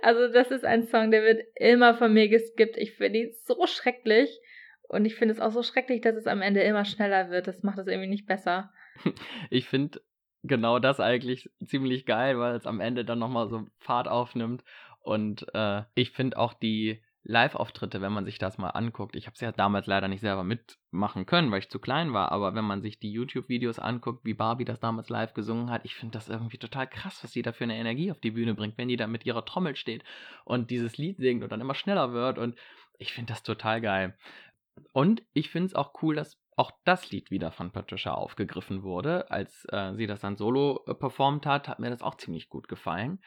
Also 0.01 0.31
das 0.31 0.51
ist 0.51 0.63
ein 0.63 0.83
Song, 0.83 1.11
der 1.11 1.23
wird 1.23 1.43
immer 1.55 1.95
von 1.95 2.13
mir 2.13 2.29
geskippt. 2.29 2.77
Ich 2.77 2.93
finde 2.93 3.19
ihn 3.19 3.31
so 3.45 3.65
schrecklich. 3.67 4.39
Und 4.87 5.05
ich 5.05 5.15
finde 5.15 5.33
es 5.33 5.39
auch 5.39 5.51
so 5.51 5.63
schrecklich, 5.63 6.01
dass 6.01 6.15
es 6.15 6.27
am 6.27 6.41
Ende 6.41 6.61
immer 6.61 6.83
schneller 6.83 7.29
wird. 7.29 7.47
Das 7.47 7.63
macht 7.63 7.79
es 7.79 7.87
irgendwie 7.87 8.09
nicht 8.09 8.27
besser. 8.27 8.71
Ich 9.49 9.67
finde 9.67 10.01
genau 10.43 10.79
das 10.79 10.99
eigentlich 10.99 11.49
ziemlich 11.65 12.05
geil, 12.05 12.37
weil 12.39 12.55
es 12.55 12.65
am 12.65 12.79
Ende 12.79 13.05
dann 13.05 13.19
nochmal 13.19 13.47
so 13.47 13.67
Fahrt 13.79 14.07
aufnimmt. 14.07 14.63
Und 14.99 15.45
äh, 15.53 15.83
ich 15.95 16.11
finde 16.11 16.37
auch 16.37 16.53
die 16.53 17.01
Live-Auftritte, 17.23 18.01
wenn 18.01 18.13
man 18.13 18.25
sich 18.25 18.39
das 18.39 18.57
mal 18.57 18.69
anguckt, 18.69 19.15
ich 19.15 19.27
habe 19.27 19.35
es 19.35 19.41
ja 19.41 19.51
damals 19.51 19.85
leider 19.85 20.07
nicht 20.07 20.21
selber 20.21 20.43
mitmachen 20.43 21.25
können, 21.25 21.51
weil 21.51 21.59
ich 21.59 21.69
zu 21.69 21.79
klein 21.79 22.13
war, 22.13 22.31
aber 22.31 22.55
wenn 22.55 22.65
man 22.65 22.81
sich 22.81 22.99
die 22.99 23.11
YouTube-Videos 23.11 23.77
anguckt, 23.77 24.25
wie 24.25 24.33
Barbie 24.33 24.65
das 24.65 24.79
damals 24.79 25.09
live 25.09 25.33
gesungen 25.33 25.69
hat, 25.69 25.85
ich 25.85 25.95
finde 25.95 26.13
das 26.13 26.29
irgendwie 26.29 26.57
total 26.57 26.87
krass, 26.87 27.23
was 27.23 27.31
sie 27.31 27.43
da 27.43 27.51
für 27.51 27.63
eine 27.63 27.77
Energie 27.77 28.11
auf 28.11 28.19
die 28.19 28.31
Bühne 28.31 28.55
bringt, 28.55 28.77
wenn 28.77 28.87
die 28.87 28.97
da 28.97 29.05
mit 29.05 29.25
ihrer 29.25 29.45
Trommel 29.45 29.75
steht 29.75 30.03
und 30.45 30.71
dieses 30.71 30.97
Lied 30.97 31.17
singt 31.17 31.43
und 31.43 31.51
dann 31.51 31.61
immer 31.61 31.75
schneller 31.75 32.11
wird 32.11 32.39
und 32.39 32.57
ich 32.97 33.13
finde 33.13 33.33
das 33.33 33.43
total 33.43 33.81
geil. 33.81 34.17
Und 34.93 35.21
ich 35.33 35.49
finde 35.49 35.67
es 35.67 35.75
auch 35.75 36.01
cool, 36.01 36.15
dass 36.15 36.39
auch 36.55 36.71
das 36.85 37.11
Lied 37.11 37.31
wieder 37.31 37.51
von 37.51 37.71
Patricia 37.71 38.13
aufgegriffen 38.13 38.83
wurde. 38.83 39.31
Als 39.31 39.65
äh, 39.69 39.93
sie 39.95 40.05
das 40.05 40.21
dann 40.21 40.37
solo 40.37 40.83
äh, 40.85 40.93
performt 40.93 41.45
hat, 41.45 41.67
hat 41.67 41.79
mir 41.79 41.89
das 41.89 42.01
auch 42.01 42.15
ziemlich 42.15 42.49
gut 42.49 42.67
gefallen. 42.67 43.19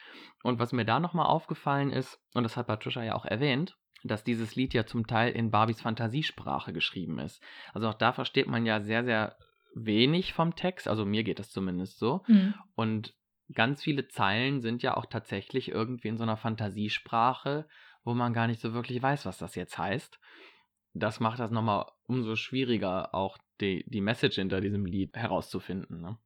Und 0.42 0.58
was 0.58 0.72
mir 0.72 0.84
da 0.84 1.00
nochmal 1.00 1.26
aufgefallen 1.26 1.90
ist, 1.90 2.20
und 2.34 2.42
das 2.42 2.56
hat 2.56 2.66
Patricia 2.66 3.02
ja 3.02 3.14
auch 3.14 3.24
erwähnt, 3.24 3.76
dass 4.04 4.22
dieses 4.22 4.54
Lied 4.54 4.74
ja 4.74 4.86
zum 4.86 5.06
Teil 5.06 5.32
in 5.32 5.50
Barbies 5.50 5.80
Fantasiesprache 5.80 6.72
geschrieben 6.72 7.18
ist. 7.18 7.42
Also 7.72 7.88
auch 7.88 7.94
da 7.94 8.12
versteht 8.12 8.46
man 8.46 8.66
ja 8.66 8.80
sehr, 8.80 9.04
sehr 9.04 9.36
wenig 9.74 10.34
vom 10.34 10.54
Text. 10.54 10.86
Also 10.86 11.04
mir 11.04 11.24
geht 11.24 11.38
das 11.38 11.50
zumindest 11.50 11.98
so. 11.98 12.22
Mhm. 12.28 12.54
Und 12.76 13.14
ganz 13.52 13.82
viele 13.82 14.06
Zeilen 14.08 14.60
sind 14.60 14.82
ja 14.82 14.96
auch 14.96 15.06
tatsächlich 15.06 15.70
irgendwie 15.70 16.08
in 16.08 16.18
so 16.18 16.22
einer 16.22 16.36
Fantasiesprache, 16.36 17.66
wo 18.04 18.14
man 18.14 18.34
gar 18.34 18.46
nicht 18.46 18.60
so 18.60 18.74
wirklich 18.74 19.02
weiß, 19.02 19.24
was 19.24 19.38
das 19.38 19.54
jetzt 19.54 19.78
heißt. 19.78 20.20
Das 20.92 21.18
macht 21.18 21.40
das 21.40 21.50
nochmal 21.50 21.86
umso 22.06 22.36
schwieriger, 22.36 23.14
auch 23.14 23.38
die, 23.60 23.84
die 23.88 24.02
Message 24.02 24.36
hinter 24.36 24.60
diesem 24.60 24.84
Lied 24.84 25.16
herauszufinden. 25.16 26.02
Ne? 26.02 26.18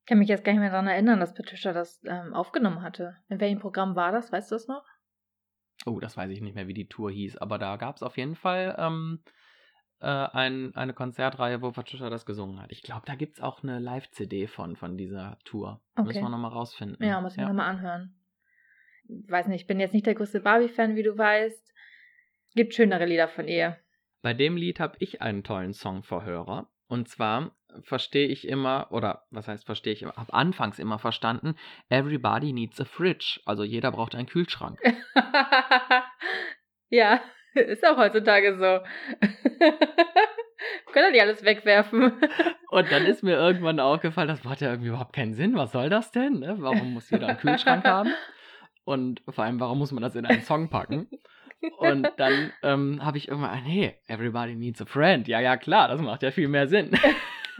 Ich 0.00 0.06
kann 0.06 0.18
mich 0.18 0.28
jetzt 0.28 0.44
gar 0.44 0.52
nicht 0.52 0.60
mehr 0.60 0.70
daran 0.70 0.88
erinnern, 0.88 1.20
dass 1.20 1.34
Patricia 1.34 1.72
das 1.74 2.02
ähm, 2.04 2.32
aufgenommen 2.32 2.82
hatte. 2.82 3.16
In 3.28 3.38
welchem 3.40 3.60
Programm 3.60 3.94
war 3.94 4.10
das? 4.10 4.32
Weißt 4.32 4.50
du 4.50 4.54
das 4.54 4.66
noch? 4.66 4.84
Oh, 5.86 5.98
das 6.00 6.16
weiß 6.16 6.30
ich 6.30 6.40
nicht 6.40 6.54
mehr, 6.54 6.68
wie 6.68 6.74
die 6.74 6.88
Tour 6.88 7.10
hieß, 7.10 7.38
aber 7.38 7.58
da 7.58 7.76
gab 7.76 7.96
es 7.96 8.02
auf 8.02 8.16
jeden 8.16 8.34
Fall 8.34 8.76
ähm, 8.78 9.20
äh, 10.00 10.06
ein, 10.06 10.74
eine 10.74 10.92
Konzertreihe, 10.92 11.62
wo 11.62 11.70
Patricia 11.70 12.10
das 12.10 12.26
gesungen 12.26 12.60
hat. 12.60 12.72
Ich 12.72 12.82
glaube, 12.82 13.02
da 13.06 13.14
gibt 13.14 13.36
es 13.36 13.42
auch 13.42 13.62
eine 13.62 13.78
Live-CD 13.78 14.46
von, 14.46 14.76
von 14.76 14.96
dieser 14.96 15.38
Tour. 15.44 15.80
Okay. 15.96 16.08
Müssen 16.08 16.22
wir 16.22 16.28
nochmal 16.28 16.52
rausfinden. 16.52 17.06
Ja, 17.06 17.20
muss 17.20 17.32
ich 17.32 17.38
mir 17.38 17.46
nochmal 17.46 17.70
anhören. 17.70 18.14
Weiß 19.08 19.48
nicht, 19.48 19.62
ich 19.62 19.66
bin 19.66 19.80
jetzt 19.80 19.92
nicht 19.92 20.06
der 20.06 20.14
größte 20.14 20.40
Barbie-Fan, 20.40 20.96
wie 20.96 21.02
du 21.02 21.16
weißt. 21.16 21.74
Gibt 22.54 22.74
schönere 22.74 23.06
Lieder 23.06 23.28
von 23.28 23.48
ihr. 23.48 23.78
Bei 24.22 24.34
dem 24.34 24.56
Lied 24.56 24.80
habe 24.80 24.96
ich 25.00 25.22
einen 25.22 25.44
tollen 25.44 25.72
Song 25.72 26.02
für 26.02 26.24
Hörer. 26.24 26.70
Und 26.88 27.08
zwar 27.08 27.56
verstehe 27.82 28.28
ich 28.28 28.46
immer, 28.46 28.88
oder 28.90 29.24
was 29.30 29.48
heißt 29.48 29.66
verstehe 29.66 29.92
ich 29.92 30.02
immer, 30.02 30.14
habe 30.16 30.32
anfangs 30.32 30.78
immer 30.78 30.98
verstanden, 30.98 31.54
everybody 31.88 32.52
needs 32.52 32.80
a 32.80 32.84
fridge. 32.84 33.40
Also 33.44 33.64
jeder 33.64 33.92
braucht 33.92 34.14
einen 34.14 34.26
Kühlschrank. 34.26 34.78
ja, 36.88 37.20
ist 37.54 37.86
auch 37.86 37.96
heutzutage 37.96 38.56
so. 38.56 38.80
Können 40.92 41.06
doch 41.06 41.12
nicht 41.12 41.22
alles 41.22 41.44
wegwerfen. 41.44 42.12
Und 42.70 42.92
dann 42.92 43.06
ist 43.06 43.22
mir 43.22 43.36
irgendwann 43.36 43.80
aufgefallen, 43.80 44.28
das 44.28 44.44
macht 44.44 44.60
ja 44.60 44.70
irgendwie 44.70 44.88
überhaupt 44.88 45.14
keinen 45.14 45.34
Sinn. 45.34 45.56
Was 45.56 45.72
soll 45.72 45.88
das 45.88 46.12
denn? 46.12 46.40
Ne? 46.40 46.56
Warum 46.58 46.92
muss 46.94 47.10
jeder 47.10 47.28
einen 47.28 47.38
Kühlschrank 47.38 47.84
haben? 47.84 48.12
Und 48.84 49.22
vor 49.28 49.44
allem, 49.44 49.60
warum 49.60 49.78
muss 49.78 49.92
man 49.92 50.02
das 50.02 50.16
in 50.16 50.26
einen 50.26 50.42
Song 50.42 50.68
packen? 50.68 51.08
Und 51.78 52.10
dann 52.16 52.52
ähm, 52.62 53.04
habe 53.04 53.18
ich 53.18 53.28
irgendwann, 53.28 53.54
hey, 53.58 53.94
everybody 54.06 54.54
needs 54.54 54.80
a 54.82 54.86
friend. 54.86 55.28
Ja, 55.28 55.40
ja, 55.40 55.56
klar, 55.56 55.88
das 55.88 56.00
macht 56.00 56.22
ja 56.22 56.30
viel 56.30 56.48
mehr 56.48 56.68
Sinn. 56.68 56.90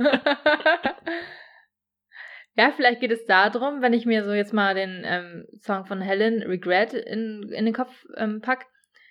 ja, 2.54 2.72
vielleicht 2.74 3.00
geht 3.00 3.12
es 3.12 3.24
darum, 3.26 3.82
wenn 3.82 3.92
ich 3.92 4.06
mir 4.06 4.24
so 4.24 4.32
jetzt 4.32 4.52
mal 4.52 4.74
den 4.74 5.02
ähm, 5.04 5.46
Song 5.60 5.86
von 5.86 6.00
Helen 6.00 6.42
Regret 6.42 6.94
in, 6.94 7.50
in 7.52 7.64
den 7.64 7.74
Kopf 7.74 7.92
ähm, 8.16 8.40
pack, 8.40 8.66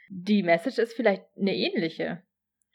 die 0.09 0.43
Message 0.43 0.79
ist 0.79 0.93
vielleicht 0.93 1.23
eine 1.37 1.55
ähnliche. 1.55 2.23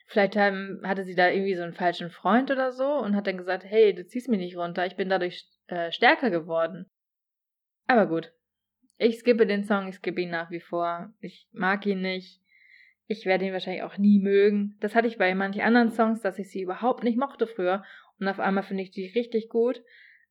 Vielleicht 0.07 0.35
ähm, 0.35 0.81
hatte 0.83 1.03
sie 1.03 1.15
da 1.15 1.29
irgendwie 1.29 1.55
so 1.55 1.63
einen 1.63 1.73
falschen 1.73 2.11
Freund 2.11 2.51
oder 2.51 2.71
so 2.71 2.85
und 2.85 3.15
hat 3.15 3.27
dann 3.27 3.37
gesagt, 3.37 3.63
hey, 3.65 3.93
du 3.93 4.05
ziehst 4.05 4.29
mich 4.29 4.39
nicht 4.39 4.55
runter, 4.55 4.85
ich 4.85 4.95
bin 4.95 5.09
dadurch 5.09 5.45
äh, 5.67 5.91
stärker 5.91 6.29
geworden. 6.29 6.85
Aber 7.87 8.07
gut, 8.07 8.31
ich 8.97 9.19
skippe 9.19 9.45
den 9.45 9.63
Song, 9.63 9.87
ich 9.87 9.95
skippe 9.95 10.21
ihn 10.21 10.29
nach 10.29 10.51
wie 10.51 10.59
vor. 10.59 11.13
Ich 11.19 11.47
mag 11.51 11.85
ihn 11.85 12.01
nicht. 12.01 12.41
Ich 13.07 13.25
werde 13.25 13.45
ihn 13.45 13.53
wahrscheinlich 13.53 13.83
auch 13.83 13.97
nie 13.97 14.19
mögen. 14.19 14.77
Das 14.79 14.95
hatte 14.95 15.07
ich 15.07 15.17
bei 15.17 15.33
manchen 15.35 15.61
anderen 15.61 15.91
Songs, 15.91 16.21
dass 16.21 16.39
ich 16.39 16.49
sie 16.49 16.61
überhaupt 16.61 17.03
nicht 17.03 17.17
mochte 17.17 17.45
früher. 17.45 17.83
Und 18.19 18.27
auf 18.27 18.39
einmal 18.39 18.63
finde 18.63 18.83
ich 18.83 18.91
die 18.91 19.07
richtig 19.07 19.49
gut. 19.49 19.81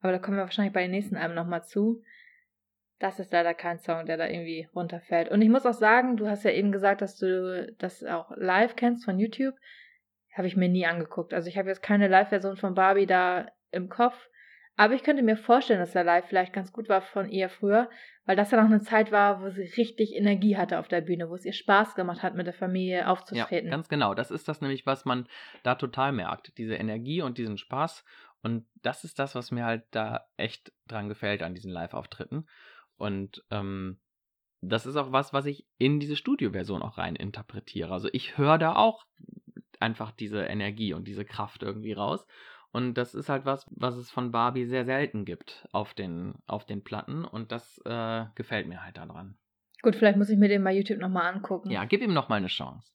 Aber 0.01 0.13
da 0.13 0.19
kommen 0.19 0.37
wir 0.37 0.43
wahrscheinlich 0.43 0.75
bei 0.75 0.83
den 0.83 0.91
nächsten 0.91 1.17
Alben 1.17 1.35
nochmal 1.35 1.65
zu. 1.65 2.03
Das 2.99 3.19
ist 3.19 3.33
leider 3.33 3.55
kein 3.55 3.79
Song, 3.79 4.07
der 4.07 4.17
da 4.17 4.29
irgendwie 4.29 4.69
runterfällt. 4.75 5.31
Und 5.31 5.43
ich 5.43 5.49
muss 5.49 5.67
auch 5.67 5.75
sagen, 5.75 6.17
du 6.17 6.29
hast 6.29 6.45
ja 6.45 6.51
eben 6.51 6.73
gesagt, 6.73 7.03
dass 7.03 7.17
du 7.17 7.75
das 7.79 8.05
auch 8.05 8.31
live 8.37 8.77
kennst 8.77 9.05
von 9.05 9.19
YouTube. 9.19 9.55
Habe 10.33 10.47
ich 10.47 10.57
mir 10.57 10.69
nie 10.69 10.87
angeguckt. 10.87 11.35
Also 11.35 11.49
ich 11.49 11.59
habe 11.59 11.69
jetzt 11.69 11.83
keine 11.83 12.09
Live-Version 12.09 12.57
von 12.57 12.75
Barbie 12.75 13.07
da 13.07 13.51
im 13.71 13.89
Kopf. 13.89 14.29
Aber 14.77 14.95
ich 14.95 15.05
könnte 15.05 15.23
mir 15.23 15.37
vorstellen, 15.37 15.79
dass 15.79 15.93
der 15.93 16.05
Live 16.05 16.27
vielleicht 16.27 16.53
ganz 16.53 16.73
gut 16.73 16.89
war 16.89 17.01
von 17.01 17.31
ihr 17.31 17.49
früher, 17.49 17.89
weil 18.27 18.37
das 18.37 18.51
ja 18.51 18.61
noch 18.61 18.71
eine 18.71 18.81
Zeit 18.81 19.13
war, 19.13 19.43
wo 19.43 19.51
sie 19.51 19.63
richtig 19.77 20.15
Energie 20.15 20.57
hatte 20.57 20.79
auf 20.79 20.89
der 20.89 21.01
Bühne, 21.01 21.31
wo 21.31 21.35
es 21.35 21.45
ihr 21.45 21.53
Spaß 21.53 21.95
gemacht 21.95 22.23
hat, 22.23 22.35
mit 22.35 22.47
der 22.47 22.55
Familie 22.55 23.09
aufzutreten. 23.09 23.67
Ja, 23.69 23.71
ganz 23.71 23.89
genau. 23.89 24.15
Das 24.15 24.31
ist 24.31 24.49
das 24.49 24.61
nämlich, 24.61 24.85
was 24.85 25.05
man 25.05 25.29
da 25.63 25.77
total 25.77 26.13
merkt. 26.13 26.59
Diese 26.59 26.75
Energie 26.75 27.23
und 27.23 27.39
diesen 27.39 27.59
Spaß. 27.59 28.05
Und 28.43 28.67
das 28.83 29.05
ist 29.05 29.19
das, 29.19 29.35
was 29.35 29.53
mir 29.53 29.65
halt 29.65 29.85
da 29.93 30.27
echt 30.37 30.73
dran 30.89 31.09
gefällt 31.09 31.43
an 31.43 31.55
diesen 31.55 31.71
Live-Auftritten. 31.71 32.49
Und 32.97 33.45
ähm, 33.51 34.01
das 34.61 34.87
ist 34.87 34.97
auch 34.97 35.13
was, 35.13 35.33
was 35.33 35.47
ich 35.47 35.67
in 35.79 36.01
diese 36.01 36.17
Studioversion 36.17 36.83
auch 36.83 36.99
rein 36.99 37.17
interpretiere. 37.17 37.93
Also 37.93 38.09
ich 38.13 38.39
höre 38.39 38.59
da 38.59 38.75
auch 38.75 39.05
einfach 39.81 40.11
diese 40.11 40.43
Energie 40.43 40.95
und 40.95 41.07
diese 41.07 41.25
Kraft 41.25 41.63
irgendwie 41.63 41.93
raus. 41.93 42.27
Und 42.75 42.95
das 42.95 43.15
ist 43.15 43.29
halt 43.29 43.45
was, 43.45 43.67
was 43.71 43.97
es 43.97 44.11
von 44.11 44.33
Barbie 44.33 44.65
sehr 44.65 44.85
selten 44.85 45.25
gibt 45.25 45.65
auf 45.71 45.95
den, 45.95 46.35
auf 46.49 46.67
den 46.67 46.83
Platten. 46.83 47.25
Und 47.25 47.53
das 47.53 47.81
äh, 47.85 48.25
gefällt 48.35 48.67
mir 48.67 48.85
halt 48.85 48.97
daran. 48.97 49.37
Gut, 49.81 49.95
vielleicht 49.95 50.19
muss 50.19 50.29
ich 50.29 50.37
mir 50.37 50.49
den 50.49 50.65
bei 50.65 50.73
YouTube 50.73 50.99
nochmal 50.99 51.33
angucken. 51.33 51.71
Ja, 51.71 51.85
gib 51.85 52.03
ihm 52.03 52.13
nochmal 52.13 52.39
eine 52.39 52.49
Chance. 52.49 52.91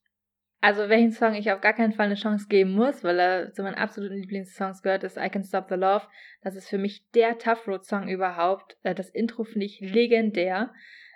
Also, 0.59 0.89
welchen 0.89 1.13
Song 1.13 1.33
ich 1.33 1.49
auf 1.49 1.61
gar 1.61 1.71
keinen 1.71 1.93
Fall 1.93 2.07
eine 2.07 2.15
Chance 2.15 2.47
geben 2.49 2.73
muss, 2.73 3.05
weil 3.05 3.17
er 3.21 3.53
zu 3.53 3.63
meinen 3.63 3.75
absoluten 3.75 4.17
Lieblingssongs 4.17 4.81
gehört, 4.81 5.05
ist 5.05 5.15
I 5.15 5.29
Can 5.29 5.45
Stop 5.45 5.69
the 5.69 5.75
Love. 5.75 6.05
Das 6.41 6.57
ist 6.57 6.67
für 6.67 6.77
mich 6.77 7.09
der 7.11 7.37
Tough 7.37 7.65
Road 7.65 7.85
Song 7.85 8.09
überhaupt. 8.09 8.75
Äh, 8.83 8.93
das 8.93 9.09
Intro 9.09 9.45
finde 9.45 9.65
ich 9.65 9.79
legendär. 9.79 10.73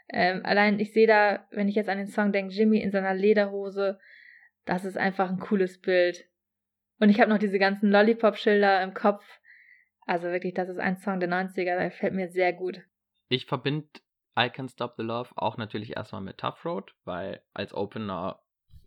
Ähm, 0.08 0.40
allein 0.46 0.80
ich 0.80 0.94
sehe 0.94 1.08
da, 1.08 1.46
wenn 1.52 1.68
ich 1.68 1.76
jetzt 1.76 1.90
an 1.90 1.98
den 1.98 2.08
Song 2.08 2.32
denke, 2.32 2.54
Jimmy 2.54 2.80
in 2.80 2.92
seiner 2.92 3.14
Lederhose, 3.14 4.00
das 4.64 4.86
ist 4.86 4.98
einfach 4.98 5.30
ein 5.30 5.40
cooles 5.40 5.82
Bild. 5.82 6.30
Und 7.04 7.10
ich 7.10 7.20
habe 7.20 7.30
noch 7.30 7.38
diese 7.38 7.60
ganzen 7.60 7.92
Lollipop-Schilder 7.92 8.82
im 8.82 8.94
Kopf. 8.94 9.26
Also 10.06 10.28
wirklich, 10.28 10.54
das 10.54 10.70
ist 10.70 10.80
ein 10.80 10.96
Song 10.96 11.20
der 11.20 11.28
90er, 11.28 11.78
der 11.78 11.92
fällt 11.92 12.14
mir 12.14 12.30
sehr 12.30 12.54
gut. 12.54 12.80
Ich 13.28 13.46
verbinde 13.46 13.90
I 14.40 14.50
Can 14.50 14.70
Stop 14.70 14.94
the 14.96 15.04
Love 15.04 15.32
auch 15.36 15.58
natürlich 15.58 15.98
erstmal 15.98 16.22
mit 16.22 16.38
Tough 16.38 16.64
Road, 16.64 16.96
weil 17.04 17.42
als 17.54 17.74
Opener 17.74 18.40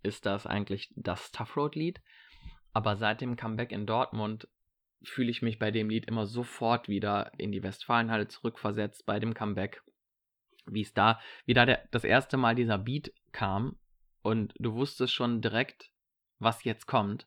ist 0.03 0.25
das 0.25 0.47
eigentlich 0.47 0.91
das 0.97 1.31
Tough 1.31 1.59
Road-Lied. 1.59 2.01
Aber 2.73 2.97
seit 2.97 3.21
dem 3.21 3.37
Comeback 3.37 3.71
in 3.71 3.85
Dortmund 3.85 4.49
fühle 5.03 5.31
ich 5.31 5.43
mich 5.43 5.59
bei 5.59 5.71
dem 5.71 5.91
Lied 5.91 6.07
immer 6.07 6.25
sofort 6.25 6.89
wieder 6.89 7.31
in 7.37 7.53
die 7.53 7.63
Westfalenhalle 7.63 8.29
zurückversetzt 8.29 9.05
bei 9.05 9.21
dem 9.21 9.35
Comeback. 9.35 9.83
Wie 10.65 10.81
es 10.81 10.95
da, 10.95 11.21
wie 11.45 11.53
da 11.53 11.67
der, 11.67 11.87
das 11.91 12.05
erste 12.05 12.39
Mal 12.39 12.55
dieser 12.55 12.79
Beat 12.79 13.13
kam 13.33 13.77
und 14.23 14.55
du 14.59 14.73
wusstest 14.73 15.13
schon 15.13 15.43
direkt, 15.43 15.91
was 16.39 16.65
jetzt 16.65 16.87
kommt 16.87 17.27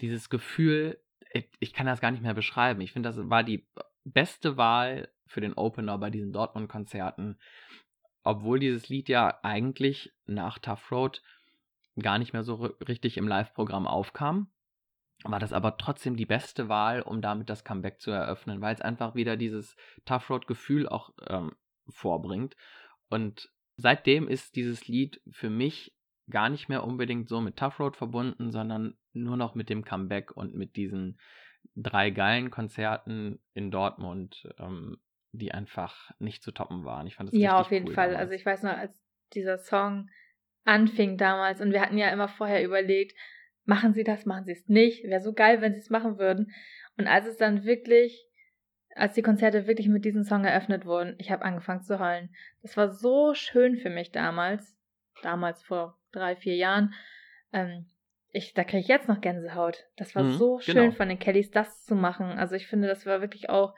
dieses 0.00 0.30
Gefühl, 0.30 0.98
ich 1.60 1.72
kann 1.72 1.86
das 1.86 2.00
gar 2.00 2.10
nicht 2.10 2.22
mehr 2.22 2.34
beschreiben. 2.34 2.80
Ich 2.80 2.92
finde, 2.92 3.08
das 3.08 3.30
war 3.30 3.42
die 3.42 3.66
beste 4.04 4.56
Wahl 4.56 5.08
für 5.26 5.40
den 5.40 5.54
Opener 5.54 5.98
bei 5.98 6.10
diesen 6.10 6.32
Dortmund-Konzerten. 6.32 7.38
Obwohl 8.22 8.58
dieses 8.58 8.88
Lied 8.88 9.08
ja 9.08 9.40
eigentlich 9.42 10.12
nach 10.26 10.58
Tough 10.58 10.90
Road 10.92 11.22
gar 11.98 12.18
nicht 12.18 12.32
mehr 12.32 12.42
so 12.42 12.54
richtig 12.86 13.16
im 13.16 13.28
Live-Programm 13.28 13.86
aufkam, 13.86 14.48
war 15.24 15.38
das 15.38 15.52
aber 15.52 15.76
trotzdem 15.76 16.16
die 16.16 16.26
beste 16.26 16.68
Wahl, 16.68 17.02
um 17.02 17.20
damit 17.20 17.48
das 17.48 17.64
Comeback 17.64 18.00
zu 18.00 18.10
eröffnen, 18.10 18.60
weil 18.60 18.74
es 18.74 18.80
einfach 18.80 19.14
wieder 19.14 19.36
dieses 19.36 19.76
Tough 20.04 20.28
Road-Gefühl 20.30 20.88
auch 20.88 21.12
ähm, 21.28 21.52
vorbringt. 21.88 22.56
Und 23.08 23.50
seitdem 23.76 24.28
ist 24.28 24.56
dieses 24.56 24.88
Lied 24.88 25.20
für 25.30 25.50
mich 25.50 25.94
gar 26.32 26.48
nicht 26.48 26.68
mehr 26.68 26.82
unbedingt 26.82 27.28
so 27.28 27.40
mit 27.40 27.56
Tough 27.56 27.78
Road 27.78 27.96
verbunden, 27.96 28.50
sondern 28.50 28.96
nur 29.12 29.36
noch 29.36 29.54
mit 29.54 29.68
dem 29.68 29.84
Comeback 29.84 30.36
und 30.36 30.54
mit 30.54 30.74
diesen 30.74 31.20
drei 31.76 32.10
geilen 32.10 32.50
Konzerten 32.50 33.38
in 33.54 33.70
Dortmund, 33.70 34.48
ähm, 34.58 34.98
die 35.30 35.52
einfach 35.52 36.10
nicht 36.18 36.42
zu 36.42 36.50
toppen 36.50 36.84
waren. 36.84 37.06
Ich 37.06 37.16
fand 37.16 37.28
das 37.28 37.38
Ja, 37.38 37.60
auf 37.60 37.70
jeden 37.70 37.88
cool 37.88 37.94
Fall. 37.94 38.08
Damals. 38.08 38.22
Also 38.22 38.34
ich 38.34 38.44
weiß 38.44 38.64
noch, 38.64 38.76
als 38.76 39.00
dieser 39.32 39.58
Song 39.58 40.10
anfing 40.64 41.16
damals 41.16 41.60
und 41.60 41.72
wir 41.72 41.80
hatten 41.80 41.98
ja 41.98 42.08
immer 42.10 42.28
vorher 42.28 42.64
überlegt, 42.64 43.16
machen 43.64 43.94
sie 43.94 44.04
das, 44.04 44.26
machen 44.26 44.44
sie 44.44 44.52
es 44.52 44.68
nicht. 44.68 45.04
Wäre 45.04 45.20
so 45.20 45.32
geil, 45.32 45.60
wenn 45.60 45.74
sie 45.74 45.80
es 45.80 45.90
machen 45.90 46.18
würden. 46.18 46.52
Und 46.96 47.06
als 47.06 47.26
es 47.26 47.36
dann 47.36 47.64
wirklich, 47.64 48.26
als 48.94 49.14
die 49.14 49.22
Konzerte 49.22 49.66
wirklich 49.66 49.88
mit 49.88 50.04
diesem 50.04 50.24
Song 50.24 50.44
eröffnet 50.44 50.84
wurden, 50.84 51.14
ich 51.18 51.30
habe 51.30 51.44
angefangen 51.44 51.82
zu 51.82 51.98
heulen. 51.98 52.34
Das 52.62 52.76
war 52.76 52.90
so 52.90 53.34
schön 53.34 53.76
für 53.76 53.90
mich 53.90 54.10
damals, 54.10 54.76
damals 55.22 55.62
vor 55.62 55.98
drei, 56.12 56.36
vier 56.36 56.56
Jahren. 56.56 56.94
Ähm, 57.52 57.86
ich, 58.30 58.54
da 58.54 58.64
kriege 58.64 58.80
ich 58.80 58.88
jetzt 58.88 59.08
noch 59.08 59.20
Gänsehaut. 59.20 59.84
Das 59.96 60.14
war 60.14 60.22
Mhm, 60.22 60.32
so 60.32 60.58
schön 60.60 60.74
genau. 60.74 60.90
von 60.92 61.08
den 61.08 61.18
Kellys, 61.18 61.50
das 61.50 61.84
zu 61.84 61.94
machen. 61.94 62.26
Also 62.26 62.54
ich 62.54 62.66
finde, 62.66 62.88
das 62.88 63.04
war 63.04 63.20
wirklich 63.20 63.50
auch 63.50 63.74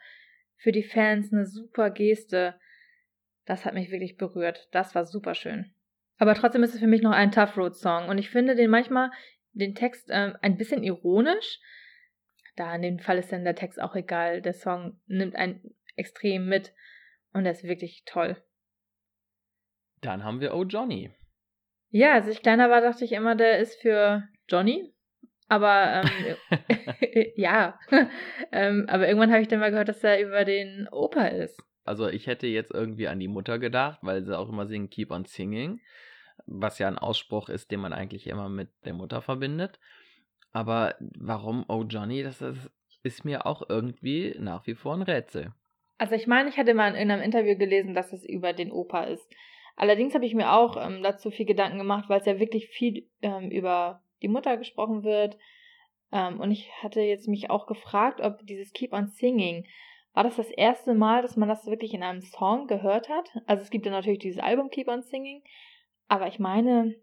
für 0.56 0.70
die 0.72 0.84
Fans 0.84 1.32
eine 1.32 1.46
super 1.46 1.90
Geste. 1.90 2.54
Das 3.46 3.64
hat 3.64 3.74
mich 3.74 3.90
wirklich 3.90 4.16
berührt. 4.16 4.68
Das 4.70 4.94
war 4.94 5.04
super 5.06 5.34
schön. 5.34 5.74
Aber 6.18 6.34
trotzdem 6.34 6.62
ist 6.62 6.74
es 6.74 6.80
für 6.80 6.86
mich 6.86 7.02
noch 7.02 7.10
ein 7.12 7.32
Tough 7.32 7.56
Road 7.56 7.74
Song. 7.76 8.08
Und 8.08 8.18
ich 8.18 8.30
finde 8.30 8.54
den 8.54 8.70
manchmal, 8.70 9.10
den 9.52 9.74
Text 9.74 10.08
ähm, 10.10 10.36
ein 10.40 10.56
bisschen 10.56 10.84
ironisch. 10.84 11.58
Da 12.56 12.72
in 12.76 12.82
dem 12.82 12.98
Fall 13.00 13.18
ist 13.18 13.32
dann 13.32 13.44
der 13.44 13.56
Text 13.56 13.80
auch 13.80 13.96
egal. 13.96 14.40
Der 14.40 14.54
Song 14.54 15.00
nimmt 15.06 15.34
einen 15.34 15.74
extrem 15.96 16.46
mit. 16.48 16.72
Und 17.32 17.44
er 17.44 17.52
ist 17.52 17.64
wirklich 17.64 18.04
toll. 18.06 18.36
Dann 20.00 20.22
haben 20.22 20.40
wir 20.40 20.54
Oh 20.54 20.62
Johnny. 20.62 21.12
Ja, 21.94 22.14
als 22.14 22.26
ich 22.26 22.42
kleiner 22.42 22.70
war, 22.70 22.80
dachte 22.80 23.04
ich 23.04 23.12
immer, 23.12 23.36
der 23.36 23.60
ist 23.60 23.80
für 23.80 24.24
Johnny. 24.48 24.92
Aber 25.46 26.02
ähm, 26.02 26.36
ja, 27.36 27.78
ähm, 28.50 28.86
aber 28.88 29.06
irgendwann 29.06 29.30
habe 29.30 29.42
ich 29.42 29.46
dann 29.46 29.60
mal 29.60 29.70
gehört, 29.70 29.88
dass 29.88 30.02
er 30.02 30.20
über 30.20 30.44
den 30.44 30.88
Opa 30.90 31.26
ist. 31.26 31.62
Also 31.84 32.08
ich 32.08 32.26
hätte 32.26 32.48
jetzt 32.48 32.74
irgendwie 32.74 33.06
an 33.06 33.20
die 33.20 33.28
Mutter 33.28 33.60
gedacht, 33.60 34.00
weil 34.02 34.24
sie 34.24 34.36
auch 34.36 34.48
immer 34.48 34.66
singen 34.66 34.90
Keep 34.90 35.12
on 35.12 35.24
Singing, 35.24 35.80
was 36.46 36.80
ja 36.80 36.88
ein 36.88 36.98
Ausspruch 36.98 37.48
ist, 37.48 37.70
den 37.70 37.78
man 37.78 37.92
eigentlich 37.92 38.26
immer 38.26 38.48
mit 38.48 38.70
der 38.84 38.94
Mutter 38.94 39.22
verbindet. 39.22 39.78
Aber 40.50 40.96
warum 40.98 41.64
Oh 41.68 41.84
Johnny, 41.84 42.24
das 42.24 42.42
ist, 42.42 42.72
ist 43.04 43.24
mir 43.24 43.46
auch 43.46 43.62
irgendwie 43.68 44.34
nach 44.40 44.66
wie 44.66 44.74
vor 44.74 44.94
ein 44.96 45.02
Rätsel. 45.02 45.52
Also 45.98 46.16
ich 46.16 46.26
meine, 46.26 46.48
ich 46.48 46.56
hatte 46.56 46.74
mal 46.74 46.96
in 46.96 47.12
einem 47.12 47.22
Interview 47.22 47.56
gelesen, 47.56 47.94
dass 47.94 48.12
es 48.12 48.24
über 48.24 48.52
den 48.52 48.72
Opa 48.72 49.04
ist. 49.04 49.32
Allerdings 49.76 50.14
habe 50.14 50.26
ich 50.26 50.34
mir 50.34 50.52
auch 50.52 50.76
ähm, 50.76 51.02
dazu 51.02 51.30
viel 51.30 51.46
Gedanken 51.46 51.78
gemacht, 51.78 52.08
weil 52.08 52.20
es 52.20 52.26
ja 52.26 52.38
wirklich 52.38 52.68
viel 52.68 53.08
ähm, 53.22 53.50
über 53.50 54.02
die 54.22 54.28
Mutter 54.28 54.56
gesprochen 54.56 55.02
wird. 55.02 55.36
Ähm, 56.12 56.40
und 56.40 56.50
ich 56.50 56.70
hatte 56.82 57.00
jetzt 57.00 57.28
mich 57.28 57.50
auch 57.50 57.66
gefragt, 57.66 58.20
ob 58.20 58.46
dieses 58.46 58.72
Keep 58.72 58.92
on 58.92 59.08
Singing, 59.08 59.66
war 60.12 60.22
das 60.22 60.36
das 60.36 60.48
erste 60.48 60.94
Mal, 60.94 61.22
dass 61.22 61.36
man 61.36 61.48
das 61.48 61.66
wirklich 61.66 61.92
in 61.92 62.04
einem 62.04 62.20
Song 62.20 62.68
gehört 62.68 63.08
hat? 63.08 63.30
Also 63.46 63.62
es 63.62 63.70
gibt 63.70 63.84
ja 63.84 63.90
natürlich 63.90 64.20
dieses 64.20 64.40
Album 64.40 64.70
Keep 64.70 64.86
on 64.86 65.02
Singing, 65.02 65.42
aber 66.06 66.28
ich 66.28 66.38
meine, 66.38 66.94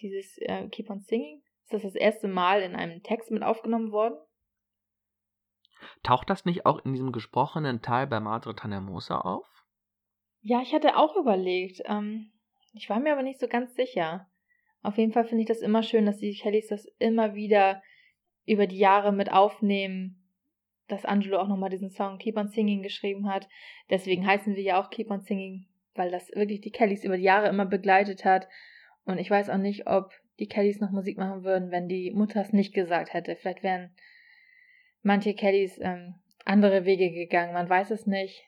dieses 0.00 0.38
äh, 0.38 0.66
Keep 0.68 0.88
on 0.88 1.00
Singing, 1.00 1.42
ist 1.64 1.74
das 1.74 1.82
das 1.82 1.94
erste 1.94 2.28
Mal 2.28 2.62
in 2.62 2.74
einem 2.74 3.02
Text 3.02 3.30
mit 3.30 3.42
aufgenommen 3.42 3.92
worden? 3.92 4.16
Taucht 6.02 6.30
das 6.30 6.46
nicht 6.46 6.64
auch 6.64 6.84
in 6.84 6.92
diesem 6.92 7.12
gesprochenen 7.12 7.82
Teil 7.82 8.06
bei 8.06 8.18
Madre 8.18 8.54
Tanemosa 8.54 9.18
auf? 9.18 9.65
Ja, 10.48 10.62
ich 10.62 10.72
hatte 10.72 10.96
auch 10.96 11.16
überlegt. 11.16 11.82
Ähm, 11.86 12.30
ich 12.72 12.88
war 12.88 13.00
mir 13.00 13.10
aber 13.12 13.24
nicht 13.24 13.40
so 13.40 13.48
ganz 13.48 13.74
sicher. 13.74 14.28
Auf 14.80 14.96
jeden 14.96 15.10
Fall 15.10 15.24
finde 15.24 15.42
ich 15.42 15.48
das 15.48 15.60
immer 15.60 15.82
schön, 15.82 16.06
dass 16.06 16.18
die 16.18 16.34
Kellys 16.34 16.68
das 16.68 16.86
immer 17.00 17.34
wieder 17.34 17.82
über 18.46 18.68
die 18.68 18.78
Jahre 18.78 19.12
mit 19.12 19.32
aufnehmen, 19.32 20.22
dass 20.86 21.04
Angelo 21.04 21.40
auch 21.40 21.48
nochmal 21.48 21.70
diesen 21.70 21.90
Song 21.90 22.18
Keep 22.18 22.36
on 22.36 22.46
Singing 22.46 22.84
geschrieben 22.84 23.28
hat. 23.28 23.48
Deswegen 23.90 24.24
heißen 24.24 24.54
wir 24.54 24.62
ja 24.62 24.80
auch 24.80 24.90
Keep 24.90 25.10
on 25.10 25.22
Singing, 25.22 25.66
weil 25.96 26.12
das 26.12 26.30
wirklich 26.32 26.60
die 26.60 26.70
Kellys 26.70 27.02
über 27.02 27.16
die 27.16 27.24
Jahre 27.24 27.48
immer 27.48 27.66
begleitet 27.66 28.24
hat. 28.24 28.46
Und 29.04 29.18
ich 29.18 29.28
weiß 29.28 29.50
auch 29.50 29.58
nicht, 29.58 29.88
ob 29.88 30.12
die 30.38 30.46
Kellys 30.46 30.78
noch 30.78 30.92
Musik 30.92 31.18
machen 31.18 31.42
würden, 31.42 31.72
wenn 31.72 31.88
die 31.88 32.12
Mutter 32.12 32.40
es 32.40 32.52
nicht 32.52 32.72
gesagt 32.72 33.14
hätte. 33.14 33.34
Vielleicht 33.34 33.64
wären 33.64 33.90
manche 35.02 35.34
Kellys 35.34 35.76
ähm, 35.82 36.14
andere 36.44 36.84
Wege 36.84 37.10
gegangen, 37.10 37.52
man 37.52 37.68
weiß 37.68 37.90
es 37.90 38.06
nicht. 38.06 38.44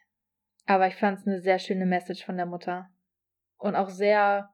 Aber 0.69 0.87
ich 0.87 0.97
fand 0.97 1.19
es 1.19 1.27
eine 1.27 1.41
sehr 1.41 1.59
schöne 1.59 1.87
Message 1.87 2.23
von 2.27 2.37
der 2.37 2.45
Mutter. 2.45 2.91
Und 3.57 3.75
auch 3.75 3.89
sehr 3.89 4.51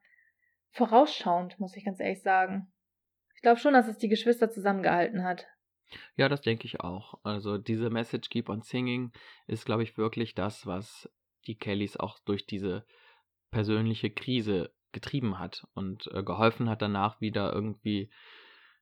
vorausschauend, 0.71 1.59
muss 1.59 1.77
ich 1.77 1.85
ganz 1.85 1.99
ehrlich 1.99 2.23
sagen. 2.23 2.73
Ich 3.35 3.43
glaube 3.43 3.59
schon, 3.59 3.75
dass 3.75 3.89
es 3.89 3.99
die 3.99 4.09
Geschwister 4.09 4.49
zusammengehalten 4.49 5.25
hat. 5.25 5.49
Ja, 6.15 6.29
das 6.29 6.41
denke 6.41 6.67
ich 6.67 6.81
auch. 6.81 7.19
Also 7.25 7.59
diese 7.59 7.91
Message 7.91 8.29
Keep 8.29 8.49
on 8.49 8.63
Singing 8.63 9.11
ist, 9.49 9.67
glaube 9.67 9.83
ich, 9.83 9.99
wirklich 9.99 10.37
das, 10.37 10.67
was 10.67 11.11
die 11.49 11.57
Kellys 11.57 11.97
auch 11.97 12.21
durch 12.21 12.47
diese 12.47 12.87
persönliche 13.51 14.11
Krise 14.11 14.73
getrieben 14.93 15.41
hat 15.41 15.67
und 15.75 16.09
äh, 16.13 16.23
geholfen 16.23 16.71
hat, 16.71 16.81
danach 16.81 17.21
wieder 17.21 17.53
irgendwie 17.53 18.09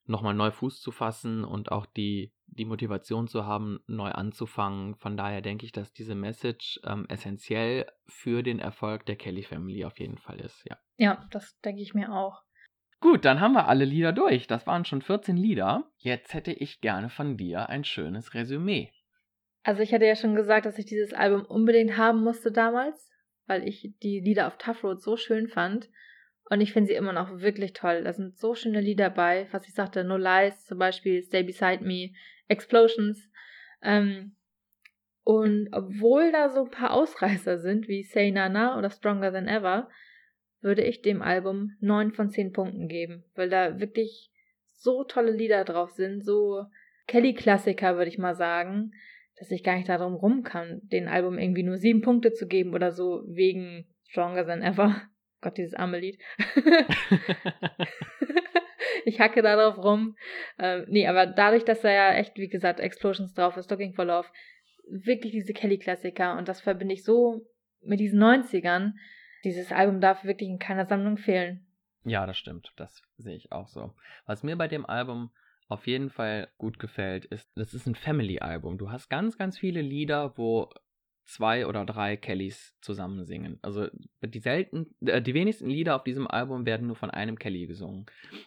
nochmal 0.07 0.35
neu 0.35 0.51
Fuß 0.51 0.81
zu 0.81 0.91
fassen 0.91 1.45
und 1.45 1.71
auch 1.71 1.87
die, 1.87 2.33
die 2.47 2.65
Motivation 2.65 3.29
zu 3.29 3.47
haben, 3.47 3.81
neu 3.87 4.11
anzufangen. 4.11 4.97
Von 4.97 5.17
daher 5.17 5.41
denke 5.41 5.65
ich, 5.65 5.73
dass 5.73 5.93
diese 5.93 6.15
Message 6.15 6.81
ähm, 6.85 7.07
essentiell 7.09 7.87
für 8.07 8.43
den 8.43 8.59
Erfolg 8.59 9.07
der 9.07 9.17
Kelly 9.17 9.43
Family 9.43 9.85
auf 9.85 9.99
jeden 9.99 10.19
Fall 10.19 10.41
ist, 10.41 10.65
ja. 10.69 10.77
Ja, 10.97 11.27
das 11.31 11.59
denke 11.61 11.83
ich 11.83 11.95
mir 11.95 12.13
auch. 12.13 12.43
Gut, 13.01 13.25
dann 13.25 13.41
haben 13.41 13.55
wir 13.55 13.67
alle 13.67 13.85
Lieder 13.85 14.13
durch. 14.13 14.47
Das 14.47 14.67
waren 14.69 14.85
schon 14.85 15.03
14 15.03 15.37
Lieder. 15.37 15.91
Jetzt 15.97 16.35
hätte 16.35 16.53
ich 16.53 16.81
gerne 16.81 17.09
von 17.09 17.37
dir 17.37 17.69
ein 17.69 17.83
schönes 17.83 18.33
Resümee. 18.33 18.93
Also 19.65 19.83
ich 19.83 19.93
hatte 19.93 20.07
ja 20.07 20.15
schon 20.15 20.37
gesagt, 20.37 20.67
dass 20.67 20.79
ich 20.79 20.87
dieses 20.87 21.13
Album 21.13 21.45
unbedingt 21.45 21.97
haben 21.97 22.23
musste 22.23 22.53
damals, 22.53 23.11
weil 23.47 23.67
ich 23.67 23.93
die 24.03 24.21
Lieder 24.21 24.47
auf 24.47 24.57
Tough 24.57 24.85
Road 24.85 25.03
so 25.03 25.17
schön 25.17 25.49
fand. 25.49 25.89
Und 26.51 26.61
ich 26.61 26.73
finde 26.73 26.89
sie 26.89 26.95
immer 26.95 27.13
noch 27.13 27.41
wirklich 27.41 27.73
toll. 27.73 28.05
Da 28.05 28.13
sind 28.13 28.37
so 28.37 28.55
schöne 28.55 28.81
Lieder 28.81 29.11
bei, 29.11 29.49
was 29.53 29.67
ich 29.67 29.75
sagte, 29.75 30.05
No 30.05 30.17
Lies 30.17 30.67
zum 30.67 30.79
Beispiel, 30.79 31.23
Stay 31.23 31.43
Beside 31.43 31.85
Me, 31.85 32.11
Explosions. 32.49 33.31
Ähm, 33.83 34.37
und 35.25 35.69
obwohl 35.73 36.33
da 36.33 36.49
so 36.49 36.65
ein 36.65 36.71
paar 36.71 36.93
Ausreißer 36.93 37.59
sind, 37.59 37.89
wie 37.89 38.03
Say 38.03 38.31
Nana 38.31 38.77
oder 38.77 38.91
Stronger 38.91 39.33
Than 39.33 39.49
Ever, 39.49 39.89
würde 40.61 40.83
ich 40.83 41.03
dem 41.03 41.23
Album 41.23 41.77
9 41.81 42.13
von 42.13 42.31
10 42.31 42.53
Punkten 42.53 42.89
geben, 42.89 43.25
weil 43.35 43.49
da 43.49 43.81
wirklich 43.81 44.31
so 44.73 45.05
tolle 45.05 45.33
Lieder 45.33 45.65
drauf 45.65 45.91
sind, 45.91 46.25
so 46.25 46.65
Kelly-Klassiker, 47.07 47.97
würde 47.97 48.09
ich 48.09 48.19
mal 48.19 48.35
sagen, 48.35 48.93
dass 49.39 49.51
ich 49.51 49.65
gar 49.65 49.77
nicht 49.77 49.89
darum 49.89 50.15
rum 50.15 50.43
kann, 50.43 50.81
den 50.85 51.09
Album 51.09 51.39
irgendwie 51.39 51.65
nur 51.65 51.77
7 51.77 52.01
Punkte 52.01 52.33
zu 52.33 52.47
geben 52.47 52.75
oder 52.75 52.93
so 52.93 53.23
wegen 53.27 53.87
Stronger 54.09 54.47
Than 54.47 54.63
Ever. 54.63 55.03
Gott, 55.43 55.59
dieses 55.59 55.75
arme 55.75 55.99
Lied. 55.99 56.19
ich 59.05 59.21
hacke 59.21 59.43
da 59.43 59.57
drauf 59.57 59.77
rum. 59.77 60.17
Ähm, 60.59 60.87
nee, 60.89 61.07
aber 61.07 61.27
dadurch, 61.27 61.65
dass 61.65 61.83
da 61.83 61.91
ja 61.91 62.15
echt, 62.15 62.39
wie 62.39 62.49
gesagt, 62.49 62.81
Explosions 62.81 63.35
drauf 63.35 63.57
ist, 63.57 63.71
Looking 63.71 63.93
for 63.93 64.07
Love, 64.07 64.29
wirklich 64.89 65.33
diese 65.33 65.53
Kelly-Klassiker 65.53 66.39
und 66.39 66.49
das 66.49 66.61
verbinde 66.61 66.95
ich 66.95 67.05
so 67.05 67.47
mit 67.83 68.01
diesen 68.01 68.23
90ern, 68.23 68.93
dieses 69.45 69.73
Album 69.73 70.01
darf 70.01 70.25
wirklich 70.25 70.49
in 70.49 70.59
keiner 70.59 70.87
Sammlung 70.87 71.19
fehlen. 71.19 71.67
Ja, 72.05 72.27
das 72.27 72.39
stimmt. 72.39 72.73
Das 72.77 73.03
sehe 73.17 73.37
ich 73.37 73.53
auch 73.53 73.69
so. 73.69 73.93
Was 74.27 74.43
mir 74.43 74.57
bei 74.57 74.69
dem 74.69 74.87
Album 74.87 75.31
auf 75.69 75.87
jeden 75.87 76.11
Fall 76.11 76.49
gut 76.59 76.79
gefällt, 76.79 77.25
ist, 77.25 77.51
das 77.57 77.75
ist 77.75 77.87
ein 77.87 77.95
Family-Album. 77.95 78.79
Du 78.79 78.91
hast 78.91 79.09
ganz, 79.09 79.39
ganz 79.39 79.59
viele 79.59 79.81
Lieder, 79.81 80.37
wo 80.37 80.71
zwei 81.25 81.67
oder 81.67 81.85
drei 81.85 82.17
Kellys 82.17 82.75
zusammen 82.81 83.25
singen. 83.25 83.59
Also 83.63 83.89
die 84.21 84.41
selten, 84.41 84.95
äh, 85.01 85.23
die 85.23 85.35
wenigsten 85.35 85.69
Lieder 85.69 85.97
auf 85.97 86.05
diesem 86.05 86.27
Album 86.27 86.67
werden 86.67 86.87
nur 86.87 86.97
von 86.97 87.11
einem 87.11 87.39
Kelly 87.39 87.67
gesungen. 87.67 88.07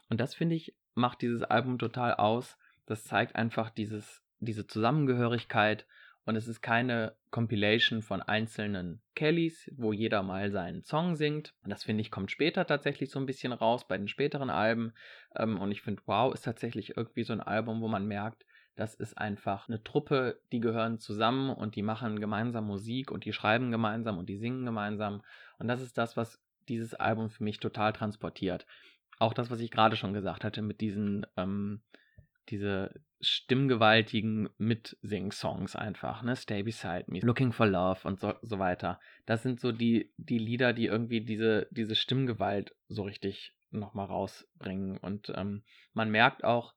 Und 0.09 0.19
das 0.19 0.35
finde 0.35 0.55
ich 0.55 0.75
macht 0.95 1.21
dieses 1.21 1.43
Album 1.43 1.77
total 1.77 2.15
aus. 2.15 2.57
Das 2.85 3.03
zeigt 3.03 3.35
einfach 3.35 3.69
dieses, 3.69 4.23
diese 4.39 4.65
Zusammengehörigkeit 4.65 5.85
und 6.25 6.35
es 6.35 6.47
ist 6.47 6.61
keine 6.61 7.15
Compilation 7.29 8.01
von 8.01 8.21
einzelnen 8.21 9.01
Kellys, 9.13 9.71
wo 9.75 9.93
jeder 9.93 10.23
mal 10.23 10.51
seinen 10.51 10.83
Song 10.83 11.15
singt. 11.15 11.53
Und 11.63 11.69
das 11.69 11.83
finde 11.83 12.01
ich 12.01 12.09
kommt 12.09 12.31
später 12.31 12.65
tatsächlich 12.65 13.11
so 13.11 13.19
ein 13.19 13.27
bisschen 13.27 13.53
raus 13.53 13.87
bei 13.87 13.97
den 13.97 14.07
späteren 14.07 14.49
Alben. 14.49 14.93
Ähm, 15.35 15.59
und 15.59 15.71
ich 15.71 15.83
finde, 15.83 16.01
wow, 16.07 16.33
ist 16.33 16.43
tatsächlich 16.43 16.97
irgendwie 16.97 17.23
so 17.23 17.33
ein 17.33 17.41
Album, 17.41 17.81
wo 17.81 17.87
man 17.87 18.07
merkt, 18.07 18.43
das 18.75 18.93
ist 18.95 19.17
einfach 19.17 19.67
eine 19.67 19.83
Truppe, 19.83 20.39
die 20.51 20.59
gehören 20.59 20.99
zusammen 20.99 21.49
und 21.49 21.75
die 21.75 21.81
machen 21.81 22.19
gemeinsam 22.19 22.67
Musik 22.67 23.11
und 23.11 23.25
die 23.25 23.33
schreiben 23.33 23.71
gemeinsam 23.71 24.17
und 24.17 24.27
die 24.27 24.37
singen 24.37 24.65
gemeinsam. 24.65 25.21
Und 25.59 25.67
das 25.67 25.81
ist 25.81 25.97
das, 25.97 26.17
was 26.17 26.41
dieses 26.67 26.93
Album 26.93 27.29
für 27.29 27.43
mich 27.43 27.59
total 27.59 27.93
transportiert. 27.93 28.65
Auch 29.17 29.33
das, 29.33 29.49
was 29.49 29.61
ich 29.61 29.71
gerade 29.71 29.95
schon 29.95 30.13
gesagt 30.13 30.43
hatte, 30.43 30.61
mit 30.61 30.81
diesen 30.81 31.25
ähm, 31.37 31.81
diese 32.49 32.93
stimmgewaltigen 33.21 34.49
Mitsing-Songs 34.57 35.75
einfach, 35.75 36.21
ne? 36.21 36.35
Stay 36.35 36.63
Beside 36.63 37.05
Me, 37.07 37.19
Looking 37.19 37.51
for 37.51 37.65
Love 37.65 38.07
und 38.07 38.19
so, 38.19 38.33
so 38.41 38.59
weiter. 38.59 38.99
Das 39.25 39.41
sind 39.41 39.59
so 39.59 39.71
die, 39.71 40.11
die 40.17 40.37
Lieder, 40.37 40.73
die 40.73 40.85
irgendwie 40.85 41.21
diese, 41.21 41.67
diese 41.71 41.95
Stimmgewalt 41.95 42.75
so 42.87 43.03
richtig 43.03 43.53
nochmal 43.71 44.05
rausbringen. 44.07 44.97
Und 44.97 45.31
ähm, 45.35 45.63
man 45.93 46.11
merkt 46.11 46.43
auch, 46.43 46.75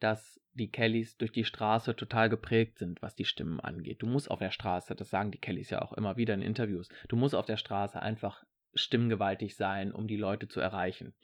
dass 0.00 0.40
die 0.52 0.70
Kellys 0.70 1.16
durch 1.16 1.32
die 1.32 1.44
Straße 1.44 1.94
total 1.94 2.28
geprägt 2.28 2.78
sind, 2.78 3.00
was 3.02 3.14
die 3.14 3.24
Stimmen 3.24 3.60
angeht. 3.60 4.02
Du 4.02 4.06
musst 4.06 4.30
auf 4.30 4.40
der 4.40 4.50
Straße, 4.50 4.94
das 4.94 5.10
sagen 5.10 5.30
die 5.30 5.38
Kellys 5.38 5.70
ja 5.70 5.82
auch 5.82 5.92
immer 5.92 6.16
wieder 6.16 6.34
in 6.34 6.42
Interviews, 6.42 6.88
du 7.08 7.16
musst 7.16 7.34
auf 7.34 7.46
der 7.46 7.56
Straße 7.56 8.00
einfach 8.00 8.44
stimmgewaltig 8.74 9.56
sein, 9.56 9.92
um 9.92 10.06
die 10.06 10.16
Leute 10.16 10.48
zu 10.48 10.60
erreichen. 10.60 11.14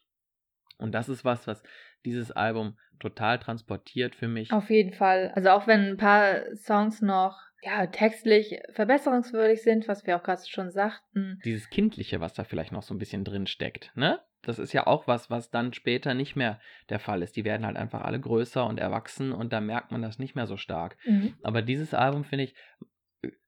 Und 0.78 0.92
das 0.92 1.08
ist 1.08 1.24
was, 1.24 1.46
was 1.46 1.62
dieses 2.04 2.30
Album 2.30 2.78
total 3.00 3.38
transportiert 3.38 4.14
für 4.14 4.28
mich. 4.28 4.52
Auf 4.52 4.70
jeden 4.70 4.92
Fall. 4.92 5.32
Also 5.34 5.50
auch 5.50 5.66
wenn 5.66 5.90
ein 5.90 5.96
paar 5.96 6.54
Songs 6.54 7.02
noch 7.02 7.40
ja, 7.62 7.86
textlich 7.86 8.60
verbesserungswürdig 8.72 9.62
sind, 9.62 9.88
was 9.88 10.06
wir 10.06 10.16
auch 10.16 10.22
gerade 10.22 10.42
schon 10.46 10.70
sagten. 10.70 11.40
Dieses 11.44 11.70
Kindliche, 11.70 12.20
was 12.20 12.34
da 12.34 12.44
vielleicht 12.44 12.72
noch 12.72 12.82
so 12.82 12.94
ein 12.94 12.98
bisschen 12.98 13.24
drin 13.24 13.46
steckt, 13.46 13.92
ne? 13.96 14.20
Das 14.47 14.59
ist 14.59 14.72
ja 14.72 14.86
auch 14.86 15.07
was, 15.07 15.30
was 15.30 15.51
dann 15.51 15.72
später 15.72 16.14
nicht 16.14 16.36
mehr 16.36 16.61
der 16.88 16.99
Fall 16.99 17.22
ist. 17.22 17.36
Die 17.36 17.44
werden 17.44 17.66
halt 17.66 17.76
einfach 17.76 18.03
alle 18.03 18.20
größer 18.20 18.66
und 18.66 18.78
erwachsen 18.78 19.32
und 19.32 19.53
da 19.53 19.61
merkt 19.61 19.90
man 19.92 20.03
das 20.03 20.18
nicht 20.18 20.34
mehr 20.34 20.47
so 20.47 20.57
stark. 20.57 20.97
Mhm. 21.05 21.34
Aber 21.42 21.62
dieses 21.62 21.94
Album, 21.94 22.24
finde 22.24 22.44
ich, 22.44 22.55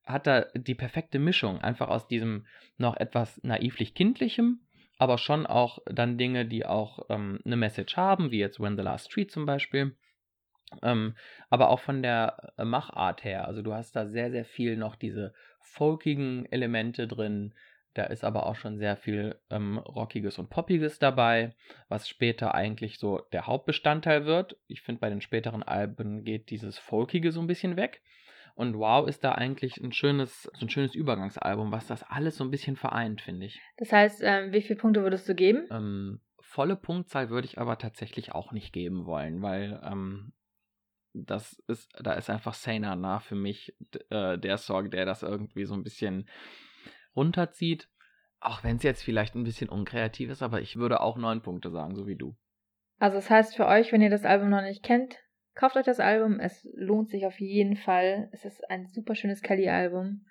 hat 0.05 0.27
da 0.27 0.45
die 0.55 0.75
perfekte 0.75 1.19
Mischung. 1.19 1.61
Einfach 1.61 1.89
aus 1.89 2.07
diesem 2.07 2.45
noch 2.77 2.97
etwas 2.97 3.39
naivlich 3.43 3.93
kindlichem 3.93 4.61
aber 4.99 5.17
schon 5.17 5.47
auch 5.47 5.79
dann 5.85 6.17
Dinge, 6.17 6.45
die 6.45 6.65
auch 6.65 7.05
ähm, 7.09 7.39
eine 7.45 7.55
Message 7.55 7.95
haben, 7.95 8.31
wie 8.31 8.39
jetzt 8.39 8.59
When 8.59 8.75
the 8.75 8.83
Last 8.83 9.09
Street 9.09 9.31
zum 9.31 9.45
Beispiel. 9.45 9.95
Ähm, 10.83 11.15
aber 11.49 11.69
auch 11.69 11.79
von 11.79 12.03
der 12.03 12.53
äh, 12.57 12.65
Machart 12.65 13.23
her. 13.23 13.47
Also 13.47 13.61
du 13.61 13.73
hast 13.73 13.95
da 13.95 14.05
sehr, 14.07 14.29
sehr 14.29 14.43
viel 14.43 14.75
noch 14.75 14.95
diese 14.95 15.33
folkigen 15.61 16.45
Elemente 16.51 17.07
drin. 17.07 17.55
Da 17.93 18.03
ist 18.03 18.23
aber 18.23 18.45
auch 18.45 18.55
schon 18.55 18.77
sehr 18.77 18.95
viel 18.95 19.39
ähm, 19.49 19.79
Rockiges 19.79 20.37
und 20.37 20.49
Poppiges 20.49 20.99
dabei, 20.99 21.55
was 21.87 22.07
später 22.07 22.53
eigentlich 22.53 22.99
so 22.99 23.19
der 23.31 23.47
Hauptbestandteil 23.47 24.25
wird. 24.25 24.57
Ich 24.67 24.81
finde, 24.81 25.01
bei 25.01 25.09
den 25.09 25.21
späteren 25.21 25.63
Alben 25.63 26.23
geht 26.23 26.51
dieses 26.51 26.77
Folkige 26.77 27.31
so 27.31 27.41
ein 27.41 27.47
bisschen 27.47 27.77
weg. 27.77 28.01
Und 28.55 28.77
Wow 28.77 29.07
ist 29.07 29.23
da 29.23 29.31
eigentlich 29.31 29.77
ein 29.77 29.93
schönes, 29.93 30.43
so 30.43 30.65
ein 30.65 30.69
schönes 30.69 30.93
Übergangsalbum, 30.93 31.71
was 31.71 31.87
das 31.87 32.03
alles 32.03 32.35
so 32.35 32.43
ein 32.43 32.51
bisschen 32.51 32.75
vereint, 32.75 33.21
finde 33.21 33.45
ich. 33.45 33.61
Das 33.77 33.91
heißt, 33.91 34.21
ähm, 34.21 34.51
wie 34.51 34.61
viele 34.61 34.77
Punkte 34.77 35.01
würdest 35.01 35.27
du 35.29 35.33
geben? 35.33 35.65
Ähm, 35.71 36.19
volle 36.41 36.75
Punktzahl 36.75 37.29
würde 37.29 37.47
ich 37.47 37.57
aber 37.57 37.77
tatsächlich 37.77 38.33
auch 38.33 38.51
nicht 38.51 38.73
geben 38.73 39.05
wollen, 39.05 39.41
weil 39.41 39.79
ähm, 39.83 40.33
das 41.13 41.53
ist, 41.67 41.89
da 42.01 42.13
ist 42.13 42.29
einfach 42.29 42.53
Saner 42.53 42.95
nah 42.95 43.19
für 43.19 43.35
mich 43.35 43.73
äh, 44.09 44.37
der 44.37 44.57
Song, 44.57 44.91
der 44.91 45.05
das 45.05 45.23
irgendwie 45.23 45.65
so 45.65 45.73
ein 45.73 45.83
bisschen 45.83 46.29
runterzieht. 47.15 47.89
Auch 48.39 48.63
wenn 48.63 48.77
es 48.77 48.83
jetzt 48.83 49.03
vielleicht 49.03 49.35
ein 49.35 49.43
bisschen 49.43 49.69
unkreativ 49.69 50.29
ist, 50.29 50.41
aber 50.41 50.61
ich 50.61 50.77
würde 50.77 51.01
auch 51.01 51.17
neun 51.17 51.41
Punkte 51.41 51.69
sagen, 51.69 51.95
so 51.95 52.07
wie 52.07 52.15
du. 52.15 52.35
Also 52.99 53.17
das 53.17 53.29
heißt 53.29 53.55
für 53.55 53.67
euch, 53.67 53.91
wenn 53.91 54.01
ihr 54.01 54.09
das 54.09 54.25
Album 54.25 54.49
noch 54.49 54.61
nicht 54.61 54.83
kennt, 54.83 55.17
kauft 55.55 55.75
euch 55.75 55.85
das 55.85 55.99
Album. 55.99 56.39
Es 56.39 56.67
lohnt 56.73 57.09
sich 57.09 57.25
auf 57.25 57.39
jeden 57.39 57.75
Fall. 57.75 58.29
Es 58.31 58.45
ist 58.45 58.69
ein 58.69 58.87
super 58.87 59.15
schönes 59.15 59.41
Kelly-Album. 59.41 60.25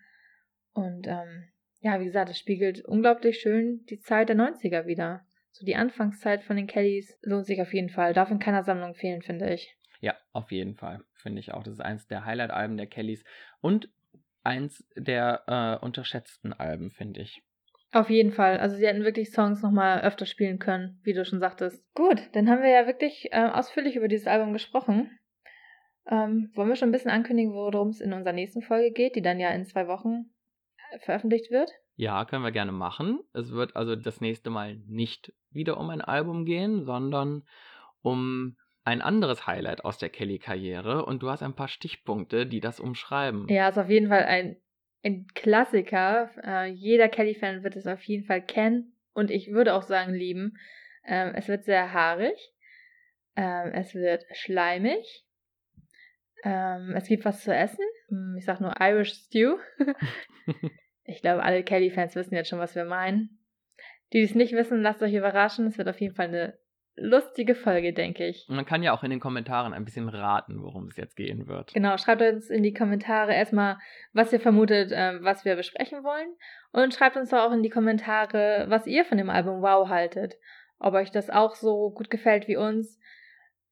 Und 0.73 1.07
ähm, 1.07 1.49
ja, 1.81 2.01
wie 2.01 2.07
gesagt, 2.07 2.31
es 2.31 2.39
spiegelt 2.39 2.85
unglaublich 2.85 3.39
schön 3.41 3.85
die 3.91 4.01
Zeit 4.01 4.29
der 4.29 4.37
90er 4.37 4.87
wieder. 4.87 5.27
So 5.51 5.65
die 5.65 5.77
Anfangszeit 5.77 6.43
von 6.45 6.57
den 6.57 6.67
Kellys 6.67 7.19
lohnt 7.23 7.47
sich 7.47 7.61
auf 7.61 7.75
jeden 7.75 7.91
Fall. 7.91 8.13
Darf 8.13 8.31
in 8.31 8.39
keiner 8.39 8.63
Sammlung 8.63 8.95
fehlen, 8.95 9.23
finde 9.23 9.53
ich. 9.53 9.77
Ja, 10.01 10.15
auf 10.33 10.53
jeden 10.53 10.77
Fall. 10.77 11.03
Finde 11.15 11.41
ich 11.41 11.53
auch. 11.53 11.63
Das 11.63 11.75
ist 11.75 11.81
eins 11.81 12.07
der 12.07 12.25
Highlight-Alben 12.25 12.77
der 12.77 12.87
Kellys. 12.87 13.25
Und 13.61 13.91
eins 14.49 14.83
der 14.97 15.43
äh, 15.47 15.85
unterschätzten 15.85 16.55
Alben, 16.55 16.91
finde 16.91 17.21
ich. 17.21 17.43
Auf 17.93 18.11
jeden 18.11 18.33
Fall. 18.33 18.59
Also 18.59 18.77
sie 18.77 18.87
hätten 18.87 19.05
wirklich 19.05 19.31
Songs 19.31 19.63
nochmal 19.63 20.01
öfter 20.01 20.27
spielen 20.27 20.59
können, 20.59 21.01
wie 21.05 21.13
du 21.13 21.25
schon 21.25 21.41
sagtest. 21.41 21.83
Gut, 21.95 22.21
dann 22.33 22.49
haben 22.49 22.63
wir 22.63 22.71
ja 22.71 22.87
wirklich 22.87 23.29
äh, 23.33 23.49
ausführlich 23.49 23.97
über 23.97 24.09
dieses 24.09 24.27
Album 24.27 24.53
gesprochen. 24.53 25.11
Ähm, 26.11 26.51
wollen 26.55 26.69
wir 26.69 26.77
schon 26.77 26.89
ein 26.89 26.93
bisschen 26.93 27.11
ankündigen, 27.11 27.53
worum 27.53 27.89
es 27.89 28.01
in 28.01 28.13
unserer 28.13 28.33
nächsten 28.33 28.63
Folge 28.63 28.93
geht, 28.93 29.15
die 29.15 29.23
dann 29.23 29.39
ja 29.39 29.51
in 29.51 29.67
zwei 29.67 29.87
Wochen 29.89 30.31
äh, 30.91 30.99
veröffentlicht 31.01 31.51
wird? 31.51 31.71
Ja, 31.97 32.25
können 32.25 32.45
wir 32.45 32.53
gerne 32.53 32.73
machen. 32.73 33.21
Es 33.33 33.53
wird 33.53 33.77
also 33.77 33.97
das 33.97 34.21
nächste 34.21 34.51
Mal 34.51 34.77
nicht 34.87 35.33
wieder 35.51 35.79
um 35.79 35.91
ein 35.91 36.01
Album 36.01 36.45
gehen, 36.45 36.85
sondern 36.85 37.43
um 38.01 38.57
ein 38.89 39.03
anderes 39.03 39.47
Highlight 39.47 39.85
aus 39.85 39.99
der 39.99 40.09
Kelly-Karriere 40.09 41.05
und 41.05 41.23
du 41.23 41.29
hast 41.29 41.43
ein 41.43 41.55
paar 41.55 41.69
Stichpunkte, 41.69 42.47
die 42.47 42.61
das 42.61 42.81
umschreiben. 42.81 43.47
Ja, 43.49 43.69
ist 43.69 43.79
auf 43.79 43.91
jeden 43.91 44.09
Fall 44.09 44.25
ein, 44.25 44.57
ein 45.05 45.27
Klassiker. 45.35 46.31
Äh, 46.43 46.71
jeder 46.71 47.09
Kelly-Fan 47.09 47.63
wird 47.63 47.77
es 47.77 47.87
auf 47.87 48.03
jeden 48.05 48.25
Fall 48.25 48.41
kennen 48.41 48.97
und 49.13 49.31
ich 49.31 49.53
würde 49.53 49.75
auch 49.75 49.83
sagen 49.83 50.15
lieben. 50.15 50.57
Ähm, 51.05 51.33
es 51.35 51.49
wird 51.49 51.65
sehr 51.65 51.93
haarig, 51.93 52.37
ähm, 53.37 53.73
es 53.75 53.95
wird 53.95 54.25
schleimig, 54.33 55.27
ähm, 56.43 56.95
es 56.97 57.09
gibt 57.09 57.27
was 57.27 57.45
zu 57.45 57.55
essen. 57.55 57.85
Hm, 58.09 58.37
ich 58.39 58.47
sag 58.47 58.61
nur 58.61 58.75
Irish 58.81 59.13
Stew. 59.13 59.59
ich 61.05 61.21
glaube, 61.21 61.43
alle 61.43 61.63
Kelly-Fans 61.63 62.15
wissen 62.17 62.35
jetzt 62.35 62.49
schon, 62.49 62.59
was 62.59 62.75
wir 62.75 62.87
meinen. 62.87 63.39
Die, 64.15 64.19
die 64.19 64.25
es 64.25 64.35
nicht 64.35 64.55
wissen, 64.55 64.81
lasst 64.81 65.03
euch 65.03 65.13
überraschen. 65.13 65.67
Es 65.67 65.77
wird 65.77 65.89
auf 65.89 66.01
jeden 66.01 66.15
Fall 66.15 66.29
eine 66.29 66.59
lustige 67.01 67.55
Folge, 67.55 67.93
denke 67.93 68.27
ich. 68.27 68.47
Man 68.49 68.67
kann 68.67 68.83
ja 68.83 68.93
auch 68.93 69.03
in 69.03 69.11
den 69.11 69.21
Kommentaren 69.21 69.73
ein 69.73 69.85
bisschen 69.85 70.09
raten, 70.09 70.63
worum 70.63 70.89
es 70.89 70.97
jetzt 70.97 71.17
gehen 71.17 71.47
wird. 71.47 71.73
Genau, 71.73 71.97
schreibt 71.97 72.23
uns 72.23 72.51
in 72.51 72.63
die 72.63 72.75
Kommentare 72.75 73.35
erstmal, 73.35 73.79
was 74.13 74.33
ihr 74.33 74.41
vermutet, 74.41 74.93
äh, 74.93 75.23
was 75.23 75.45
wir 75.45 75.57
besprechen 75.57 76.05
wollen. 76.05 76.29
Und 76.73 76.95
schreibt 76.95 77.17
uns 77.17 77.33
auch 77.33 77.53
in 77.53 77.63
die 77.63 77.71
Kommentare, 77.71 78.67
was 78.69 78.87
ihr 78.87 79.05
von 79.05 79.19
dem 79.19 79.31
Album 79.31 79.63
Wow 79.63 79.89
haltet. 79.89 80.35
Ob 80.79 80.95
euch 80.95 81.11
das 81.11 81.31
auch 81.31 81.55
so 81.55 81.91
gut 81.91 82.11
gefällt 82.11 82.47
wie 82.49 82.57
uns. 82.57 83.01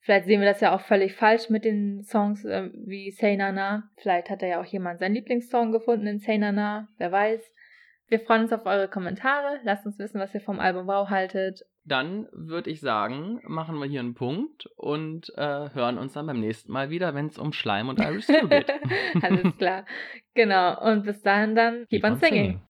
Vielleicht 0.00 0.26
sehen 0.26 0.40
wir 0.40 0.48
das 0.48 0.60
ja 0.60 0.74
auch 0.74 0.80
völlig 0.80 1.14
falsch 1.14 1.50
mit 1.50 1.64
den 1.64 2.02
Songs 2.04 2.44
äh, 2.44 2.70
wie 2.74 3.10
Say 3.10 3.36
Nana. 3.36 3.90
Vielleicht 3.96 4.30
hat 4.30 4.42
da 4.42 4.46
ja 4.46 4.60
auch 4.60 4.66
jemand 4.66 5.00
seinen 5.00 5.14
Lieblingssong 5.14 5.72
gefunden 5.72 6.06
in 6.06 6.18
Say 6.18 6.38
Nana. 6.38 6.88
Wer 6.98 7.12
weiß. 7.12 7.52
Wir 8.08 8.20
freuen 8.20 8.42
uns 8.42 8.52
auf 8.52 8.66
eure 8.66 8.88
Kommentare. 8.88 9.58
Lasst 9.64 9.84
uns 9.84 9.98
wissen, 9.98 10.20
was 10.20 10.32
ihr 10.32 10.40
vom 10.40 10.60
Album 10.60 10.86
Wow 10.86 11.10
haltet 11.10 11.64
dann 11.86 12.26
würde 12.32 12.70
ich 12.70 12.80
sagen, 12.80 13.40
machen 13.44 13.78
wir 13.78 13.86
hier 13.86 14.00
einen 14.00 14.14
Punkt 14.14 14.66
und 14.76 15.32
äh, 15.36 15.70
hören 15.72 15.98
uns 15.98 16.14
dann 16.14 16.26
beim 16.26 16.40
nächsten 16.40 16.72
Mal 16.72 16.90
wieder, 16.90 17.14
wenn 17.14 17.26
es 17.26 17.38
um 17.38 17.52
Schleim 17.52 17.88
und 17.88 18.00
Irish 18.00 18.24
Stew 18.24 18.48
geht. 18.48 18.70
Alles 19.22 19.56
klar. 19.56 19.86
Genau. 20.34 20.80
Und 20.82 21.04
bis 21.04 21.22
dahin 21.22 21.54
dann 21.54 21.86
keep, 21.88 21.88
keep 21.90 22.04
on, 22.04 22.12
on 22.12 22.18
singing. 22.18 22.44
singing. 22.44 22.60